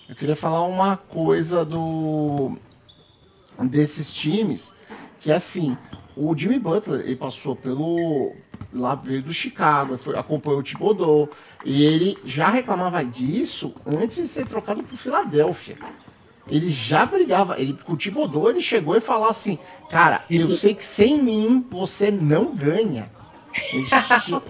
Eu 0.09 0.14
queria 0.14 0.37
falar 0.37 0.62
uma 0.62 0.97
coisa 0.97 1.64
do 1.64 2.57
desses 3.61 4.12
times, 4.12 4.75
que 5.21 5.33
é 5.33 5.35
assim, 5.35 5.77
o 6.14 6.37
Jimmy 6.37 6.59
Butler, 6.59 7.01
ele 7.01 7.17
passou 7.17 7.57
pelo 7.57 8.35
lá 8.73 8.95
veio 8.95 9.23
do 9.23 9.33
Chicago, 9.33 9.97
foi, 9.97 10.17
acompanhou 10.17 10.61
o 10.61 10.62
Thibodeau, 10.62 11.31
e 11.64 11.85
ele 11.85 12.19
já 12.25 12.49
reclamava 12.49 13.05
disso 13.05 13.75
antes 13.87 14.17
de 14.17 14.29
ser 14.29 14.47
trocado 14.47 14.83
para 14.83 14.97
Filadélfia. 14.97 15.79
Ele 16.49 16.70
já 16.70 17.05
brigava. 17.05 17.61
Ele, 17.61 17.74
com 17.84 17.92
o 17.92 17.97
Tibodô, 17.97 18.49
ele 18.49 18.61
chegou 18.61 18.97
e 18.97 19.01
falou 19.01 19.28
assim: 19.28 19.59
Cara, 19.90 20.24
eu 20.30 20.49
sei 20.49 20.74
que 20.74 20.84
sem 20.84 21.22
mim 21.22 21.64
você 21.68 22.11
não 22.11 22.55
ganha. 22.55 23.11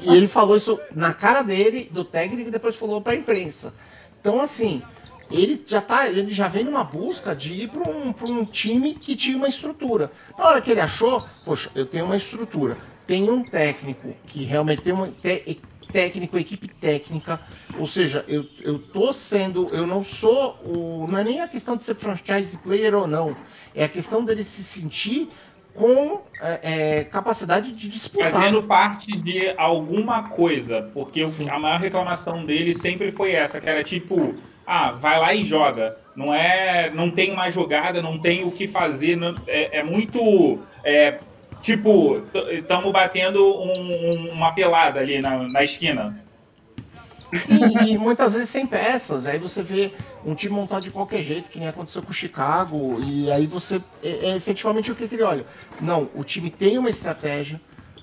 e 0.03 0.17
ele 0.17 0.27
falou 0.27 0.57
isso 0.57 0.79
na 0.95 1.15
cara 1.15 1.43
dele, 1.43 1.89
do 1.93 2.05
técnico, 2.05 2.49
e 2.49 2.53
depois 2.53 2.77
falou 2.77 3.01
para 3.01 3.13
a 3.13 3.17
imprensa. 3.17 3.75
Então, 4.21 4.41
assim, 4.41 4.83
ele 5.31 5.63
já 5.65 5.81
tá, 5.81 6.09
ele 6.09 6.33
já 6.33 6.49
vem 6.49 6.65
numa 6.65 6.85
busca 6.85 7.35
de 7.35 7.53
ir 7.53 7.69
para 7.69 7.91
um, 7.91 8.15
um 8.23 8.45
time 8.45 8.95
que 8.95 9.17
tinha 9.17 9.37
uma 9.37 9.49
estrutura. 9.49 10.11
Na 10.37 10.47
hora 10.47 10.61
que 10.61 10.71
ele 10.71 10.81
achou, 10.81 11.25
poxa, 11.45 11.71
eu 11.75 11.87
tenho 11.87 12.05
uma 12.05 12.17
estrutura, 12.17 12.77
tenho 13.07 13.33
um 13.33 13.45
técnico 13.45 14.15
que 14.27 14.45
realmente 14.45 14.83
tem 14.83 14.93
uma 14.93 15.09
te, 15.09 15.61
técnico, 15.93 16.39
equipe 16.39 16.69
técnica, 16.69 17.41
ou 17.79 17.87
seja, 17.87 18.25
eu, 18.29 18.45
eu 18.63 18.79
tô 18.79 19.13
sendo, 19.13 19.69
eu 19.73 19.87
não 19.87 20.03
sou 20.03 20.59
o, 20.65 21.07
não 21.09 21.19
é 21.19 21.25
nem 21.25 21.41
a 21.41 21.49
questão 21.49 21.77
de 21.77 21.85
ser 21.85 21.95
franchise 21.95 22.57
player 22.59 22.95
ou 22.95 23.07
não, 23.07 23.37
é 23.75 23.85
a 23.85 23.89
questão 23.89 24.25
dele 24.25 24.45
se 24.45 24.63
sentir 24.63 25.29
com 25.77 26.23
é, 26.41 26.61
é, 26.63 27.05
capacidade 27.05 27.73
de 27.73 27.89
disputar. 27.89 28.33
Fazendo 28.33 28.63
parte 28.63 29.17
de 29.17 29.55
alguma 29.57 30.29
coisa, 30.31 30.91
porque 30.95 31.27
Sim. 31.27 31.49
a 31.51 31.59
maior 31.59 31.79
reclamação 31.79 32.45
dele 32.45 32.73
sempre 32.73 33.11
foi 33.11 33.33
essa, 33.33 33.61
que 33.61 33.69
era 33.69 33.85
tipo, 33.85 34.35
ah, 34.67 34.93
vai 34.93 35.21
lá 35.21 35.35
e 35.35 35.45
joga. 35.45 35.97
Não 36.17 36.33
é, 36.35 36.91
não 36.91 37.11
tem 37.11 37.31
uma 37.31 37.51
jogada, 37.51 38.01
não 38.01 38.19
tem 38.19 38.43
o 38.43 38.51
que 38.51 38.67
fazer, 38.67 39.17
não, 39.17 39.35
é, 39.47 39.81
é, 39.81 39.83
muito 39.85 40.59
é, 40.83 41.19
tipo, 41.63 42.23
estamos 42.51 42.93
batendo 42.93 43.45
um, 43.45 44.31
uma 44.33 44.53
pelada 44.53 45.01
ali 45.01 45.21
na, 45.21 45.49
na 45.49 45.63
esquina. 45.63 46.25
Sim, 47.43 47.77
e 47.89 47.99
muitas 47.99 48.35
vezes 48.35 48.51
sem 48.51 48.67
peças. 48.67 49.27
Aí 49.27 49.39
você 49.39 49.63
vê 49.63 49.93
um 50.25 50.35
time 50.35 50.55
montado 50.55 50.85
de 50.85 50.91
qualquer 50.91 51.23
jeito, 51.23 51.51
que 51.51 51.59
nem 51.59 51.69
aconteceu 51.69 52.03
com 52.03 52.11
o 52.11 52.15
Chicago, 52.15 53.01
e 53.03 53.31
aí 53.31 53.47
você 53.47 53.83
é, 54.03 54.31
é 54.31 54.37
efetivamente 54.37 54.91
o 54.91 54.95
que, 54.95 55.09
que 55.09 55.15
ele 55.15 55.23
olha. 55.23 55.45
Não, 55.81 56.09
o 56.15 56.23
time 56.23 56.51
tem 56.51 56.79
uma 56.79 56.89
estratégia, 56.89 57.61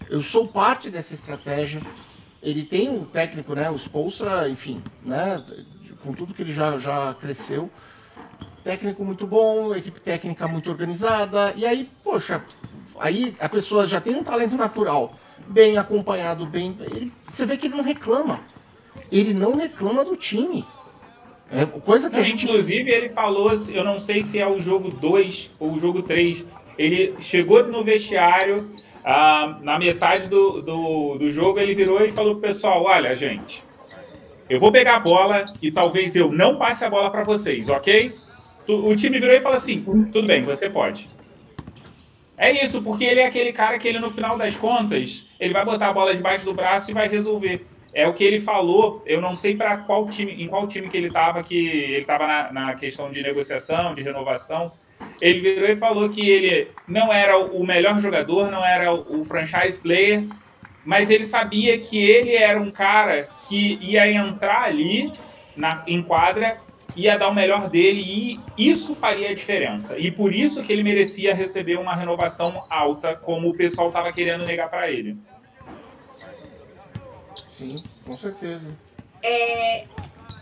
eu 0.09 0.21
sou 0.21 0.47
parte 0.47 0.89
dessa 0.89 1.13
estratégia. 1.13 1.81
Ele 2.41 2.63
tem 2.63 2.89
um 2.89 3.05
técnico, 3.05 3.55
né? 3.55 3.69
O 3.69 3.75
Spolstra, 3.75 4.49
enfim, 4.49 4.83
né? 5.03 5.41
Com 6.03 6.13
tudo 6.13 6.33
que 6.33 6.41
ele 6.41 6.51
já, 6.51 6.77
já 6.77 7.15
cresceu. 7.19 7.69
Técnico 8.63 9.03
muito 9.03 9.25
bom, 9.25 9.73
equipe 9.73 9.99
técnica 9.99 10.47
muito 10.47 10.69
organizada. 10.69 11.53
E 11.55 11.65
aí, 11.65 11.89
poxa, 12.03 12.43
aí 12.99 13.35
a 13.39 13.49
pessoa 13.49 13.85
já 13.85 13.99
tem 13.99 14.15
um 14.15 14.23
talento 14.23 14.55
natural, 14.55 15.15
bem 15.47 15.77
acompanhado, 15.77 16.45
bem. 16.45 16.77
Ele, 16.79 17.11
você 17.29 17.45
vê 17.45 17.57
que 17.57 17.67
ele 17.67 17.75
não 17.75 17.83
reclama 17.83 18.39
ele 19.13 19.33
não 19.33 19.55
reclama 19.55 20.03
do 20.03 20.15
time. 20.15 20.65
É 21.51 21.65
coisa 21.65 22.09
que 22.09 22.15
não, 22.15 22.21
a 22.21 22.25
gente. 22.25 22.45
Inclusive, 22.45 22.89
ele 22.89 23.09
falou, 23.09 23.51
eu 23.71 23.83
não 23.83 23.99
sei 23.99 24.23
se 24.23 24.39
é 24.39 24.47
o 24.47 24.59
jogo 24.59 24.89
2 24.89 25.51
ou 25.59 25.73
o 25.73 25.79
jogo 25.79 26.01
3. 26.01 26.45
Ele 26.77 27.13
chegou 27.19 27.63
no 27.67 27.83
vestiário, 27.83 28.63
ah, 29.05 29.59
na 29.61 29.77
metade 29.77 30.27
do, 30.27 30.61
do, 30.61 31.17
do 31.19 31.29
jogo, 31.29 31.59
ele 31.59 31.75
virou 31.75 32.03
e 32.03 32.11
falou 32.11 32.33
pro 32.33 32.41
pessoal: 32.41 32.83
Olha, 32.83 33.15
gente, 33.15 33.63
eu 34.49 34.59
vou 34.59 34.71
pegar 34.71 34.95
a 34.95 34.99
bola 34.99 35.45
e 35.61 35.71
talvez 35.71 36.15
eu 36.15 36.31
não 36.31 36.57
passe 36.57 36.83
a 36.83 36.89
bola 36.89 37.11
para 37.11 37.23
vocês, 37.23 37.69
ok? 37.69 38.15
O 38.67 38.95
time 38.95 39.19
virou 39.19 39.35
e 39.35 39.41
falou 39.41 39.57
assim: 39.57 39.81
Tudo 40.11 40.25
bem, 40.25 40.43
você 40.43 40.67
pode. 40.67 41.07
É 42.43 42.51
isso, 42.61 42.81
porque 42.81 43.05
ele 43.05 43.21
é 43.21 43.25
aquele 43.25 43.53
cara 43.53 43.79
que 43.79 43.87
ele, 43.87 43.99
no 43.99 44.09
final 44.09 44.37
das 44.37 44.57
contas, 44.57 45.25
ele 45.39 45.53
vai 45.53 45.63
botar 45.63 45.87
a 45.87 45.93
bola 45.93 46.13
debaixo 46.13 46.43
do 46.43 46.53
braço 46.53 46.91
e 46.91 46.93
vai 46.93 47.07
resolver. 47.07 47.65
É 47.93 48.05
o 48.05 48.13
que 48.13 48.21
ele 48.21 48.37
falou, 48.37 49.01
eu 49.05 49.21
não 49.21 49.33
sei 49.33 49.55
para 49.55 49.77
qual 49.77 50.09
time, 50.09 50.43
em 50.43 50.49
qual 50.49 50.67
time 50.67 50.89
que 50.89 50.97
ele 50.97 51.07
estava, 51.07 51.41
que 51.41 51.55
ele 51.55 51.99
estava 51.99 52.27
na, 52.27 52.51
na, 52.51 52.75
questão 52.75 53.09
de 53.09 53.23
negociação, 53.23 53.95
de 53.95 54.01
renovação. 54.01 54.73
Ele 55.21 55.39
virou 55.39 55.69
e 55.69 55.75
falou 55.77 56.09
que 56.09 56.29
ele 56.29 56.67
não 56.85 57.13
era 57.13 57.37
o 57.37 57.65
melhor 57.65 58.01
jogador, 58.01 58.51
não 58.51 58.65
era 58.65 58.93
o 58.93 59.23
franchise 59.23 59.79
player, 59.79 60.25
mas 60.83 61.09
ele 61.09 61.23
sabia 61.23 61.79
que 61.79 61.97
ele 61.97 62.35
era 62.35 62.59
um 62.59 62.71
cara 62.71 63.29
que 63.47 63.77
ia 63.81 64.05
entrar 64.11 64.63
ali 64.63 65.09
na, 65.55 65.81
em 65.87 66.03
quadra, 66.03 66.57
ia 66.95 67.17
dar 67.17 67.29
o 67.29 67.33
melhor 67.33 67.69
dele 67.69 68.01
e 68.01 68.39
isso 68.57 68.93
faria 68.95 69.29
a 69.29 69.35
diferença. 69.35 69.97
E 69.97 70.11
por 70.11 70.33
isso 70.33 70.61
que 70.63 70.71
ele 70.71 70.83
merecia 70.83 71.33
receber 71.33 71.77
uma 71.77 71.95
renovação 71.95 72.65
alta, 72.69 73.15
como 73.15 73.49
o 73.49 73.55
pessoal 73.55 73.87
estava 73.87 74.11
querendo 74.11 74.45
negar 74.45 74.69
para 74.69 74.89
ele. 74.91 75.17
Sim, 77.47 77.83
com 78.05 78.17
certeza. 78.17 78.77
É, 79.21 79.85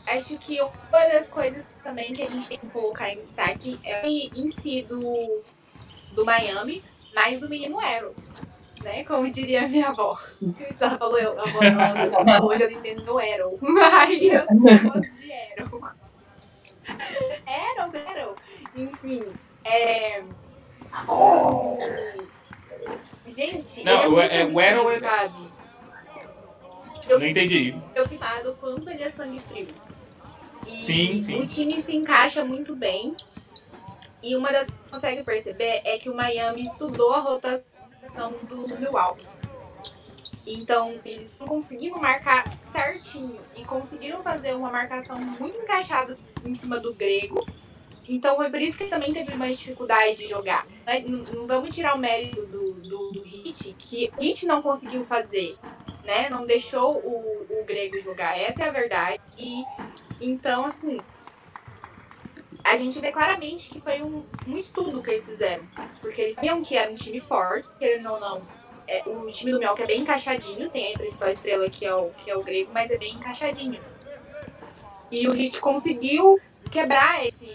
acho 0.08 0.38
que 0.38 0.60
uma 0.62 1.06
das 1.08 1.28
coisas 1.30 1.70
também 1.84 2.14
que 2.14 2.24
a 2.24 2.28
gente 2.28 2.48
tem 2.48 2.58
que 2.58 2.68
colocar 2.68 3.12
em 3.12 3.18
destaque 3.18 3.80
é 3.84 4.08
em 4.08 4.50
si 4.50 4.84
do, 4.84 5.42
do 6.14 6.26
Miami, 6.26 6.84
mas 7.14 7.44
o 7.44 7.50
menino 7.50 7.80
Arrow. 7.80 8.16
Né? 8.84 9.04
Como 9.04 9.30
diria 9.30 9.66
a 9.66 9.68
minha 9.68 9.90
avó. 9.90 10.18
Ela 10.80 10.98
falou, 10.98 11.20
eu, 11.20 11.40
a 11.40 11.44
avó, 11.44 12.48
hoje 12.48 12.64
eu 12.66 12.72
entendo 12.72 13.20
Arrow. 13.20 13.60
Aí 13.94 14.30
eu 14.30 14.46
gosto 14.48 15.02
de 15.02 15.34
Arrow. 15.62 16.01
Arrow, 17.46 17.92
Arrow. 18.08 18.36
Enfim, 18.76 19.24
é... 19.64 20.24
Gente, 23.28 23.84
não, 23.84 24.20
é, 24.20 24.46
o 24.46 24.60
Arrow 24.60 24.92
é, 24.92 25.00
sabe? 25.00 25.52
Eu, 27.08 27.20
não 27.20 27.28
entendi. 27.28 27.76
Eu 27.96 28.08
fico 28.08 28.24
do 28.44 28.54
quanto 28.56 28.90
ele 28.90 29.04
é 29.04 29.10
sangue 29.10 29.40
frio. 29.42 29.68
E 30.68 30.78
sim, 30.78 31.22
sim. 31.22 31.42
o 31.42 31.48
time 31.48 31.82
se 31.82 31.96
encaixa 31.96 32.44
muito 32.46 32.76
bem. 32.76 33.16
E 34.24 34.36
uma 34.36 34.52
das 34.52 34.68
que 34.68 34.90
consegue 34.90 35.24
perceber 35.24 35.82
é 35.84 35.98
que 35.98 36.10
o 36.10 36.16
Miami 36.16 36.64
estudou 36.64 37.12
a 37.14 37.20
rotação 37.20 38.34
do 38.44 38.68
Milwaukee. 38.78 39.26
Então, 40.46 41.00
eles 41.04 41.32
estão 41.32 41.48
conseguindo 41.48 42.00
marcar 42.00 42.58
certinho 42.62 43.40
e 43.56 43.64
conseguiram 43.64 44.22
fazer 44.22 44.56
uma 44.56 44.72
marcação 44.72 45.20
muito 45.20 45.58
encaixada 45.58 46.18
em 46.46 46.56
cima 46.56 46.80
do 46.80 46.94
grego. 46.94 47.44
Então, 48.08 48.36
foi 48.36 48.50
por 48.50 48.62
isso 48.62 48.78
que 48.78 48.86
também 48.86 49.14
teve 49.14 49.36
mais 49.36 49.58
dificuldade 49.58 50.18
de 50.18 50.28
jogar. 50.28 50.68
Né? 50.86 51.04
Não, 51.08 51.20
não, 51.20 51.48
vamos 51.48 51.74
tirar 51.74 51.96
o 51.96 52.00
mérito 52.00 52.46
do, 52.48 52.74
do, 52.74 53.12
do 53.12 53.22
Hit, 53.24 53.76
que 53.78 54.12
o 54.18 54.22
Hit 54.22 54.46
não 54.46 54.62
conseguiu 54.62 55.06
fazer 55.06 55.58
né? 56.04 56.30
Não 56.30 56.46
deixou 56.46 56.98
o, 56.98 57.46
o 57.50 57.66
grego 57.66 58.00
jogar. 58.00 58.38
Essa 58.38 58.64
é 58.64 58.70
a 58.70 58.72
verdade. 58.72 59.20
E 59.38 59.64
então, 60.20 60.66
assim, 60.66 61.00
a 62.64 62.76
gente 62.76 63.00
vê 63.00 63.12
claramente 63.12 63.72
que 63.72 63.82
foi 63.82 64.02
um, 64.02 64.24
um 64.48 64.58
estudo 64.58 65.02
que 65.02 65.12
eles 65.12 65.26
fizeram. 65.26 65.64
Porque 66.00 66.22
eles 66.22 66.36
sabiam 66.36 66.62
que 66.62 66.76
era 66.76 66.92
um 66.92 66.96
time 66.96 67.20
forte, 67.20 67.68
querendo 67.80 68.12
ou 68.12 68.20
não. 68.20 68.42
É, 68.88 69.04
o 69.08 69.26
time 69.28 69.52
do 69.52 69.60
Melk 69.60 69.82
é 69.82 69.86
bem 69.86 70.02
encaixadinho, 70.02 70.70
tem 70.70 70.94
a 70.94 70.98
principal 70.98 71.30
estrela 71.30 71.70
que 71.70 71.86
é, 71.86 71.96
o, 71.96 72.10
que 72.12 72.30
é 72.30 72.36
o 72.36 72.44
grego, 72.44 72.72
mas 72.74 72.92
é 72.92 72.98
bem 72.98 73.16
encaixadinho. 73.16 73.82
E 75.12 75.28
o 75.28 75.34
Hit 75.34 75.60
conseguiu 75.60 76.40
quebrar 76.70 77.26
esse, 77.26 77.46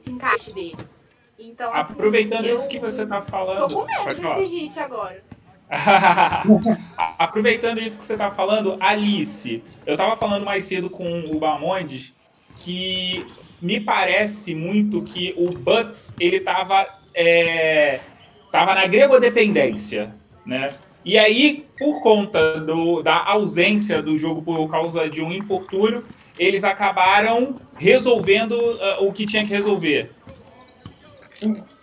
esse 0.00 0.10
encaixe 0.10 0.52
deles. 0.52 0.98
Então, 1.38 1.72
assim, 1.72 1.92
Aproveitando 1.92 2.46
isso 2.46 2.68
que 2.68 2.80
você 2.80 3.04
está 3.04 3.20
falando. 3.20 3.68
Tô 3.68 3.76
com 3.76 3.86
medo 3.86 4.20
desse 4.20 4.44
hit 4.46 4.80
agora. 4.80 5.22
Aproveitando 7.18 7.80
isso 7.80 7.98
que 7.98 8.04
você 8.04 8.14
está 8.14 8.30
falando, 8.30 8.76
Alice, 8.80 9.62
eu 9.86 9.94
estava 9.94 10.16
falando 10.16 10.44
mais 10.44 10.64
cedo 10.64 10.90
com 10.90 11.28
o 11.30 11.38
Bamondes 11.38 12.14
que 12.56 13.24
me 13.62 13.80
parece 13.80 14.54
muito 14.54 15.02
que 15.02 15.34
o 15.36 15.50
Bucks 15.50 16.14
ele 16.18 16.36
estava 16.36 16.86
é, 17.14 18.00
tava 18.50 18.74
na 18.74 18.86
gregodependência, 18.86 20.14
né? 20.44 20.68
E 21.04 21.16
aí, 21.16 21.64
por 21.78 22.02
conta 22.02 22.60
do, 22.60 23.02
da 23.02 23.24
ausência 23.24 24.02
do 24.02 24.18
jogo 24.18 24.42
por 24.42 24.68
causa 24.68 25.08
de 25.08 25.22
um 25.22 25.32
infortúnio, 25.32 26.04
eles 26.38 26.64
acabaram 26.64 27.56
resolvendo 27.76 28.52
uh, 28.52 29.06
o 29.06 29.12
que 29.12 29.26
tinha 29.26 29.44
que 29.44 29.50
resolver. 29.50 30.12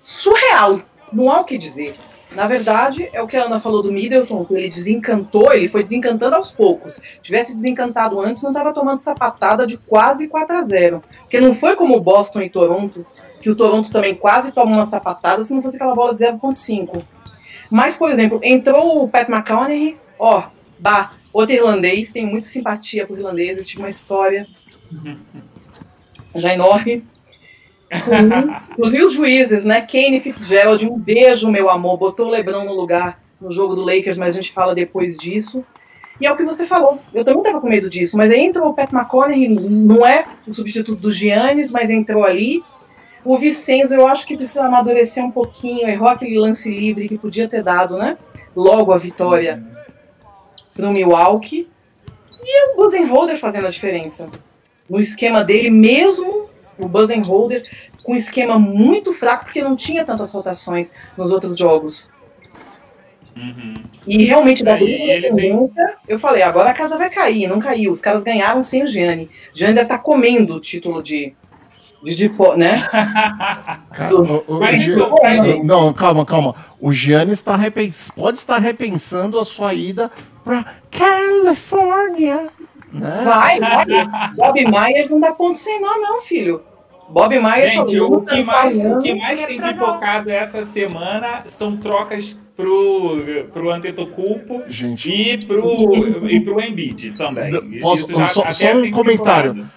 Surreal, 0.03 0.81
não 1.11 1.31
há 1.31 1.41
o 1.41 1.45
que 1.45 1.57
dizer. 1.57 1.95
Na 2.35 2.47
verdade, 2.47 3.09
é 3.13 3.21
o 3.21 3.27
que 3.27 3.37
a 3.37 3.45
Ana 3.45 3.61
falou 3.61 3.81
do 3.81 3.91
Middleton, 3.91 4.43
que 4.43 4.53
ele 4.53 4.67
desencantou, 4.67 5.53
ele 5.53 5.69
foi 5.69 5.83
desencantando 5.83 6.35
aos 6.35 6.51
poucos. 6.51 6.99
Tivesse 7.21 7.53
desencantado 7.53 8.19
antes, 8.19 8.43
não 8.43 8.51
estava 8.51 8.73
tomando 8.73 8.99
sapatada 8.99 9.65
de 9.65 9.77
quase 9.77 10.27
4 10.27 10.57
a 10.57 10.61
0 10.61 11.03
Porque 11.21 11.39
não 11.39 11.53
foi 11.53 11.77
como 11.77 11.99
Boston 12.01 12.41
e 12.41 12.49
Toronto, 12.49 13.05
que 13.41 13.49
o 13.49 13.55
Toronto 13.55 13.89
também 13.89 14.13
quase 14.15 14.51
toma 14.51 14.73
uma 14.73 14.85
sapatada 14.85 15.43
se 15.43 15.53
não 15.53 15.61
fosse 15.61 15.77
aquela 15.77 15.95
bola 15.95 16.13
de 16.13 16.25
0.5. 16.25 17.01
Mas, 17.69 17.95
por 17.95 18.09
exemplo, 18.09 18.39
entrou 18.43 19.03
o 19.03 19.07
Pat 19.07 19.29
McConaughey, 19.29 19.97
ó, 20.19 20.43
bah, 20.77 21.13
outro 21.35 21.53
irlandês, 21.53 22.13
tem 22.13 22.25
muita 22.25 22.47
simpatia 22.47 23.05
por 23.05 23.17
irlandeses, 23.17 23.67
tive 23.67 23.81
uma 23.81 23.89
história 23.89 24.47
já 26.33 26.53
enorme. 26.53 27.03
Inclusive 28.71 29.03
os 29.03 29.13
juízes, 29.13 29.65
né? 29.65 29.81
Kane 29.81 30.21
Fitzgerald, 30.21 30.85
um 30.87 30.97
beijo, 30.97 31.51
meu 31.51 31.69
amor. 31.69 31.97
Botou 31.97 32.27
o 32.27 32.29
Lebron 32.29 32.63
no 32.63 32.73
lugar 32.73 33.21
no 33.39 33.51
jogo 33.51 33.75
do 33.75 33.83
Lakers, 33.83 34.17
mas 34.17 34.33
a 34.33 34.41
gente 34.41 34.51
fala 34.51 34.73
depois 34.73 35.17
disso. 35.17 35.63
E 36.19 36.25
é 36.25 36.31
o 36.31 36.37
que 36.37 36.45
você 36.45 36.65
falou. 36.65 36.99
Eu 37.13 37.25
também 37.25 37.41
estava 37.41 37.59
com 37.59 37.67
medo 37.67 37.89
disso, 37.89 38.15
mas 38.15 38.31
aí 38.31 38.39
entrou 38.39 38.69
o 38.69 38.73
Pat 38.73 38.91
McConaughey, 38.93 39.49
não 39.49 40.05
é 40.05 40.25
o 40.47 40.53
substituto 40.53 41.01
do 41.01 41.11
Giannis, 41.11 41.71
mas 41.71 41.89
entrou 41.89 42.23
ali. 42.23 42.63
O 43.25 43.37
Vicenzo, 43.37 43.93
eu 43.93 44.07
acho 44.07 44.25
que 44.25 44.37
precisa 44.37 44.63
amadurecer 44.63 45.23
um 45.23 45.31
pouquinho. 45.31 45.89
Errou 45.89 46.07
aquele 46.07 46.39
lance 46.39 46.69
livre 46.69 47.09
que 47.09 47.17
podia 47.17 47.47
ter 47.47 47.61
dado, 47.61 47.97
né? 47.97 48.17
Logo 48.55 48.93
a 48.93 48.97
vitória 48.97 49.74
para 50.75 50.87
o 50.87 50.91
Milwaukee. 50.91 51.67
E 52.43 52.71
o 52.71 52.75
Buzenholder 52.75 53.37
fazendo 53.37 53.65
a 53.65 53.71
diferença. 53.71 54.29
No 54.87 54.99
esquema 54.99 55.43
dele, 55.43 55.71
mesmo 55.71 56.47
o 56.77 56.87
Buzenholder 56.87 57.63
com 58.03 58.11
um 58.13 58.15
esquema 58.15 58.59
muito 58.59 59.11
fraco, 59.13 59.45
porque 59.45 59.63
não 59.63 59.75
tinha 59.75 60.05
tantas 60.05 60.31
rotações 60.31 60.93
nos 61.17 61.31
outros 61.31 61.57
jogos. 61.57 62.11
Uhum. 63.35 63.73
E 64.05 64.23
realmente, 64.25 64.63
da 64.63 64.77
É, 64.77 64.83
ele 64.83 65.33
tem- 65.33 65.71
eu 66.07 66.19
falei, 66.19 66.43
agora 66.43 66.69
a 66.69 66.73
casa 66.73 66.97
vai 66.97 67.09
cair, 67.09 67.47
não 67.47 67.59
caiu. 67.59 67.91
Os 67.91 67.99
caras 67.99 68.23
ganharam 68.23 68.61
sem 68.61 68.83
o 68.83 68.87
Gianni. 68.87 69.29
Gianni 69.53 69.73
deve 69.73 69.85
estar 69.85 69.97
comendo 69.97 70.53
o 70.53 70.59
título 70.59 71.01
de, 71.01 71.35
de, 72.05 72.29
né? 72.57 72.81
Cara, 73.93 74.15
o- 74.15 74.43
o 74.47 74.59
Mas 74.59 74.81
Gian- 74.81 74.93
então. 74.97 75.63
Não, 75.63 75.93
calma, 75.93 76.25
calma. 76.25 76.53
O 76.79 76.91
Giannis 76.93 77.39
está 77.39 77.55
repens... 77.55 78.11
pode 78.11 78.37
estar 78.37 78.59
repensando 78.59 79.39
a 79.39 79.45
sua 79.45 79.73
ida 79.73 80.11
para 80.43 80.65
Califórnia. 80.91 82.49
Né? 82.91 83.21
Vai, 83.23 83.59
vai. 83.59 83.85
Bob 84.35 84.65
Myers 84.65 85.11
não 85.11 85.19
dá 85.19 85.31
ponto 85.33 85.57
sem 85.57 85.81
nó, 85.81 85.97
não, 85.97 86.21
filho. 86.21 86.61
Bob 87.09 87.37
Myers 87.39 87.71
Gente, 87.73 87.97
falou, 87.97 88.17
o 88.17 88.21
que 88.25 88.43
mais, 88.43 88.77
o 88.79 88.97
que 88.99 89.13
"Não, 89.13 89.19
mais 89.19 89.45
tem 89.45 89.61
pipocado 89.61 90.29
essa 90.31 90.63
semana 90.63 91.41
são 91.45 91.77
trocas 91.77 92.35
pro, 92.55 93.45
pro 93.53 93.69
Antetokounmpo 93.69 94.63
Gente, 94.67 95.09
e 95.09 95.45
pro, 95.45 96.27
e 96.27 96.39
pro 96.39 96.59
Embiid 96.61 97.11
também. 97.11 97.51
Posso- 97.79 98.03
Isso 98.11 98.17
já 98.17 98.27
só- 98.27 98.41
até 98.43 98.53
só 98.53 98.77
um 98.77 98.89
comentário. 98.91 99.53
pipocado. 99.53 99.75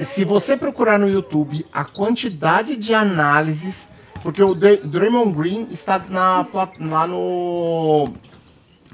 Se 0.00 0.24
você 0.24 0.56
procurar 0.56 0.98
no 0.98 1.08
YouTube 1.08 1.64
a 1.72 1.84
quantidade 1.84 2.76
de 2.76 2.94
análises, 2.94 3.88
porque 4.22 4.42
o 4.42 4.54
Dra- 4.54 4.76
Draymond 4.82 5.32
Green 5.36 5.68
está 5.70 5.98
na, 5.98 6.46
lá 6.80 7.06
no. 7.06 8.12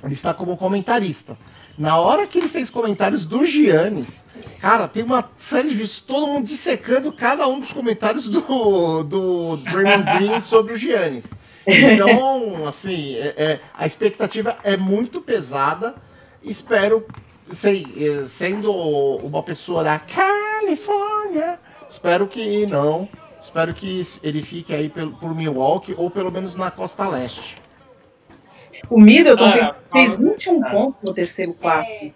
Ele 0.03 0.13
está 0.13 0.33
como 0.35 0.57
comentarista. 0.57 1.37
Na 1.77 1.97
hora 1.99 2.27
que 2.27 2.39
ele 2.39 2.49
fez 2.49 2.71
comentários 2.71 3.25
do 3.25 3.45
Giannis, 3.45 4.25
cara, 4.61 4.89
tem 4.89 5.03
uma 5.05 5.31
série 5.37 5.69
de 5.69 5.75
vídeos, 5.75 6.01
todo 6.01 6.27
mundo 6.27 6.45
dissecando 6.47 7.13
cada 7.13 7.47
um 7.47 7.61
dos 7.61 7.73
comentários 7.73 8.29
do, 8.29 9.03
do 9.05 9.57
Draymond 9.59 10.05
Green 10.19 10.41
sobre 10.43 10.73
o 10.73 10.77
Giannis. 10.77 11.33
Então, 11.67 12.67
assim, 12.67 13.15
é- 13.17 13.35
é, 13.37 13.61
a 13.75 13.87
expectativa 13.87 14.57
é 14.65 14.77
muito 14.77 15.21
pesada. 15.21 15.95
Espero, 16.43 17.07
sei, 17.53 17.87
eh, 17.97 18.27
sendo 18.27 18.73
uma 18.73 19.43
pessoa 19.43 19.83
da 19.85 19.99
Califórnia, 19.99 21.59
espero 21.89 22.27
que 22.29 22.67
não. 22.67 23.09
Espero 23.41 23.73
que 23.73 24.03
ele 24.23 24.43
fique 24.43 24.75
aí 24.75 24.89
pelo, 24.89 25.13
por 25.17 25.33
Milwaukee 25.35 25.95
ou 25.97 26.11
pelo 26.11 26.31
menos 26.33 26.57
na 26.57 26.71
costa 26.73 27.09
leste. 27.09 27.57
O 28.91 29.01
Middleton 29.01 29.45
Ah, 29.47 29.77
fez, 29.93 30.15
fez 30.15 30.17
fala- 30.17 30.29
21 30.31 30.65
ah. 30.67 30.71
pontos 30.71 31.03
no 31.03 31.15
terceiro 31.15 31.55
quarto. 31.55 31.89
É, 31.89 32.13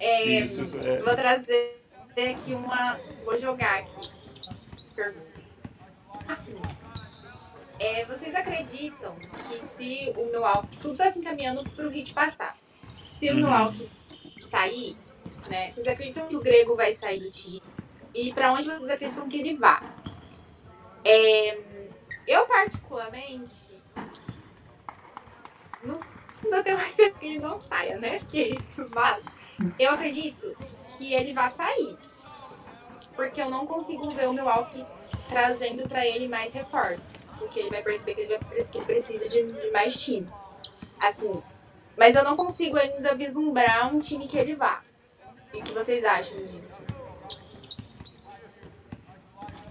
é, 0.00 0.40
Isso, 0.40 0.62
isso, 0.62 0.78
é. 0.80 0.98
Vou 1.02 1.14
trazer 1.14 1.76
aqui 2.16 2.54
uma. 2.54 2.98
Vou 3.24 3.38
jogar 3.38 3.80
aqui. 3.80 4.08
Pergunta. 4.94 5.28
É, 7.78 8.04
vocês 8.06 8.34
acreditam 8.34 9.14
que 9.48 9.62
se 9.62 10.12
o 10.16 10.24
Milwaukee. 10.26 10.76
Tudo 10.80 10.96
tá 10.96 11.10
se 11.10 11.18
encaminhando 11.18 11.62
pro 11.70 11.88
Hit 11.90 12.12
passar. 12.14 12.56
Se 13.18 13.28
o 13.28 13.32
Uhum. 13.32 13.36
Milwaukee 13.40 13.90
sair, 14.48 14.96
né? 15.48 15.70
Vocês 15.70 15.86
acreditam 15.88 16.28
que 16.28 16.36
o 16.36 16.40
Grego 16.40 16.76
vai 16.76 16.92
sair 16.92 17.18
do 17.18 17.30
time? 17.30 17.60
E 18.14 18.32
pra 18.32 18.52
onde 18.52 18.64
vocês 18.64 18.88
acreditam 18.88 19.28
que 19.28 19.38
ele 19.38 19.56
vá? 19.56 19.82
É, 21.04 21.56
eu, 22.26 22.46
particularmente. 22.46 23.82
Não, 25.82 26.04
não 26.44 26.62
tenho 26.62 26.76
mais 26.76 26.94
certeza 26.94 27.18
que 27.18 27.26
ele 27.26 27.38
não 27.40 27.58
saia, 27.58 27.98
né? 27.98 28.18
Porque, 28.30 28.58
mas 28.92 29.26
eu 29.78 29.90
acredito 29.90 30.56
que 30.96 31.12
ele 31.12 31.32
vai 31.32 31.50
sair. 31.50 31.98
Porque 33.16 33.42
eu 33.42 33.50
não 33.50 33.66
consigo 33.66 34.10
ver 34.12 34.28
o 34.28 34.32
Milwaukee 34.32 34.82
trazendo 35.28 35.88
pra 35.88 36.06
ele 36.06 36.28
mais 36.28 36.52
reforços. 36.52 37.12
Porque 37.36 37.58
ele 37.58 37.70
vai 37.70 37.82
perceber 37.82 38.14
que 38.14 38.20
ele, 38.22 38.28
vai, 38.38 38.64
que 38.64 38.78
ele 38.78 38.86
precisa 38.86 39.28
de, 39.28 39.52
de 39.52 39.70
mais 39.72 39.94
time. 39.96 40.26
Assim. 41.00 41.42
Mas 41.98 42.14
eu 42.14 42.22
não 42.22 42.36
consigo 42.36 42.76
ainda 42.76 43.14
vislumbrar 43.14 43.94
um 43.94 43.98
time 43.98 44.26
que 44.28 44.38
ele 44.38 44.54
vá. 44.54 44.80
E 45.52 45.58
o 45.58 45.62
que 45.62 45.72
vocês 45.72 46.04
acham 46.04 46.38
disso? 46.38 46.78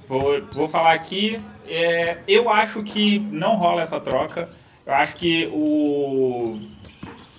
Vou, 0.08 0.42
vou 0.52 0.68
falar 0.68 0.94
aqui. 0.94 1.42
é, 1.68 2.18
eu 2.28 2.50
acho 2.50 2.84
que 2.84 3.20
não 3.20 3.56
rola 3.56 3.82
essa 3.82 4.00
troca. 4.00 4.50
Eu 4.86 4.94
acho 4.94 5.16
que 5.16 5.50
o, 5.54 6.60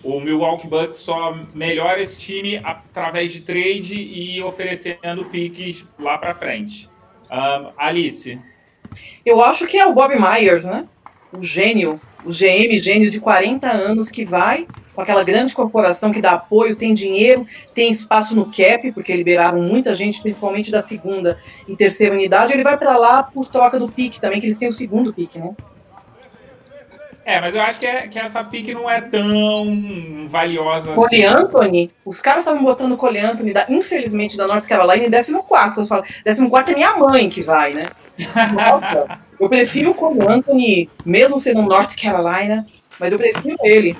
o 0.03 0.20
Milwaukee 0.20 0.68
Bucks 0.68 0.99
só 0.99 1.34
melhora 1.55 2.01
esse 2.01 2.20
time 2.20 2.61
através 2.62 3.32
de 3.32 3.41
trade 3.41 3.97
e 3.99 4.43
oferecendo 4.43 5.24
piques 5.26 5.86
lá 5.99 6.18
pra 6.18 6.34
frente. 6.34 6.89
Ahn, 7.30 7.72
Alice, 7.76 8.41
Eu 9.24 9.43
acho 9.43 9.66
que 9.66 9.78
é 9.78 9.86
o 9.86 9.93
Bob 9.93 10.14
Myers, 10.14 10.64
né? 10.64 10.86
O 11.32 11.42
gênio, 11.42 11.96
o 12.24 12.30
GM, 12.30 12.78
gênio 12.78 13.10
de 13.10 13.20
40 13.20 13.70
anos 13.70 14.10
que 14.10 14.24
vai 14.24 14.66
com 14.98 15.02
aquela 15.02 15.22
grande 15.22 15.54
corporação 15.54 16.10
que 16.10 16.20
dá 16.20 16.32
apoio, 16.32 16.74
tem 16.74 16.92
dinheiro, 16.92 17.46
tem 17.72 17.88
espaço 17.88 18.34
no 18.34 18.46
cap, 18.46 18.90
porque 18.92 19.14
liberaram 19.14 19.62
muita 19.62 19.94
gente, 19.94 20.20
principalmente 20.20 20.72
da 20.72 20.80
segunda 20.80 21.38
e 21.68 21.76
terceira 21.76 22.16
unidade. 22.16 22.52
Ele 22.52 22.64
vai 22.64 22.76
para 22.76 22.96
lá 22.96 23.22
por 23.22 23.46
troca 23.46 23.78
do 23.78 23.88
pique 23.88 24.20
também, 24.20 24.40
que 24.40 24.46
eles 24.46 24.58
têm 24.58 24.68
o 24.68 24.72
segundo 24.72 25.14
pique, 25.14 25.38
né? 25.38 25.54
É, 27.24 27.40
mas 27.40 27.54
eu 27.54 27.60
acho 27.60 27.78
que, 27.78 27.86
é- 27.86 28.08
que 28.08 28.18
essa 28.18 28.42
pique 28.42 28.74
não 28.74 28.90
é 28.90 29.02
tão 29.02 30.26
valiosa 30.28 30.94
Cole 30.94 31.06
assim. 31.06 31.24
Anthony, 31.26 31.90
os 32.04 32.20
caras 32.20 32.40
estavam 32.40 32.64
botando 32.64 32.92
o 32.92 32.96
Cole 32.96 33.18
Anthony, 33.18 33.52
da, 33.52 33.66
infelizmente, 33.68 34.36
da 34.36 34.48
North 34.48 34.66
Carolina 34.66 35.06
em 35.06 35.10
14. 35.10 35.32
Eu 35.32 35.86
falo, 35.86 36.02
14 36.24 36.72
é 36.72 36.74
minha 36.74 36.96
mãe 36.96 37.28
que 37.28 37.42
vai, 37.42 37.74
né? 37.74 37.82
Nossa, 38.52 39.20
eu 39.41 39.49
prefiro 39.49 39.91
o 39.91 39.95
Cole 39.95 40.18
Anthony, 40.28 40.89
mesmo 41.05 41.39
sendo 41.39 41.61
um 41.61 41.66
North 41.66 41.95
Carolina, 42.01 42.66
mas 42.99 43.12
eu 43.12 43.18
prefiro 43.18 43.57
ele. 43.62 43.97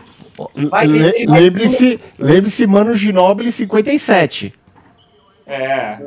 Lembre-se, 1.26 2.01
lembre-se, 2.18 2.66
Mano 2.66 2.95
Ginóbili 2.95 3.51
57. 3.51 4.55
É. 5.47 5.99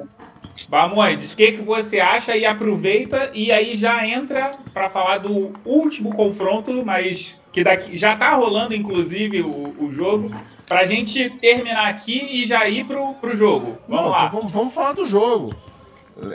Bamondes, 0.70 1.34
o 1.34 1.38
que, 1.38 1.54
que 1.54 1.62
você 1.62 2.00
acha 2.00 2.36
e 2.36 2.46
aproveita 2.46 3.32
e 3.34 3.52
aí 3.52 3.76
já 3.76 4.06
entra 4.06 4.58
para 4.74 4.90
falar 4.90 5.18
do 5.18 5.52
último 5.66 6.14
confronto, 6.14 6.86
mas 6.86 7.36
que 7.52 7.64
daqui 7.64 7.98
já 7.98 8.16
tá 8.16 8.34
rolando 8.36 8.74
inclusive 8.74 9.42
o, 9.42 9.76
o 9.80 9.94
jogo, 9.94 10.32
pra 10.68 10.86
gente 10.86 11.30
terminar 11.30 11.88
aqui 11.88 12.26
e 12.32 12.46
já 12.46 12.68
ir 12.68 12.86
pro, 12.86 13.12
pro 13.20 13.36
jogo. 13.36 13.78
Vamos 13.88 14.06
Não, 14.06 14.12
lá. 14.12 14.26
então 14.26 14.40
vamos, 14.40 14.52
vamos 14.52 14.74
falar 14.74 14.94
do 14.94 15.06
jogo. 15.06 15.54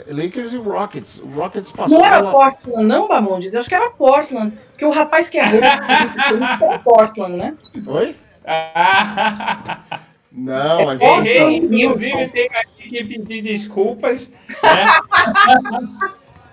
Lakers 0.07 0.53
e 0.53 0.57
Rockets. 0.57 1.19
O 1.19 1.27
Rockets 1.27 1.71
passou 1.71 1.97
Não 1.97 2.05
era 2.05 2.19
lá. 2.19 2.31
Portland, 2.31 2.87
não, 2.87 3.07
Bamondes? 3.07 3.53
Eu 3.53 3.59
acho 3.59 3.69
que 3.69 3.75
era 3.75 3.89
Portland. 3.89 4.57
Porque 4.71 4.85
o 4.85 4.91
rapaz 4.91 5.29
que 5.29 5.39
é 5.39 5.43
era 5.43 6.79
Portland, 6.83 7.37
né? 7.37 7.57
Oi? 7.85 8.15
Não, 10.29 10.85
mas. 10.85 11.01
É 11.01 11.17
errei, 11.17 11.39
Portland, 11.39 11.65
inclusive 11.65 12.27
tenho 12.27 12.51
aqui 12.51 12.89
que 12.89 13.03
pedir 13.03 13.41
desculpas. 13.41 14.29
Né? 14.61 14.85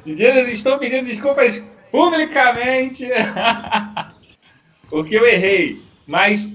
Estou 0.53 0.79
pedindo 0.79 1.05
desculpas 1.05 1.63
publicamente. 1.91 3.09
Porque 4.89 5.17
eu 5.17 5.27
errei. 5.27 5.83
Mas 6.07 6.49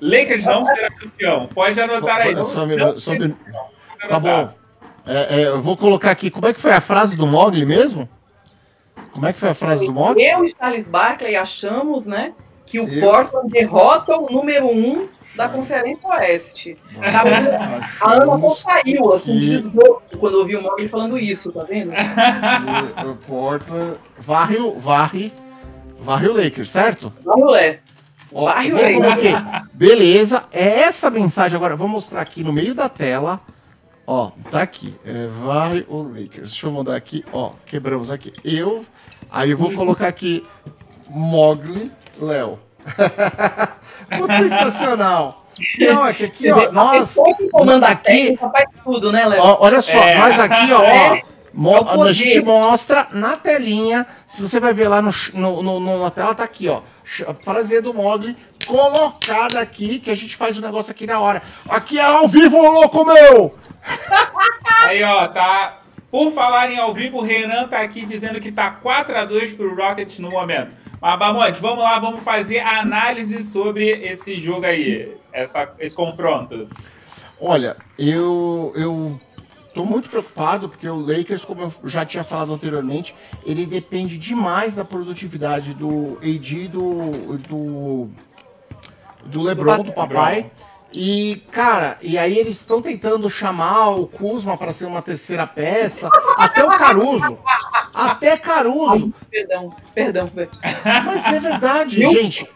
Lakers 0.00 0.44
não 0.44 0.66
será 0.66 0.90
campeão. 0.90 1.46
Pode 1.46 1.80
anotar 1.80 2.20
aí. 2.20 2.36
Só 2.36 2.44
só 2.44 2.66
precisa 2.66 3.18
minuto. 3.18 3.36
Tá 4.08 4.20
bom. 4.20 4.63
É, 5.06 5.42
é, 5.42 5.46
eu 5.48 5.60
vou 5.60 5.76
colocar 5.76 6.10
aqui. 6.10 6.30
Como 6.30 6.46
é 6.46 6.52
que 6.52 6.60
foi 6.60 6.72
a 6.72 6.80
frase 6.80 7.16
do 7.16 7.26
Mogli 7.26 7.66
mesmo? 7.66 8.08
Como 9.12 9.26
é 9.26 9.32
que 9.32 9.38
foi 9.38 9.50
a 9.50 9.54
frase 9.54 9.84
do 9.86 9.92
Mogli? 9.92 10.24
Eu 10.24 10.44
e 10.44 10.54
Charles 10.58 10.88
Barkley 10.88 11.36
achamos, 11.36 12.06
né, 12.06 12.32
que 12.66 12.80
o 12.80 12.88
Eu- 12.88 13.00
Portland 13.00 13.50
derrota 13.50 14.16
o 14.16 14.30
número 14.32 14.66
um 14.66 15.06
da 15.36 15.48
Conferência 15.48 16.08
Oeste. 16.08 16.76
A 18.00 18.12
Ana 18.12 18.50
saiu, 18.50 19.12
assim, 19.14 19.32
que- 19.32 19.38
de 19.40 19.56
desgosto 19.58 20.16
quando 20.18 20.34
ouviu 20.36 20.60
o 20.60 20.62
Mogli 20.62 20.88
falando 20.88 21.18
isso, 21.18 21.52
tá 21.52 21.64
vendo? 21.64 21.90
que 21.92 23.06
o 23.06 23.16
Portland 23.16 23.96
varre, 24.18 24.56
o- 24.56 24.78
varre, 24.78 25.32
varre 26.00 26.28
o 26.28 26.32
Lakers, 26.36 26.70
certo? 26.70 27.12
Ó, 28.32 28.46
Varre 28.46 28.70
eu 28.70 28.76
o 28.76 28.80
Lakers. 28.80 29.00
coloquei. 29.02 29.34
Beleza, 29.72 30.44
é 30.50 30.80
essa 30.80 31.08
mensagem 31.10 31.56
agora. 31.56 31.76
Vou 31.76 31.86
mostrar 31.88 32.20
aqui 32.20 32.42
no 32.42 32.52
meio 32.52 32.74
da 32.74 32.88
tela. 32.88 33.40
Ó, 34.06 34.30
tá 34.50 34.62
aqui. 34.62 34.94
É, 35.04 35.28
varre 35.28 35.84
o 35.88 36.02
Lakers. 36.02 36.50
Deixa 36.50 36.66
eu 36.66 36.72
mudar 36.72 36.96
aqui. 36.96 37.24
Ó, 37.32 37.52
quebramos 37.66 38.10
aqui. 38.10 38.32
Eu. 38.44 38.84
Aí 39.30 39.50
eu 39.50 39.58
vou 39.58 39.72
colocar 39.72 40.08
aqui 40.08 40.44
Mogli 41.08 41.90
Léo. 42.20 42.58
Muito 44.18 44.32
sensacional. 44.34 45.46
Não, 45.78 46.04
é 46.06 46.12
que 46.12 46.24
aqui, 46.24 46.50
ó. 46.50 46.68
Comanda 47.50 47.86
a 47.86 47.90
aqui- 47.92 48.36
faz 48.36 48.66
tudo, 48.82 49.10
né, 49.12 49.24
Léo? 49.26 49.40
Ó, 49.40 49.58
olha 49.60 49.80
só, 49.80 49.96
É. 49.98 50.18
nós 50.18 50.38
aqui, 50.38 50.72
ó, 50.72 50.80
ó, 50.82 50.84
É. 50.84 51.22
Mo 51.56 52.02
a 52.02 52.12
gente 52.12 52.40
mostra 52.40 53.06
na 53.12 53.36
telinha. 53.36 54.04
Se 54.26 54.42
você 54.42 54.58
vai 54.58 54.74
ver 54.74 54.88
lá 54.88 55.00
no, 55.00 55.12
no, 55.34 55.62
no, 55.80 56.02
na 56.02 56.10
tela, 56.10 56.34
tá 56.34 56.42
aqui, 56.42 56.68
ó. 56.68 56.80
Frase 57.44 57.80
do 57.80 57.94
Mogli 57.94 58.36
colocada 58.66 59.60
aqui, 59.60 60.00
que 60.00 60.10
a 60.10 60.16
gente 60.16 60.36
faz 60.36 60.58
o 60.58 60.60
negócio 60.60 60.90
aqui 60.90 61.06
na 61.06 61.20
hora. 61.20 61.42
Aqui 61.68 61.98
é 61.98 62.02
ao 62.02 62.26
vivo, 62.26 62.60
louco 62.60 63.04
meu! 63.04 63.54
Aí, 64.84 65.02
ó, 65.02 65.28
tá. 65.28 65.80
Por 66.10 66.30
falar 66.30 66.70
em 66.70 66.78
ao 66.78 66.94
vivo, 66.94 67.18
o 67.18 67.22
Renan 67.22 67.66
tá 67.66 67.80
aqui 67.80 68.06
dizendo 68.06 68.40
que 68.40 68.52
tá 68.52 68.70
4 68.70 69.16
a 69.16 69.24
2 69.24 69.54
pro 69.54 69.74
Rockets 69.74 70.18
no 70.20 70.30
momento. 70.30 70.70
Mas, 71.00 71.18
Bamonte, 71.18 71.60
vamos 71.60 71.82
lá, 71.82 71.98
vamos 71.98 72.22
fazer 72.22 72.60
a 72.60 72.80
análise 72.80 73.42
sobre 73.42 73.90
esse 73.90 74.38
jogo 74.38 74.64
aí, 74.64 75.14
essa, 75.32 75.74
esse 75.78 75.94
confronto. 75.94 76.68
Olha, 77.40 77.76
eu, 77.98 78.72
eu 78.76 79.20
tô 79.74 79.84
muito 79.84 80.08
preocupado 80.08 80.68
porque 80.68 80.88
o 80.88 80.98
Lakers, 80.98 81.44
como 81.44 81.62
eu 81.62 81.90
já 81.90 82.06
tinha 82.06 82.22
falado 82.22 82.54
anteriormente, 82.54 83.14
ele 83.44 83.66
depende 83.66 84.16
demais 84.16 84.74
da 84.74 84.84
produtividade 84.84 85.74
do 85.74 86.16
AD 86.22 86.68
do, 86.68 87.36
do, 87.38 88.10
do 89.26 89.42
LeBron, 89.42 89.82
do 89.82 89.92
papai. 89.92 90.50
E, 90.96 91.42
cara, 91.50 91.98
e 92.00 92.16
aí 92.16 92.38
eles 92.38 92.58
estão 92.58 92.80
tentando 92.80 93.28
chamar 93.28 93.88
o 93.88 94.06
Kuzma 94.06 94.56
para 94.56 94.72
ser 94.72 94.86
uma 94.86 95.02
terceira 95.02 95.44
peça, 95.44 96.08
até 96.36 96.62
o 96.62 96.68
Caruso. 96.68 97.36
Até 97.92 98.36
Caruso. 98.36 99.12
Perdão, 99.28 99.74
perdão. 99.92 100.30
Mas 101.04 101.26
é 101.26 101.40
verdade, 101.40 101.96
gente. 101.96 102.48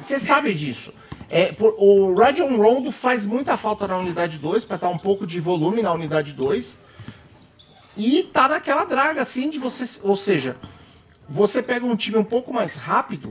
Você 0.00 0.18
sabe 0.18 0.52
disso. 0.54 0.92
É, 1.30 1.52
por, 1.52 1.76
o 1.78 2.14
Rajon 2.14 2.56
Rondo 2.56 2.90
faz 2.90 3.24
muita 3.24 3.56
falta 3.56 3.86
na 3.86 3.96
unidade 3.96 4.38
2 4.38 4.64
para 4.64 4.76
dar 4.76 4.88
um 4.88 4.98
pouco 4.98 5.24
de 5.24 5.38
volume 5.38 5.80
na 5.80 5.92
unidade 5.92 6.32
2. 6.32 6.82
E 7.96 8.24
tá 8.24 8.48
naquela 8.48 8.84
draga 8.84 9.22
assim 9.22 9.48
de 9.48 9.58
você. 9.60 10.00
Ou 10.02 10.16
seja, 10.16 10.56
você 11.28 11.62
pega 11.62 11.86
um 11.86 11.94
time 11.94 12.18
um 12.18 12.24
pouco 12.24 12.52
mais 12.52 12.74
rápido. 12.74 13.30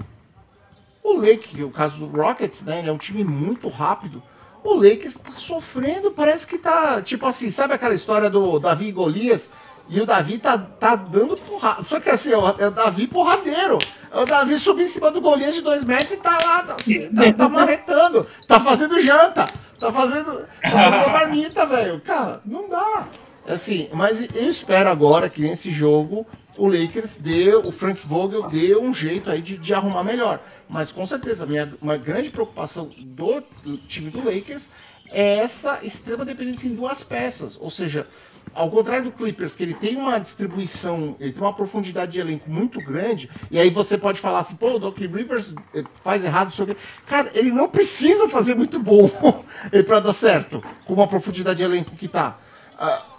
O 1.03 1.17
Lake, 1.17 1.61
o 1.61 1.69
caso 1.69 1.97
do 1.97 2.05
Rockets, 2.07 2.61
né? 2.61 2.79
Ele 2.79 2.89
é 2.89 2.93
um 2.93 2.97
time 2.97 3.25
muito 3.25 3.67
rápido 3.67 4.23
o 4.63 4.75
Lakers 4.75 5.15
tá 5.15 5.31
sofrendo, 5.31 6.11
parece 6.11 6.47
que 6.47 6.57
tá, 6.57 7.01
tipo 7.01 7.25
assim, 7.25 7.51
sabe 7.51 7.73
aquela 7.73 7.93
história 7.93 8.29
do 8.29 8.59
Davi 8.59 8.87
e 8.87 8.91
Golias? 8.91 9.51
E 9.89 9.99
o 9.99 10.05
Davi 10.05 10.37
tá, 10.37 10.57
tá 10.57 10.95
dando 10.95 11.35
porrada. 11.35 11.83
Só 11.85 11.99
que 11.99 12.09
assim, 12.09 12.31
é 12.31 12.37
o 12.37 12.71
Davi 12.71 13.05
porradeiro. 13.05 13.77
É 14.11 14.19
o 14.19 14.25
Davi 14.25 14.57
subir 14.57 14.83
em 14.83 14.87
cima 14.87 15.11
do 15.11 15.19
Golias 15.19 15.55
de 15.55 15.61
dois 15.61 15.83
metros 15.83 16.11
e 16.11 16.17
tá 16.17 16.31
lá, 16.31 16.63
tá, 16.63 16.75
tá, 16.75 17.33
tá 17.37 17.49
marretando, 17.49 18.25
tá 18.47 18.59
fazendo 18.59 18.99
janta, 19.01 19.45
tá 19.79 19.91
fazendo, 19.91 20.45
tá 20.61 20.69
fazendo 20.69 21.11
marmita, 21.11 21.65
velho. 21.65 21.99
Cara, 22.01 22.39
não 22.45 22.69
dá. 22.69 23.07
Assim, 23.47 23.89
mas 23.93 24.21
eu 24.33 24.47
espero 24.47 24.89
agora 24.89 25.29
que 25.29 25.41
nesse 25.41 25.71
jogo 25.71 26.25
o 26.57 26.67
Lakers 26.67 27.15
deu, 27.15 27.67
o 27.67 27.71
Frank 27.71 28.05
Vogel 28.05 28.47
deu 28.49 28.81
um 28.81 28.93
jeito 28.93 29.29
aí 29.29 29.41
de, 29.41 29.57
de 29.57 29.73
arrumar 29.73 30.03
melhor. 30.03 30.41
Mas 30.69 30.91
com 30.91 31.05
certeza, 31.05 31.45
minha, 31.45 31.73
uma 31.81 31.97
grande 31.97 32.29
preocupação 32.29 32.91
do, 32.97 33.43
time 33.87 34.09
do 34.09 34.23
Lakers 34.23 34.69
é 35.09 35.37
essa 35.37 35.79
extrema 35.83 36.23
dependência 36.23 36.67
em 36.67 36.75
duas 36.75 37.03
peças. 37.03 37.57
Ou 37.59 37.69
seja, 37.69 38.07
ao 38.53 38.69
contrário 38.69 39.05
do 39.05 39.11
Clippers, 39.11 39.55
que 39.55 39.63
ele 39.63 39.73
tem 39.73 39.97
uma 39.97 40.19
distribuição, 40.19 41.15
ele 41.19 41.33
tem 41.33 41.41
uma 41.41 41.53
profundidade 41.53 42.13
de 42.13 42.19
elenco 42.19 42.49
muito 42.49 42.79
grande, 42.79 43.29
e 43.49 43.59
aí 43.59 43.69
você 43.69 43.97
pode 43.97 44.19
falar 44.19 44.39
assim, 44.39 44.55
pô, 44.55 44.75
o 44.75 44.79
Doc 44.79 44.97
Rivers 44.97 45.55
eh, 45.73 45.83
faz 46.03 46.23
errado 46.23 46.51
sobre. 46.53 46.77
Cara, 47.05 47.31
ele 47.33 47.51
não 47.51 47.69
precisa 47.69 48.29
fazer 48.29 48.55
muito 48.55 48.79
bom 48.79 49.09
para 49.85 49.99
dar 49.99 50.13
certo, 50.13 50.63
com 50.85 50.93
uma 50.93 51.07
profundidade 51.07 51.57
de 51.57 51.63
elenco 51.63 51.95
que 51.95 52.07
tá. 52.07 52.37
Uh, 52.73 53.12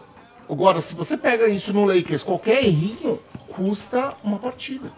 Agora, 0.48 0.80
se 0.80 0.94
você 0.94 1.16
pega 1.16 1.48
isso 1.48 1.72
no 1.72 1.84
Lakers, 1.84 2.22
qualquer 2.22 2.64
errinho 2.64 3.18
custa 3.48 4.14
uma 4.22 4.38
partida. 4.38 4.92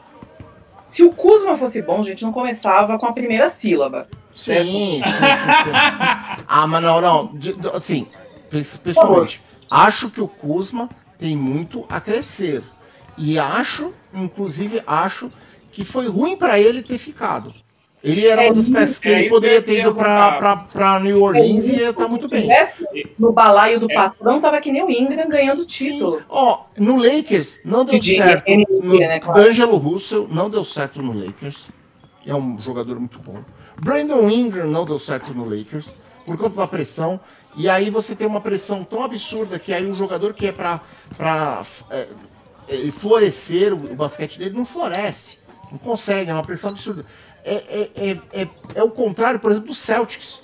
Se 0.89 1.03
o 1.03 1.13
Kuzma 1.13 1.57
fosse 1.57 1.83
bom, 1.83 2.01
a 2.01 2.05
gente 2.05 2.25
não 2.25 2.33
começava 2.33 2.99
com 2.99 3.07
a 3.07 3.13
primeira 3.13 3.49
sílaba. 3.49 4.09
Sim, 4.33 4.55
sim, 4.63 5.03
sim, 5.03 5.65
sim. 5.65 5.71
ah, 6.47 6.67
mas 6.67 6.83
não, 6.83 7.01
não. 7.01 7.35
Assim, 7.75 8.07
pessoalmente, 8.83 9.43
acho 9.71 10.11
que 10.11 10.21
o 10.21 10.29
Kuzma 10.29 10.89
tem 11.19 11.37
muito 11.37 11.85
a 11.89 12.01
crescer. 12.01 12.63
E 13.17 13.39
acho, 13.39 13.93
inclusive, 14.13 14.83
acho 14.87 15.31
que 15.73 15.85
foi 15.85 16.07
ruim 16.09 16.37
para 16.37 16.59
ele 16.59 16.83
ter 16.83 16.99
ficado. 16.99 17.55
Ele 18.05 18.27
era 18.27 18.45
é, 18.45 18.47
uma 18.47 18.55
das 18.55 18.69
peças 18.69 18.99
que 18.99 19.09
é 19.09 19.21
ele 19.21 19.29
poderia 19.29 19.61
ter 19.61 19.81
ido 19.81 19.95
para 19.95 21.01
New 21.03 21.23
Orleans 21.23 21.69
é, 21.69 21.73
e 21.73 21.79
ia 21.81 21.91
estar 21.91 22.05
tá 22.05 22.09
muito 22.09 22.29
bem. 22.29 22.49
No 23.19 23.33
balaio 23.33 23.81
do 23.81 23.91
é. 23.91 23.95
patrão, 23.95 24.41
tava 24.41 24.61
que 24.61 24.71
nem 24.71 24.85
o 24.85 24.91
Ingram 24.91 25.29
ganhando 25.29 25.65
título. 25.67 26.23
Ó, 26.29 26.65
no 26.79 26.97
Lakers 26.97 27.61
não 27.65 27.85
deu 27.85 28.01
certo. 28.03 28.45
No 28.83 28.99
né, 28.99 29.19
claro. 29.19 29.43
D'Angelo 29.43 29.77
Russell 29.77 30.29
não 30.31 30.49
deu 30.49 30.63
certo 30.63 31.03
no 31.03 31.13
Lakers. 31.13 31.69
É 32.25 32.35
um 32.35 32.59
jogador 32.59 32.99
muito 32.99 33.19
bom. 33.21 33.39
Brandon 33.81 34.29
Ingram 34.29 34.71
não 34.71 34.85
deu 34.85 34.99
certo 34.99 35.35
no 35.35 35.45
Lakers 35.45 35.95
por 36.25 36.37
conta 36.37 36.57
da 36.57 36.67
pressão. 36.67 37.19
E 37.57 37.69
aí 37.69 37.89
você 37.89 38.15
tem 38.15 38.27
uma 38.27 38.41
pressão 38.41 38.85
tão 38.85 39.03
absurda 39.03 39.59
que 39.59 39.73
aí 39.73 39.87
um 39.87 39.95
jogador 39.95 40.35
que 40.35 40.47
é 40.47 40.53
para 40.53 40.81
é, 41.91 42.09
é, 42.69 42.91
florescer 42.91 43.73
o, 43.73 43.93
o 43.93 43.97
basquete 43.97 44.39
dele 44.39 44.57
não 44.57 44.65
floresce. 44.65 45.39
Não 45.71 45.79
consegue, 45.79 46.31
é 46.31 46.35
uma 46.35 46.45
pressão 46.45 46.71
absurda 46.71 47.05
é, 47.47 47.55
é, 47.55 48.11
é, 48.11 48.43
é, 48.43 48.49
é 48.75 48.83
o 48.83 48.91
contrário, 48.91 49.39
por 49.39 49.53
exemplo, 49.53 49.69
do 49.69 49.75
Celtics. 49.75 50.43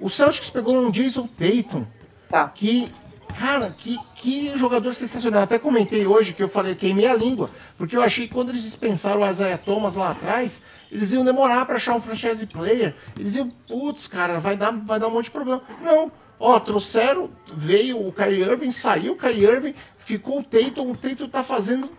O 0.00 0.08
Celtics 0.08 0.50
pegou 0.50 0.76
um 0.76 0.90
Jason 0.90 1.26
Tatum, 1.26 1.84
tá. 2.30 2.48
que, 2.48 2.92
cara, 3.38 3.74
que, 3.76 3.98
que 4.14 4.56
jogador 4.56 4.94
sensacional. 4.94 5.42
Até 5.42 5.58
comentei 5.58 6.06
hoje 6.06 6.32
que 6.32 6.42
eu 6.42 6.48
falei, 6.48 6.76
queimei 6.76 7.08
a 7.08 7.14
língua, 7.14 7.50
porque 7.76 7.96
eu 7.96 8.02
achei 8.02 8.28
que 8.28 8.34
quando 8.34 8.50
eles 8.50 8.62
dispensaram 8.62 9.22
o 9.22 9.28
Isaiah 9.28 9.58
Thomas 9.58 9.96
lá 9.96 10.12
atrás, 10.12 10.62
eles 10.92 11.12
iam 11.12 11.24
demorar 11.24 11.66
para 11.66 11.74
achar 11.74 11.96
um 11.96 12.00
franchise 12.00 12.46
player. 12.46 12.94
Eles 13.18 13.34
iam, 13.34 13.50
putz, 13.66 14.06
cara, 14.06 14.38
vai 14.38 14.56
dar, 14.56 14.70
vai 14.70 15.00
dar 15.00 15.08
um 15.08 15.10
monte 15.10 15.24
de 15.24 15.30
problema. 15.32 15.62
Não, 15.82 16.12
ó, 16.38 16.60
trouxeram, 16.60 17.30
veio 17.52 18.06
o 18.06 18.12
Kyrie 18.12 18.42
Irving, 18.42 18.70
saiu 18.70 19.14
o 19.14 19.16
Kyrie 19.16 19.44
Irving, 19.44 19.74
ficou 19.98 20.38
o 20.38 20.44
Tatum, 20.44 20.92
o 20.92 20.96
Tatum 20.96 21.28
tá 21.28 21.42
fazendo 21.42 21.90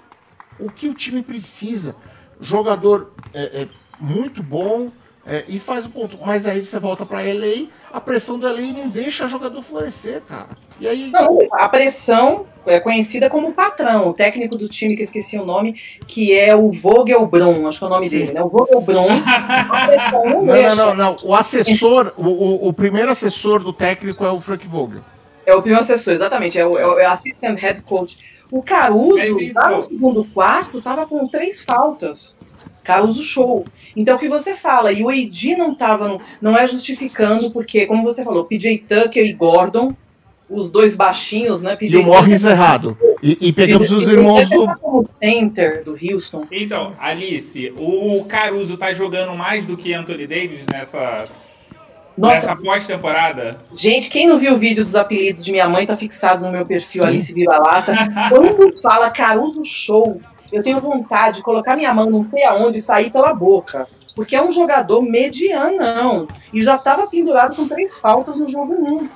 o 0.58 0.72
que 0.72 0.88
o 0.88 0.93
time 0.93 1.22
precisa. 1.22 1.95
Jogador 2.39 3.14
é, 3.34 3.64
é, 3.64 3.68
muito 3.99 4.41
bom 4.43 4.91
é, 5.27 5.43
e 5.47 5.57
faz 5.57 5.85
o 5.85 5.89
ponto. 5.89 6.19
Mas 6.23 6.45
aí 6.45 6.63
você 6.63 6.79
volta 6.79 7.05
para 7.05 7.21
LA, 7.21 7.67
a 7.91 7.99
pressão 7.99 8.37
do 8.37 8.47
LA 8.47 8.73
não 8.73 8.87
deixa 8.87 9.25
o 9.25 9.27
jogador 9.27 9.61
florescer, 9.63 10.21
cara. 10.21 10.49
E 10.79 10.87
aí. 10.87 11.09
Não, 11.09 11.39
a 11.51 11.67
pressão 11.67 12.45
é 12.65 12.79
conhecida 12.79 13.29
como 13.29 13.53
patrão, 13.53 14.09
o 14.09 14.13
técnico 14.13 14.55
do 14.55 14.69
time 14.69 14.95
que 14.95 15.01
eu 15.01 15.05
esqueci 15.05 15.37
o 15.37 15.45
nome, 15.45 15.79
que 16.07 16.37
é 16.37 16.55
o 16.55 16.71
Vogelbron, 16.71 17.67
acho 17.67 17.79
que 17.79 17.83
é 17.83 17.87
o 17.87 17.89
nome 17.89 18.09
Sim. 18.09 18.19
dele, 18.19 18.33
né? 18.33 18.43
O 18.43 18.49
Vogelbron. 18.49 19.07
não, 20.11 20.45
não, 20.45 20.45
não, 20.45 20.75
não, 20.75 20.95
não, 20.95 21.17
O 21.23 21.33
assessor, 21.33 22.13
o, 22.17 22.27
o, 22.27 22.67
o, 22.67 22.73
primeiro 22.73 23.09
assessor 23.09 23.63
do 23.63 23.73
técnico 23.73 24.23
é 24.23 24.31
o 24.31 24.39
Frank 24.39 24.67
Vogel. 24.67 25.01
É 25.45 25.55
o 25.55 25.61
primeiro 25.61 25.83
assessor, 25.83 26.13
exatamente, 26.13 26.59
é 26.59 26.65
o, 26.65 26.77
é 26.77 26.85
o 26.85 26.99
é 26.99 27.05
assistant 27.05 27.59
head 27.59 27.81
coach. 27.81 28.17
O 28.51 28.61
Caruso, 28.61 29.51
lá 29.55 29.69
no 29.71 29.81
segundo 29.81 30.23
quarto, 30.25 30.81
tava 30.81 31.07
com 31.07 31.27
três 31.27 31.63
faltas. 31.63 32.37
Caruso 32.86 33.23
show. 33.23 33.65
Então, 33.95 34.15
o 34.15 34.19
que 34.19 34.29
você 34.29 34.55
fala, 34.55 34.91
e 34.91 35.03
o 35.03 35.09
AD 35.09 35.55
não 35.57 35.73
tava, 35.73 36.19
não 36.41 36.55
é 36.55 36.67
justificando, 36.67 37.49
porque, 37.51 37.86
como 37.86 38.03
você 38.03 38.23
falou, 38.23 38.45
PJ 38.45 38.86
Tucker 38.88 39.25
e 39.25 39.33
Gordon, 39.33 39.93
os 40.49 40.69
dois 40.69 40.95
baixinhos, 40.95 41.63
né? 41.63 41.75
PJ 41.75 41.97
e 41.97 41.99
o 41.99 42.05
Morris 42.05 42.45
errado. 42.45 42.95
E, 43.23 43.38
e 43.41 43.53
pegamos 43.53 43.89
PJ, 43.89 43.97
os 43.97 44.09
irmãos 44.09 44.47
do. 44.49 44.67
Como 44.79 45.09
center 45.19 45.83
do 45.83 45.97
Houston. 45.99 46.45
Então, 46.51 46.93
Alice, 46.99 47.73
o 47.77 48.23
Caruso 48.25 48.77
tá 48.77 48.93
jogando 48.93 49.36
mais 49.36 49.65
do 49.65 49.75
que 49.75 49.93
Anthony 49.93 50.27
Davis 50.27 50.65
nessa. 50.71 51.25
Nossa. 52.17 52.33
Nessa 52.33 52.55
pós-temporada? 52.55 53.57
Gente, 53.73 54.09
quem 54.09 54.25
não 54.25 54.39
viu 54.39 54.53
o 54.53 54.57
vídeo 54.57 54.86
dos 54.86 54.95
apelidos 54.95 55.43
de 55.43 55.51
minha 55.51 55.67
mãe 55.67 55.86
tá 55.86 55.97
fixado 55.97 56.45
no 56.45 56.51
meu 56.51 56.65
perfil 56.65 57.01
Sim. 57.01 57.07
Alice 57.07 57.33
Vira-Lata. 57.33 57.93
Quando 58.29 58.81
fala 58.81 59.09
Caruso 59.09 59.65
Show, 59.65 60.21
eu 60.51 60.63
tenho 60.63 60.79
vontade 60.79 61.37
de 61.37 61.43
colocar 61.43 61.75
minha 61.75 61.93
mão 61.93 62.09
não 62.09 62.29
sei 62.29 62.43
aonde 62.43 62.77
e 62.77 62.81
sair 62.81 63.11
pela 63.11 63.33
boca. 63.33 63.87
Porque 64.15 64.35
é 64.35 64.41
um 64.41 64.51
jogador 64.51 65.01
medianão. 65.01 66.27
E 66.53 66.63
já 66.63 66.75
estava 66.75 67.07
pendurado 67.07 67.55
com 67.55 67.67
três 67.67 67.97
faltas 67.97 68.37
no 68.37 68.47
jogo 68.47 68.73
1. 68.73 69.09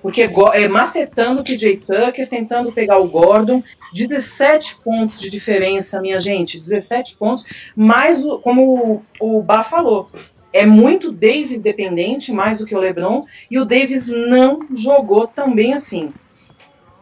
Porque 0.00 0.22
é, 0.52 0.68
macetando 0.68 1.40
o 1.40 1.44
PJ 1.44 1.78
Tucker, 1.78 2.28
tentando 2.28 2.72
pegar 2.72 2.98
o 2.98 3.08
Gordon. 3.08 3.62
17 3.92 4.76
pontos 4.76 5.20
de 5.20 5.28
diferença, 5.28 6.00
minha 6.00 6.20
gente. 6.20 6.58
17 6.58 7.16
pontos. 7.16 7.44
Mas, 7.74 8.24
como 8.42 9.02
o, 9.20 9.38
o 9.38 9.42
Bá 9.42 9.64
falou, 9.64 10.08
é 10.52 10.66
muito 10.66 11.10
Davis 11.10 11.60
dependente, 11.60 12.32
mais 12.32 12.58
do 12.58 12.66
que 12.66 12.74
o 12.74 12.78
LeBron. 12.78 13.24
E 13.50 13.58
o 13.58 13.64
Davis 13.64 14.06
não 14.06 14.60
jogou 14.74 15.26
tão 15.26 15.54
bem 15.54 15.72
assim. 15.74 16.12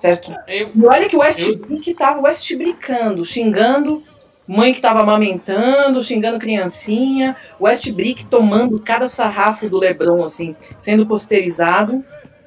Certo? 0.01 0.35
Eu, 0.49 0.71
e 0.75 0.87
olha 0.87 1.09
que 1.11 1.17
o 1.17 1.21
Westbrook 1.21 1.91
estava 1.91 2.23
Westbrickando, 2.23 3.23
xingando 3.23 4.03
mãe 4.49 4.73
que 4.73 4.79
estava 4.79 5.03
amamentando, 5.03 6.03
xingando 6.03 6.39
criancinha, 6.39 7.37
Westbrook 7.61 8.25
tomando 8.25 8.81
cada 8.81 9.11
sarrafo 9.11 9.69
do 9.69 9.79
Lebron, 9.79 10.25
assim, 10.25 10.57
sendo 10.79 11.07
posterizado. 11.07 12.03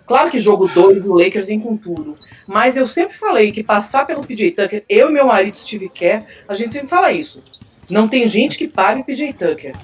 Claro 0.06 0.32
que 0.32 0.40
jogo 0.40 0.68
2 0.68 1.04
do 1.04 1.14
Lakers 1.14 1.48
vem 1.48 1.60
com 1.60 1.78
tudo. 1.78 2.18
Mas 2.48 2.76
eu 2.76 2.88
sempre 2.88 3.16
falei 3.16 3.52
que 3.52 3.64
passar 3.64 4.06
pelo 4.06 4.26
PJ 4.26 4.52
Tucker, 4.52 4.84
eu 4.90 5.10
e 5.10 5.14
meu 5.14 5.28
marido 5.28 5.56
Steve 5.56 5.88
Kerr, 5.90 6.26
a 6.48 6.56
gente 6.56 6.74
sempre 6.74 6.90
fala 6.90 7.12
isso. 7.12 7.42
Não 7.88 8.08
tem 8.08 8.28
gente 8.28 8.58
que 8.58 8.68
pare 8.68 9.00
o 9.00 9.04
PJ 9.04 9.32
Tucker. 9.34 9.76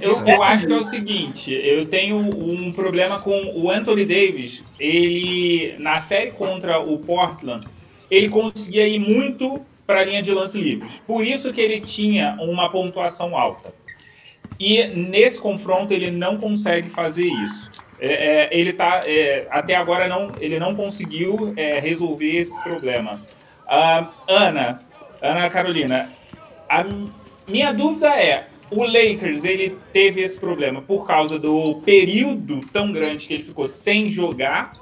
Eu, 0.00 0.26
eu, 0.26 0.42
acho 0.42 0.66
que 0.66 0.72
é 0.72 0.76
o 0.76 0.82
seguinte, 0.82 1.52
eu 1.52 1.86
tenho 1.86 2.16
um 2.16 2.72
problema 2.72 3.20
com 3.20 3.52
o 3.54 3.70
Anthony 3.70 4.04
Davis. 4.04 4.64
Ele, 4.78 5.74
na 5.78 5.98
série 5.98 6.30
contra 6.32 6.78
o 6.78 6.98
Portland, 6.98 7.66
ele 8.10 8.28
conseguia 8.28 8.86
ir 8.86 8.98
muito 8.98 9.60
para 9.86 10.00
a 10.00 10.04
linha 10.04 10.22
de 10.22 10.32
lance 10.32 10.60
livres. 10.60 10.92
Por 11.06 11.24
isso 11.24 11.52
que 11.52 11.60
ele 11.60 11.80
tinha 11.80 12.36
uma 12.40 12.70
pontuação 12.70 13.36
alta. 13.36 13.74
E 14.58 14.84
nesse 14.88 15.40
confronto 15.40 15.92
ele 15.92 16.10
não 16.10 16.36
consegue 16.36 16.88
fazer 16.88 17.26
isso. 17.26 17.70
É, 17.98 18.06
é, 18.08 18.48
ele 18.52 18.72
tá 18.72 19.00
é, 19.04 19.46
até 19.50 19.74
agora 19.74 20.08
não 20.08 20.32
ele 20.40 20.58
não 20.58 20.74
conseguiu 20.74 21.52
é, 21.56 21.78
resolver 21.78 22.36
esse 22.36 22.58
problema. 22.62 23.16
Uh, 23.66 24.08
Ana, 24.26 24.80
Ana 25.20 25.50
Carolina, 25.50 26.10
a 26.68 26.84
minha 27.46 27.72
dúvida 27.72 28.08
é 28.08 28.48
o 28.70 28.84
Lakers 28.84 29.44
ele 29.44 29.76
teve 29.92 30.20
esse 30.20 30.38
problema 30.38 30.80
por 30.82 31.06
causa 31.06 31.38
do 31.38 31.80
período 31.84 32.60
tão 32.72 32.92
grande 32.92 33.26
que 33.26 33.34
ele 33.34 33.42
ficou 33.42 33.66
sem 33.66 34.08
jogar 34.08 34.72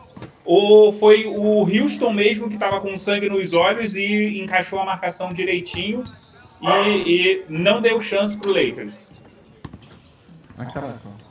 ou 0.44 0.92
foi 0.92 1.26
o 1.26 1.62
Houston 1.64 2.12
mesmo 2.12 2.48
que 2.48 2.54
estava 2.54 2.80
com 2.80 2.96
sangue 2.96 3.28
nos 3.28 3.52
olhos 3.52 3.96
e 3.96 4.40
encaixou 4.40 4.78
a 4.80 4.84
marcação 4.84 5.32
direitinho 5.32 6.04
e, 6.62 6.90
e 7.06 7.44
não 7.48 7.80
deu 7.80 8.00
chance 8.00 8.36
para 8.36 8.50
o 8.50 8.54
Lakers? 8.54 9.10
Ah, 10.56 10.66
caraca. 10.66 11.28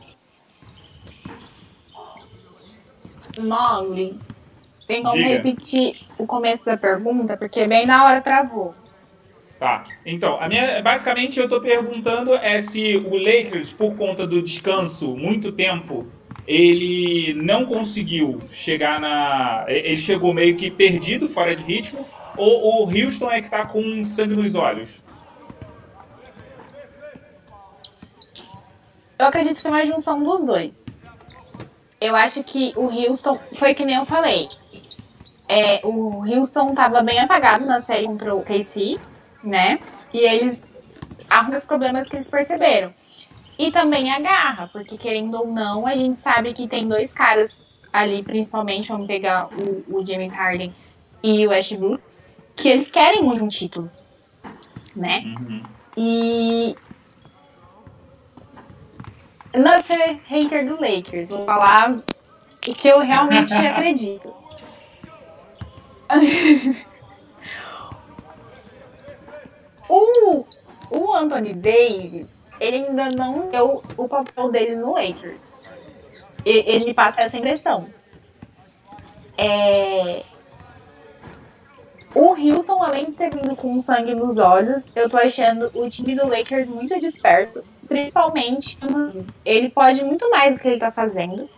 Mogli, 3.40 4.18
tem 4.88 5.04
como 5.04 5.16
Diga. 5.16 5.28
repetir 5.28 5.96
o 6.18 6.26
começo 6.26 6.64
da 6.66 6.78
pergunta? 6.78 7.36
Porque 7.38 7.68
bem 7.68 7.86
na 7.86 8.06
hora 8.06 8.22
travou. 8.22 8.74
Tá. 9.60 9.84
Então, 10.06 10.40
a 10.40 10.48
minha, 10.48 10.82
basicamente 10.82 11.40
eu 11.40 11.46
estou 11.46 11.60
perguntando 11.60 12.36
é 12.36 12.62
se 12.62 12.96
o 12.98 13.16
Lakers, 13.18 13.74
por 13.74 13.96
conta 13.96 14.28
do 14.28 14.42
descanso, 14.42 15.16
muito 15.16 15.52
tempo, 15.52 16.06
ele 16.48 17.34
não 17.34 17.66
conseguiu 17.66 18.40
chegar 18.52 19.00
na. 19.00 19.66
Ele 19.68 19.98
chegou 19.98 20.34
meio 20.34 20.56
que 20.56 20.70
perdido, 20.70 21.28
fora 21.28 21.56
de 21.56 21.64
ritmo, 21.64 22.08
ou 22.38 22.84
o 22.84 22.90
Houston 22.90 23.32
é 23.32 23.40
que 23.40 23.48
está 23.48 23.66
com 23.66 24.06
sangue 24.06 24.36
nos 24.36 24.54
olhos? 24.54 25.04
Eu 29.18 29.26
acredito 29.26 29.56
que 29.56 29.62
foi 29.64 29.72
uma 29.72 29.86
junção 29.86 30.22
dos 30.22 30.46
dois 30.46 30.86
eu 32.00 32.16
acho 32.16 32.44
que 32.44 32.74
o 32.76 32.86
Houston, 32.86 33.40
foi 33.54 33.74
que 33.74 33.86
nem 33.86 33.96
eu 33.96 34.06
falei, 34.06 34.48
é, 35.48 35.82
o 35.84 36.24
Houston 36.26 36.74
tava 36.74 37.02
bem 37.02 37.20
apagado 37.20 37.66
na 37.66 37.80
série 37.80 38.06
contra 38.06 38.36
o 38.36 38.44
KC, 38.44 39.00
né? 39.44 39.80
E 40.14 40.20
eles 40.20 40.64
arrumam 41.30 41.58
os 41.58 41.66
problemas 41.66 42.10
que 42.10 42.16
eles 42.16 42.30
perceberam. 42.30 42.94
E 43.58 43.72
também 43.72 44.12
a 44.12 44.20
garra, 44.20 44.70
porque 44.72 44.98
querendo 44.98 45.36
ou 45.36 45.48
não, 45.48 45.88
a 45.88 45.96
gente 45.96 46.20
sabe 46.20 46.54
que 46.54 46.68
tem 46.68 46.88
dois 46.88 47.12
caras 47.14 47.66
ali, 47.92 48.22
principalmente, 48.24 48.90
vamos 48.90 49.08
pegar 49.08 49.50
o, 49.52 49.98
o 49.98 50.06
James 50.06 50.34
Harden 50.34 50.74
e 51.24 51.48
o 51.48 51.50
Westbrook, 51.50 52.04
que 52.56 52.70
eles 52.70 52.92
querem 52.92 53.24
muito 53.24 53.44
um 53.44 53.48
título, 53.48 53.90
né? 54.96 55.24
Uhum. 55.26 55.64
E 55.98 56.76
não 59.56 59.80
ser 59.80 60.20
hater 60.26 60.68
do 60.68 60.80
Lakers, 60.80 61.30
vou 61.30 61.46
falar 61.46 61.92
o 61.92 62.74
que 62.74 62.88
eu 62.88 63.00
realmente 63.00 63.54
acredito. 63.66 64.34
o, 69.90 70.46
o 70.92 71.14
Anthony 71.14 71.54
Davis, 71.54 72.38
ele 72.60 72.88
ainda 72.88 73.10
não 73.10 73.50
deu 73.50 73.84
o 73.96 74.08
papel 74.08 74.52
dele 74.52 74.76
no 74.76 74.94
Lakers. 74.94 75.46
Ele 76.46 76.86
me 76.86 76.94
passa 76.94 77.22
essa 77.22 77.38
impressão. 77.38 77.88
É... 79.38 80.24
O 82.16 82.34
Houston, 82.34 82.82
além 82.82 83.06
de 83.06 83.12
ter 83.12 83.30
vindo 83.30 83.56
com 83.56 83.80
sangue 83.80 84.16
nos 84.16 84.40
olhos, 84.40 84.88
eu 84.96 85.10
tô 85.10 85.18
achando 85.18 85.70
o 85.74 85.88
time 85.90 86.16
do 86.16 86.28
Lakers 86.28 86.72
muito 86.72 87.00
desperto 87.00 87.64
principalmente, 87.88 88.78
ele 89.46 89.70
pode 89.70 90.04
muito 90.04 90.30
mais 90.30 90.54
do 90.54 90.62
que 90.62 90.68
ele 90.68 90.80
tá 90.80 90.92
fazendo. 90.92 91.50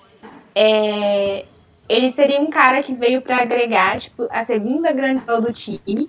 É, 0.56 1.46
ele 1.88 2.12
seria 2.12 2.40
um 2.40 2.50
cara 2.50 2.84
que 2.84 2.94
veio 2.94 3.22
para 3.22 3.42
agregar, 3.42 4.00
tipo, 4.00 4.28
a 4.30 4.44
segunda 4.46 4.92
grande 4.92 5.24
do 5.26 5.52
time. 5.52 6.06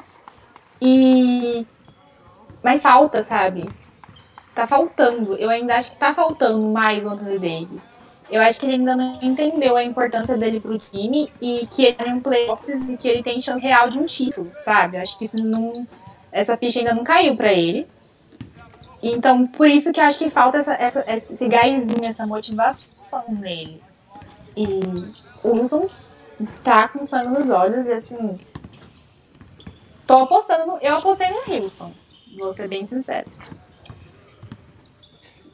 E. 0.81 1.67
Mas 2.63 2.83
falta, 2.83 3.23
sabe? 3.23 3.69
Tá 4.55 4.67
faltando. 4.67 5.37
Eu 5.37 5.49
ainda 5.51 5.77
acho 5.77 5.93
que 5.93 5.97
tá 5.97 6.13
faltando 6.13 6.61
mais 6.67 7.05
o 7.05 7.11
Anthony 7.11 7.39
Davis. 7.39 7.91
Eu 8.31 8.41
acho 8.43 8.61
que 8.61 8.67
ele 8.67 8.75
ainda 8.75 8.95
não 8.95 9.19
entendeu 9.23 9.77
a 9.77 9.83
importância 9.83 10.37
dele 10.37 10.61
pro 10.61 10.79
time 10.79 11.33
e 11.41 11.67
que 11.67 11.85
ele 11.85 11.97
tem 11.97 12.15
um 12.15 12.21
playoffs 12.21 12.89
e 12.89 12.97
que 12.97 13.09
ele 13.09 13.23
tem 13.23 13.41
chance 13.41 13.61
real 13.61 13.89
de 13.89 13.99
um 13.99 14.07
título, 14.07 14.53
sabe? 14.61 14.97
Eu 14.97 15.03
acho 15.03 15.19
que 15.19 15.25
isso 15.25 15.43
não. 15.43 15.87
Essa 16.31 16.57
ficha 16.57 16.79
ainda 16.79 16.95
não 16.95 17.03
caiu 17.03 17.37
para 17.37 17.53
ele. 17.53 17.89
Então, 19.03 19.47
por 19.47 19.69
isso 19.69 19.93
que 19.93 19.99
eu 19.99 20.05
acho 20.05 20.19
que 20.19 20.31
falta 20.31 20.59
essa, 20.59 20.75
essa, 20.75 21.05
esse 21.09 21.49
gásinho, 21.49 22.05
essa 22.05 22.27
motivação 22.27 23.25
nele. 23.29 23.83
E 24.57 24.65
o 25.43 25.55
Wilson 25.55 25.89
tá 26.63 26.87
com 26.89 27.05
sangue 27.05 27.39
nos 27.39 27.51
olhos 27.51 27.87
e 27.87 27.93
assim. 27.93 28.39
Tô 30.07 30.19
apostando 30.19 30.67
no, 30.67 30.79
Eu 30.79 30.97
apostei 30.97 31.29
no 31.31 31.55
Houston, 31.55 31.93
vou 32.39 32.53
ser 32.53 32.69
bem 32.69 32.85
sincero. 32.87 33.27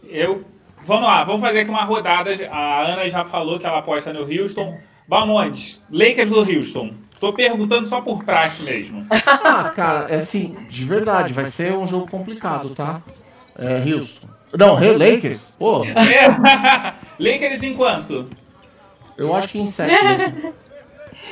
Eu. 0.05 0.45
Vamos 0.85 1.03
lá, 1.05 1.24
vamos 1.24 1.41
fazer 1.41 1.61
aqui 1.61 1.70
uma 1.70 1.85
rodada. 1.85 2.31
A 2.51 2.83
Ana 2.83 3.09
já 3.09 3.24
falou 3.24 3.59
que 3.59 3.66
ela 3.66 3.79
aposta 3.79 4.12
no 4.12 4.22
Houston. 4.22 4.79
Balmontes, 5.09 5.83
Lakers 5.91 6.31
do 6.31 6.41
Houston. 6.41 6.95
Tô 7.18 7.33
perguntando 7.33 7.87
só 7.87 8.01
por 8.01 8.24
praxe 8.24 8.62
mesmo. 8.62 9.07
Ah, 9.27 9.70
cara, 9.74 10.09
é 10.11 10.16
assim, 10.16 10.57
de 10.68 10.85
verdade, 10.85 11.33
vai 11.33 11.47
ser 11.47 11.72
um 11.72 11.87
jogo 11.87 12.09
complicado, 12.11 12.70
tá? 12.70 13.03
É, 13.57 13.79
Houston. 13.79 14.29
Não, 14.57 14.74
Lakers? 14.74 15.57
Pô. 15.59 15.85
É. 15.85 16.95
Lakers 17.18 17.62
em 17.62 17.74
quanto? 17.74 18.29
Eu 19.16 19.35
acho 19.35 19.49
que 19.49 19.59
em 19.59 19.66
7 19.66 20.05
mesmo. 20.05 20.55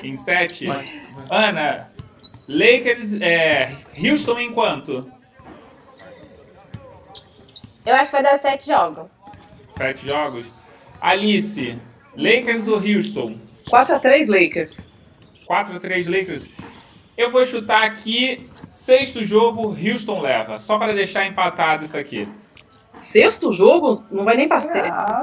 Em 0.03 0.17
7? 0.17 0.69
Ana, 1.31 1.91
Lakers, 2.49 3.21
é, 3.21 3.73
Houston 3.99 4.39
em 4.39 4.53
quanto? 4.53 5.11
Eu 7.85 7.95
acho 7.95 8.07
que 8.07 8.13
vai 8.13 8.23
dar 8.23 8.39
7 8.39 8.67
jogos. 8.67 9.11
7 9.77 10.07
jogos? 10.07 10.47
Alice, 11.01 11.79
Lakers 12.17 12.69
ou 12.69 12.79
Houston? 12.79 13.39
4x3 13.69 14.27
Lakers. 14.29 14.79
4x3 15.49 16.09
Lakers. 16.09 16.49
Eu 17.17 17.31
vou 17.31 17.45
chutar 17.45 17.83
aqui 17.83 18.51
Sexto 18.75 19.25
jogo, 19.25 19.69
Houston 19.69 20.21
leva. 20.21 20.59
Só 20.59 20.77
para 20.79 20.93
deixar 20.93 21.25
empatado 21.27 21.85
isso 21.85 21.97
aqui. 21.97 22.29
Sexto 22.99 23.53
jogo? 23.53 23.97
Não 24.11 24.25
vai 24.25 24.37
nem 24.37 24.49
passar. 24.49 25.23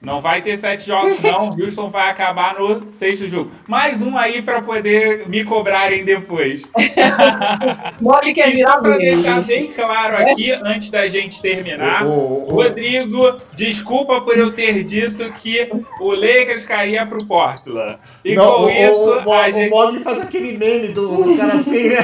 Não 0.00 0.20
vai 0.20 0.40
ter 0.40 0.56
sete 0.56 0.86
jogos, 0.86 1.20
não. 1.20 1.50
Houston 1.58 1.88
vai 1.88 2.08
acabar 2.10 2.56
no 2.58 2.86
sexto 2.86 3.26
jogo. 3.26 3.50
Mais 3.66 4.00
um 4.00 4.16
aí 4.16 4.40
para 4.40 4.62
poder 4.62 5.28
me 5.28 5.42
cobrarem 5.42 6.04
depois. 6.04 6.70
Mole 8.00 8.32
quer 8.32 8.52
virar 8.52 8.74
só 8.74 8.78
para 8.78 8.96
deixar 8.96 9.40
bem 9.42 9.72
claro 9.72 10.16
aqui, 10.16 10.52
antes 10.52 10.90
da 10.92 11.08
gente 11.08 11.42
terminar, 11.42 12.04
Rodrigo, 12.04 13.38
desculpa 13.54 14.20
por 14.20 14.38
eu 14.38 14.52
ter 14.52 14.84
dito 14.84 15.32
que 15.32 15.68
o 16.00 16.12
Lakers 16.12 16.64
caía 16.64 17.04
pro 17.04 17.24
Portland. 17.24 17.98
E 18.24 18.36
não, 18.36 18.58
com 18.58 18.64
o, 18.66 18.70
isso. 18.70 19.22
O, 19.26 19.32
a 19.32 19.50
gente... 19.50 19.74
o 19.74 20.00
faz 20.00 20.20
aquele 20.20 20.56
meme 20.56 20.88
do, 20.88 21.16
do 21.16 21.36
cara 21.36 21.54
assim, 21.54 21.88
né? 21.88 21.96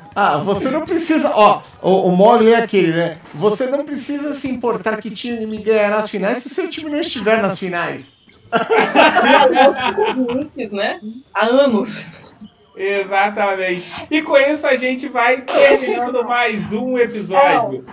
Ah, 0.18 0.38
você 0.38 0.70
não 0.70 0.86
precisa. 0.86 1.30
Ó, 1.34 1.60
o, 1.82 2.08
o 2.08 2.16
Mogli 2.16 2.54
é 2.54 2.56
aquele, 2.56 2.94
né? 2.94 3.18
Você 3.34 3.66
não 3.66 3.84
precisa 3.84 4.32
se 4.32 4.50
importar 4.50 4.96
que 4.96 5.10
time 5.10 5.58
ganhará 5.58 5.96
as 5.96 6.08
finais 6.08 6.38
se 6.38 6.46
o 6.46 6.50
seu 6.50 6.70
time 6.70 6.88
não 6.88 7.00
estiver 7.00 7.42
nas 7.42 7.58
finais. 7.58 8.16
né? 10.72 11.00
Há 11.34 11.44
anos. 11.44 12.48
Exatamente. 12.74 13.92
E 14.10 14.22
com 14.22 14.38
isso 14.38 14.66
a 14.66 14.74
gente 14.74 15.06
vai 15.06 15.42
terminando 15.42 16.24
mais 16.24 16.72
um 16.72 16.96
episódio. 16.96 17.84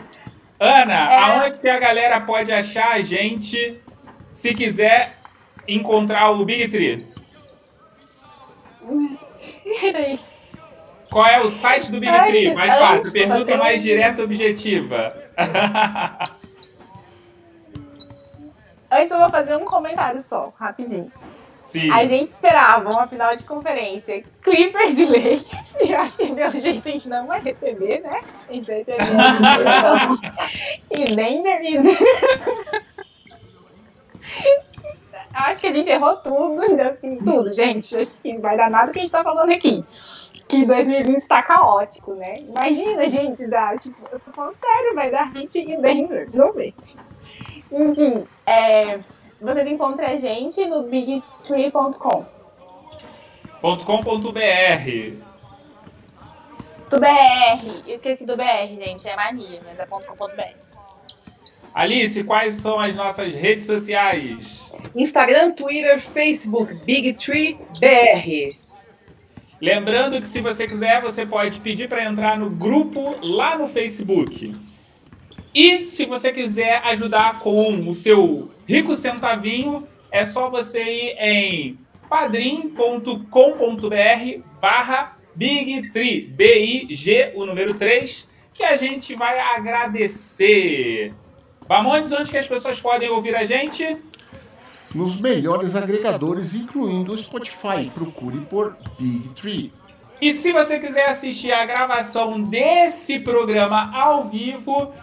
Ana, 0.57 1.11
é. 1.11 1.17
aonde 1.17 1.59
que 1.59 1.67
a 1.67 1.78
galera 1.78 2.21
pode 2.21 2.53
achar 2.53 2.91
a 2.91 3.01
gente 3.01 3.82
se 4.32 4.53
quiser 4.53 5.17
encontrar 5.67 6.32
o 6.32 6.45
Big 6.45 6.69
Tree? 6.69 7.05
Peraí. 9.82 10.32
Qual 11.14 11.28
é 11.28 11.39
o 11.39 11.47
site 11.47 11.91
do 11.91 11.99
Tree? 11.99 12.55
Mais 12.55 12.74
fácil. 12.74 13.11
Pergunta 13.14 13.55
mais 13.55 13.84
direta 13.84 14.22
e 14.22 14.24
objetiva. 14.24 15.16
Antes 18.91 19.11
eu 19.11 19.20
vou 19.20 19.30
fazer 19.30 19.55
um 19.55 19.66
comentário 19.66 20.20
só, 20.20 20.51
rapidinho. 20.59 21.11
Sim. 21.61 21.91
A 21.91 22.05
gente 22.07 22.30
esperava 22.30 22.89
uma 22.89 23.07
final 23.07 23.36
de 23.36 23.45
conferência 23.45 24.24
Clippers 24.41 24.97
e 24.97 25.05
Lakers. 25.05 25.76
E 25.88 25.93
acho 25.93 26.18
que 26.18 26.34
pelo 26.34 26.59
jeito 26.59 26.88
a 26.88 26.91
gente 26.91 27.07
não 27.07 27.28
vai 27.28 27.39
receber, 27.41 28.01
né? 28.01 28.22
A 28.49 28.53
gente 28.53 28.66
vai 28.66 28.78
receber. 28.78 29.03
e 30.97 31.16
nem 31.16 31.43
devido. 31.43 31.89
Acho 35.34 35.61
que 35.61 35.68
a 35.68 35.74
gente 35.74 35.89
errou 35.89 36.18
tudo, 36.18 36.61
assim, 36.82 37.18
tudo, 37.18 37.53
gente. 37.53 37.95
Acho 37.97 38.22
que 38.22 38.34
não 38.34 38.41
vai 38.41 38.57
dar 38.57 38.70
nada 38.70 38.91
que 38.91 38.99
a 38.99 39.01
gente 39.01 39.11
tá 39.11 39.24
falando 39.24 39.51
aqui. 39.51 39.84
Que 40.54 40.68
2020 40.68 41.28
tá 41.28 41.41
caótico, 41.41 42.14
né? 42.14 42.41
Imagina, 42.41 43.10
gente, 43.10 43.47
dá, 43.47 43.76
tipo, 43.76 43.97
eu 44.12 44.20
tô 44.20 44.32
falando 44.32 44.54
sério, 44.54 44.93
vai 44.93 45.10
dar 45.10 45.34
hit 45.34 45.58
em 45.58 45.82
Denver, 45.82 46.30
resolver. 46.30 46.76
Enfim, 47.72 48.24
é, 48.45 48.99
vocês 49.41 49.68
encontram 49.68 50.06
a 50.06 50.16
gente 50.16 50.64
no 50.66 50.84
bigtree.com. 50.84 52.26
.com.br 53.62 54.32
Do 56.88 56.99
BR, 56.99 57.82
eu 57.88 57.95
esqueci 57.95 58.24
do 58.24 58.38
BR, 58.38 58.78
gente, 58.78 59.10
é 59.10 59.16
mania, 59.16 59.60
mas 59.66 59.80
é 59.80 59.88
.com.br. 59.88 60.56
Alice, 61.74 62.24
quais 62.26 62.54
são 62.54 62.80
as 62.80 62.95
nossas 62.95 63.34
redes 63.34 63.66
sociais? 63.66 64.72
Instagram, 64.95 65.54
Twitter, 65.54 65.99
Facebook, 65.99 66.76
Big 66.86 67.14
Tree 67.14 67.58
BR. 67.80 68.62
Lembrando 69.62 70.20
que 70.20 70.28
se 70.28 70.41
você 70.41 70.68
quiser, 70.68 71.01
você 71.01 71.26
pode 71.26 71.60
pedir 71.60 71.88
para 71.88 72.04
entrar 72.04 72.38
no 72.38 72.49
grupo 72.49 73.16
lá 73.22 73.58
no 73.58 73.68
Facebook. 73.68 74.54
E 75.54 75.86
se 75.86 76.06
você 76.06 76.32
quiser 76.32 76.82
ajudar 76.86 77.39
com 77.39 77.89
o 77.89 77.95
seu 77.95 78.51
rico 78.68 78.95
centavinho, 78.95 79.88
é 80.12 80.24
só 80.24 80.49
você 80.49 80.84
ir 80.84 81.16
em 81.20 81.80
padrim.com.br 82.10 83.20
barra 84.60 85.18
Big3, 85.38 86.30
B-I-G, 86.30 87.32
o 87.36 87.45
número 87.45 87.74
3, 87.74 88.28
que 88.54 88.64
a 88.64 88.76
gente 88.76 89.16
vai 89.16 89.39
agradecer. 89.39 91.14
Bamondes, 91.68 92.12
onde 92.14 92.30
que 92.30 92.38
as 92.38 92.47
pessoas 92.47 92.80
podem 92.80 93.10
ouvir 93.10 93.36
a 93.36 93.43
gente? 93.43 93.97
Nos 94.93 95.19
melhores 95.19 95.75
agregadores, 95.75 96.53
incluindo 96.53 97.13
o 97.13 97.17
Spotify. 97.17 97.89
Procure 97.93 98.41
por 98.41 98.77
Big 98.99 99.29
Tree. 99.29 99.73
E 100.21 100.31
se 100.31 100.51
você 100.51 100.79
quiser 100.79 101.09
assistir 101.09 101.51
a 101.51 101.65
gravação 101.65 102.41
desse 102.41 103.19
programa 103.19 103.91
ao 103.93 104.25
vivo, 104.25 104.93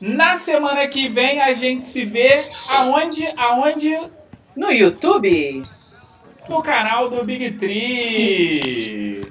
na 0.00 0.36
semana 0.36 0.86
que 0.88 1.08
vem 1.08 1.40
a 1.40 1.54
gente 1.54 1.86
se 1.86 2.04
vê 2.04 2.48
aonde? 2.70 3.26
Aonde? 3.36 3.98
No 4.56 4.70
YouTube. 4.70 5.62
No 6.48 6.60
canal 6.60 7.08
do 7.08 7.24
Big 7.24 7.52
Tree. 7.52 9.26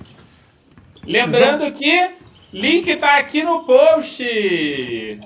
Lembrando 1.06 1.72
que 1.74 2.12
link 2.54 2.96
tá 2.96 3.18
aqui 3.18 3.44
no 3.44 3.64
post. 3.66 5.20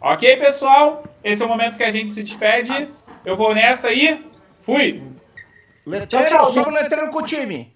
Ok, 0.00 0.36
pessoal? 0.36 1.04
Esse 1.24 1.42
é 1.42 1.46
o 1.46 1.48
momento 1.48 1.76
que 1.76 1.84
a 1.84 1.90
gente 1.90 2.12
se 2.12 2.22
despede. 2.22 2.88
Eu 3.24 3.36
vou 3.36 3.54
nessa 3.54 3.88
aí. 3.88 4.26
Fui. 4.62 5.02
Letreiro, 5.86 6.28
Tchau, 6.28 6.44
tchau. 6.46 6.52
sobe 6.52 6.70
o 6.70 6.72
letreiro 6.72 7.10
com 7.10 7.18
o 7.18 7.24
time. 7.24 7.74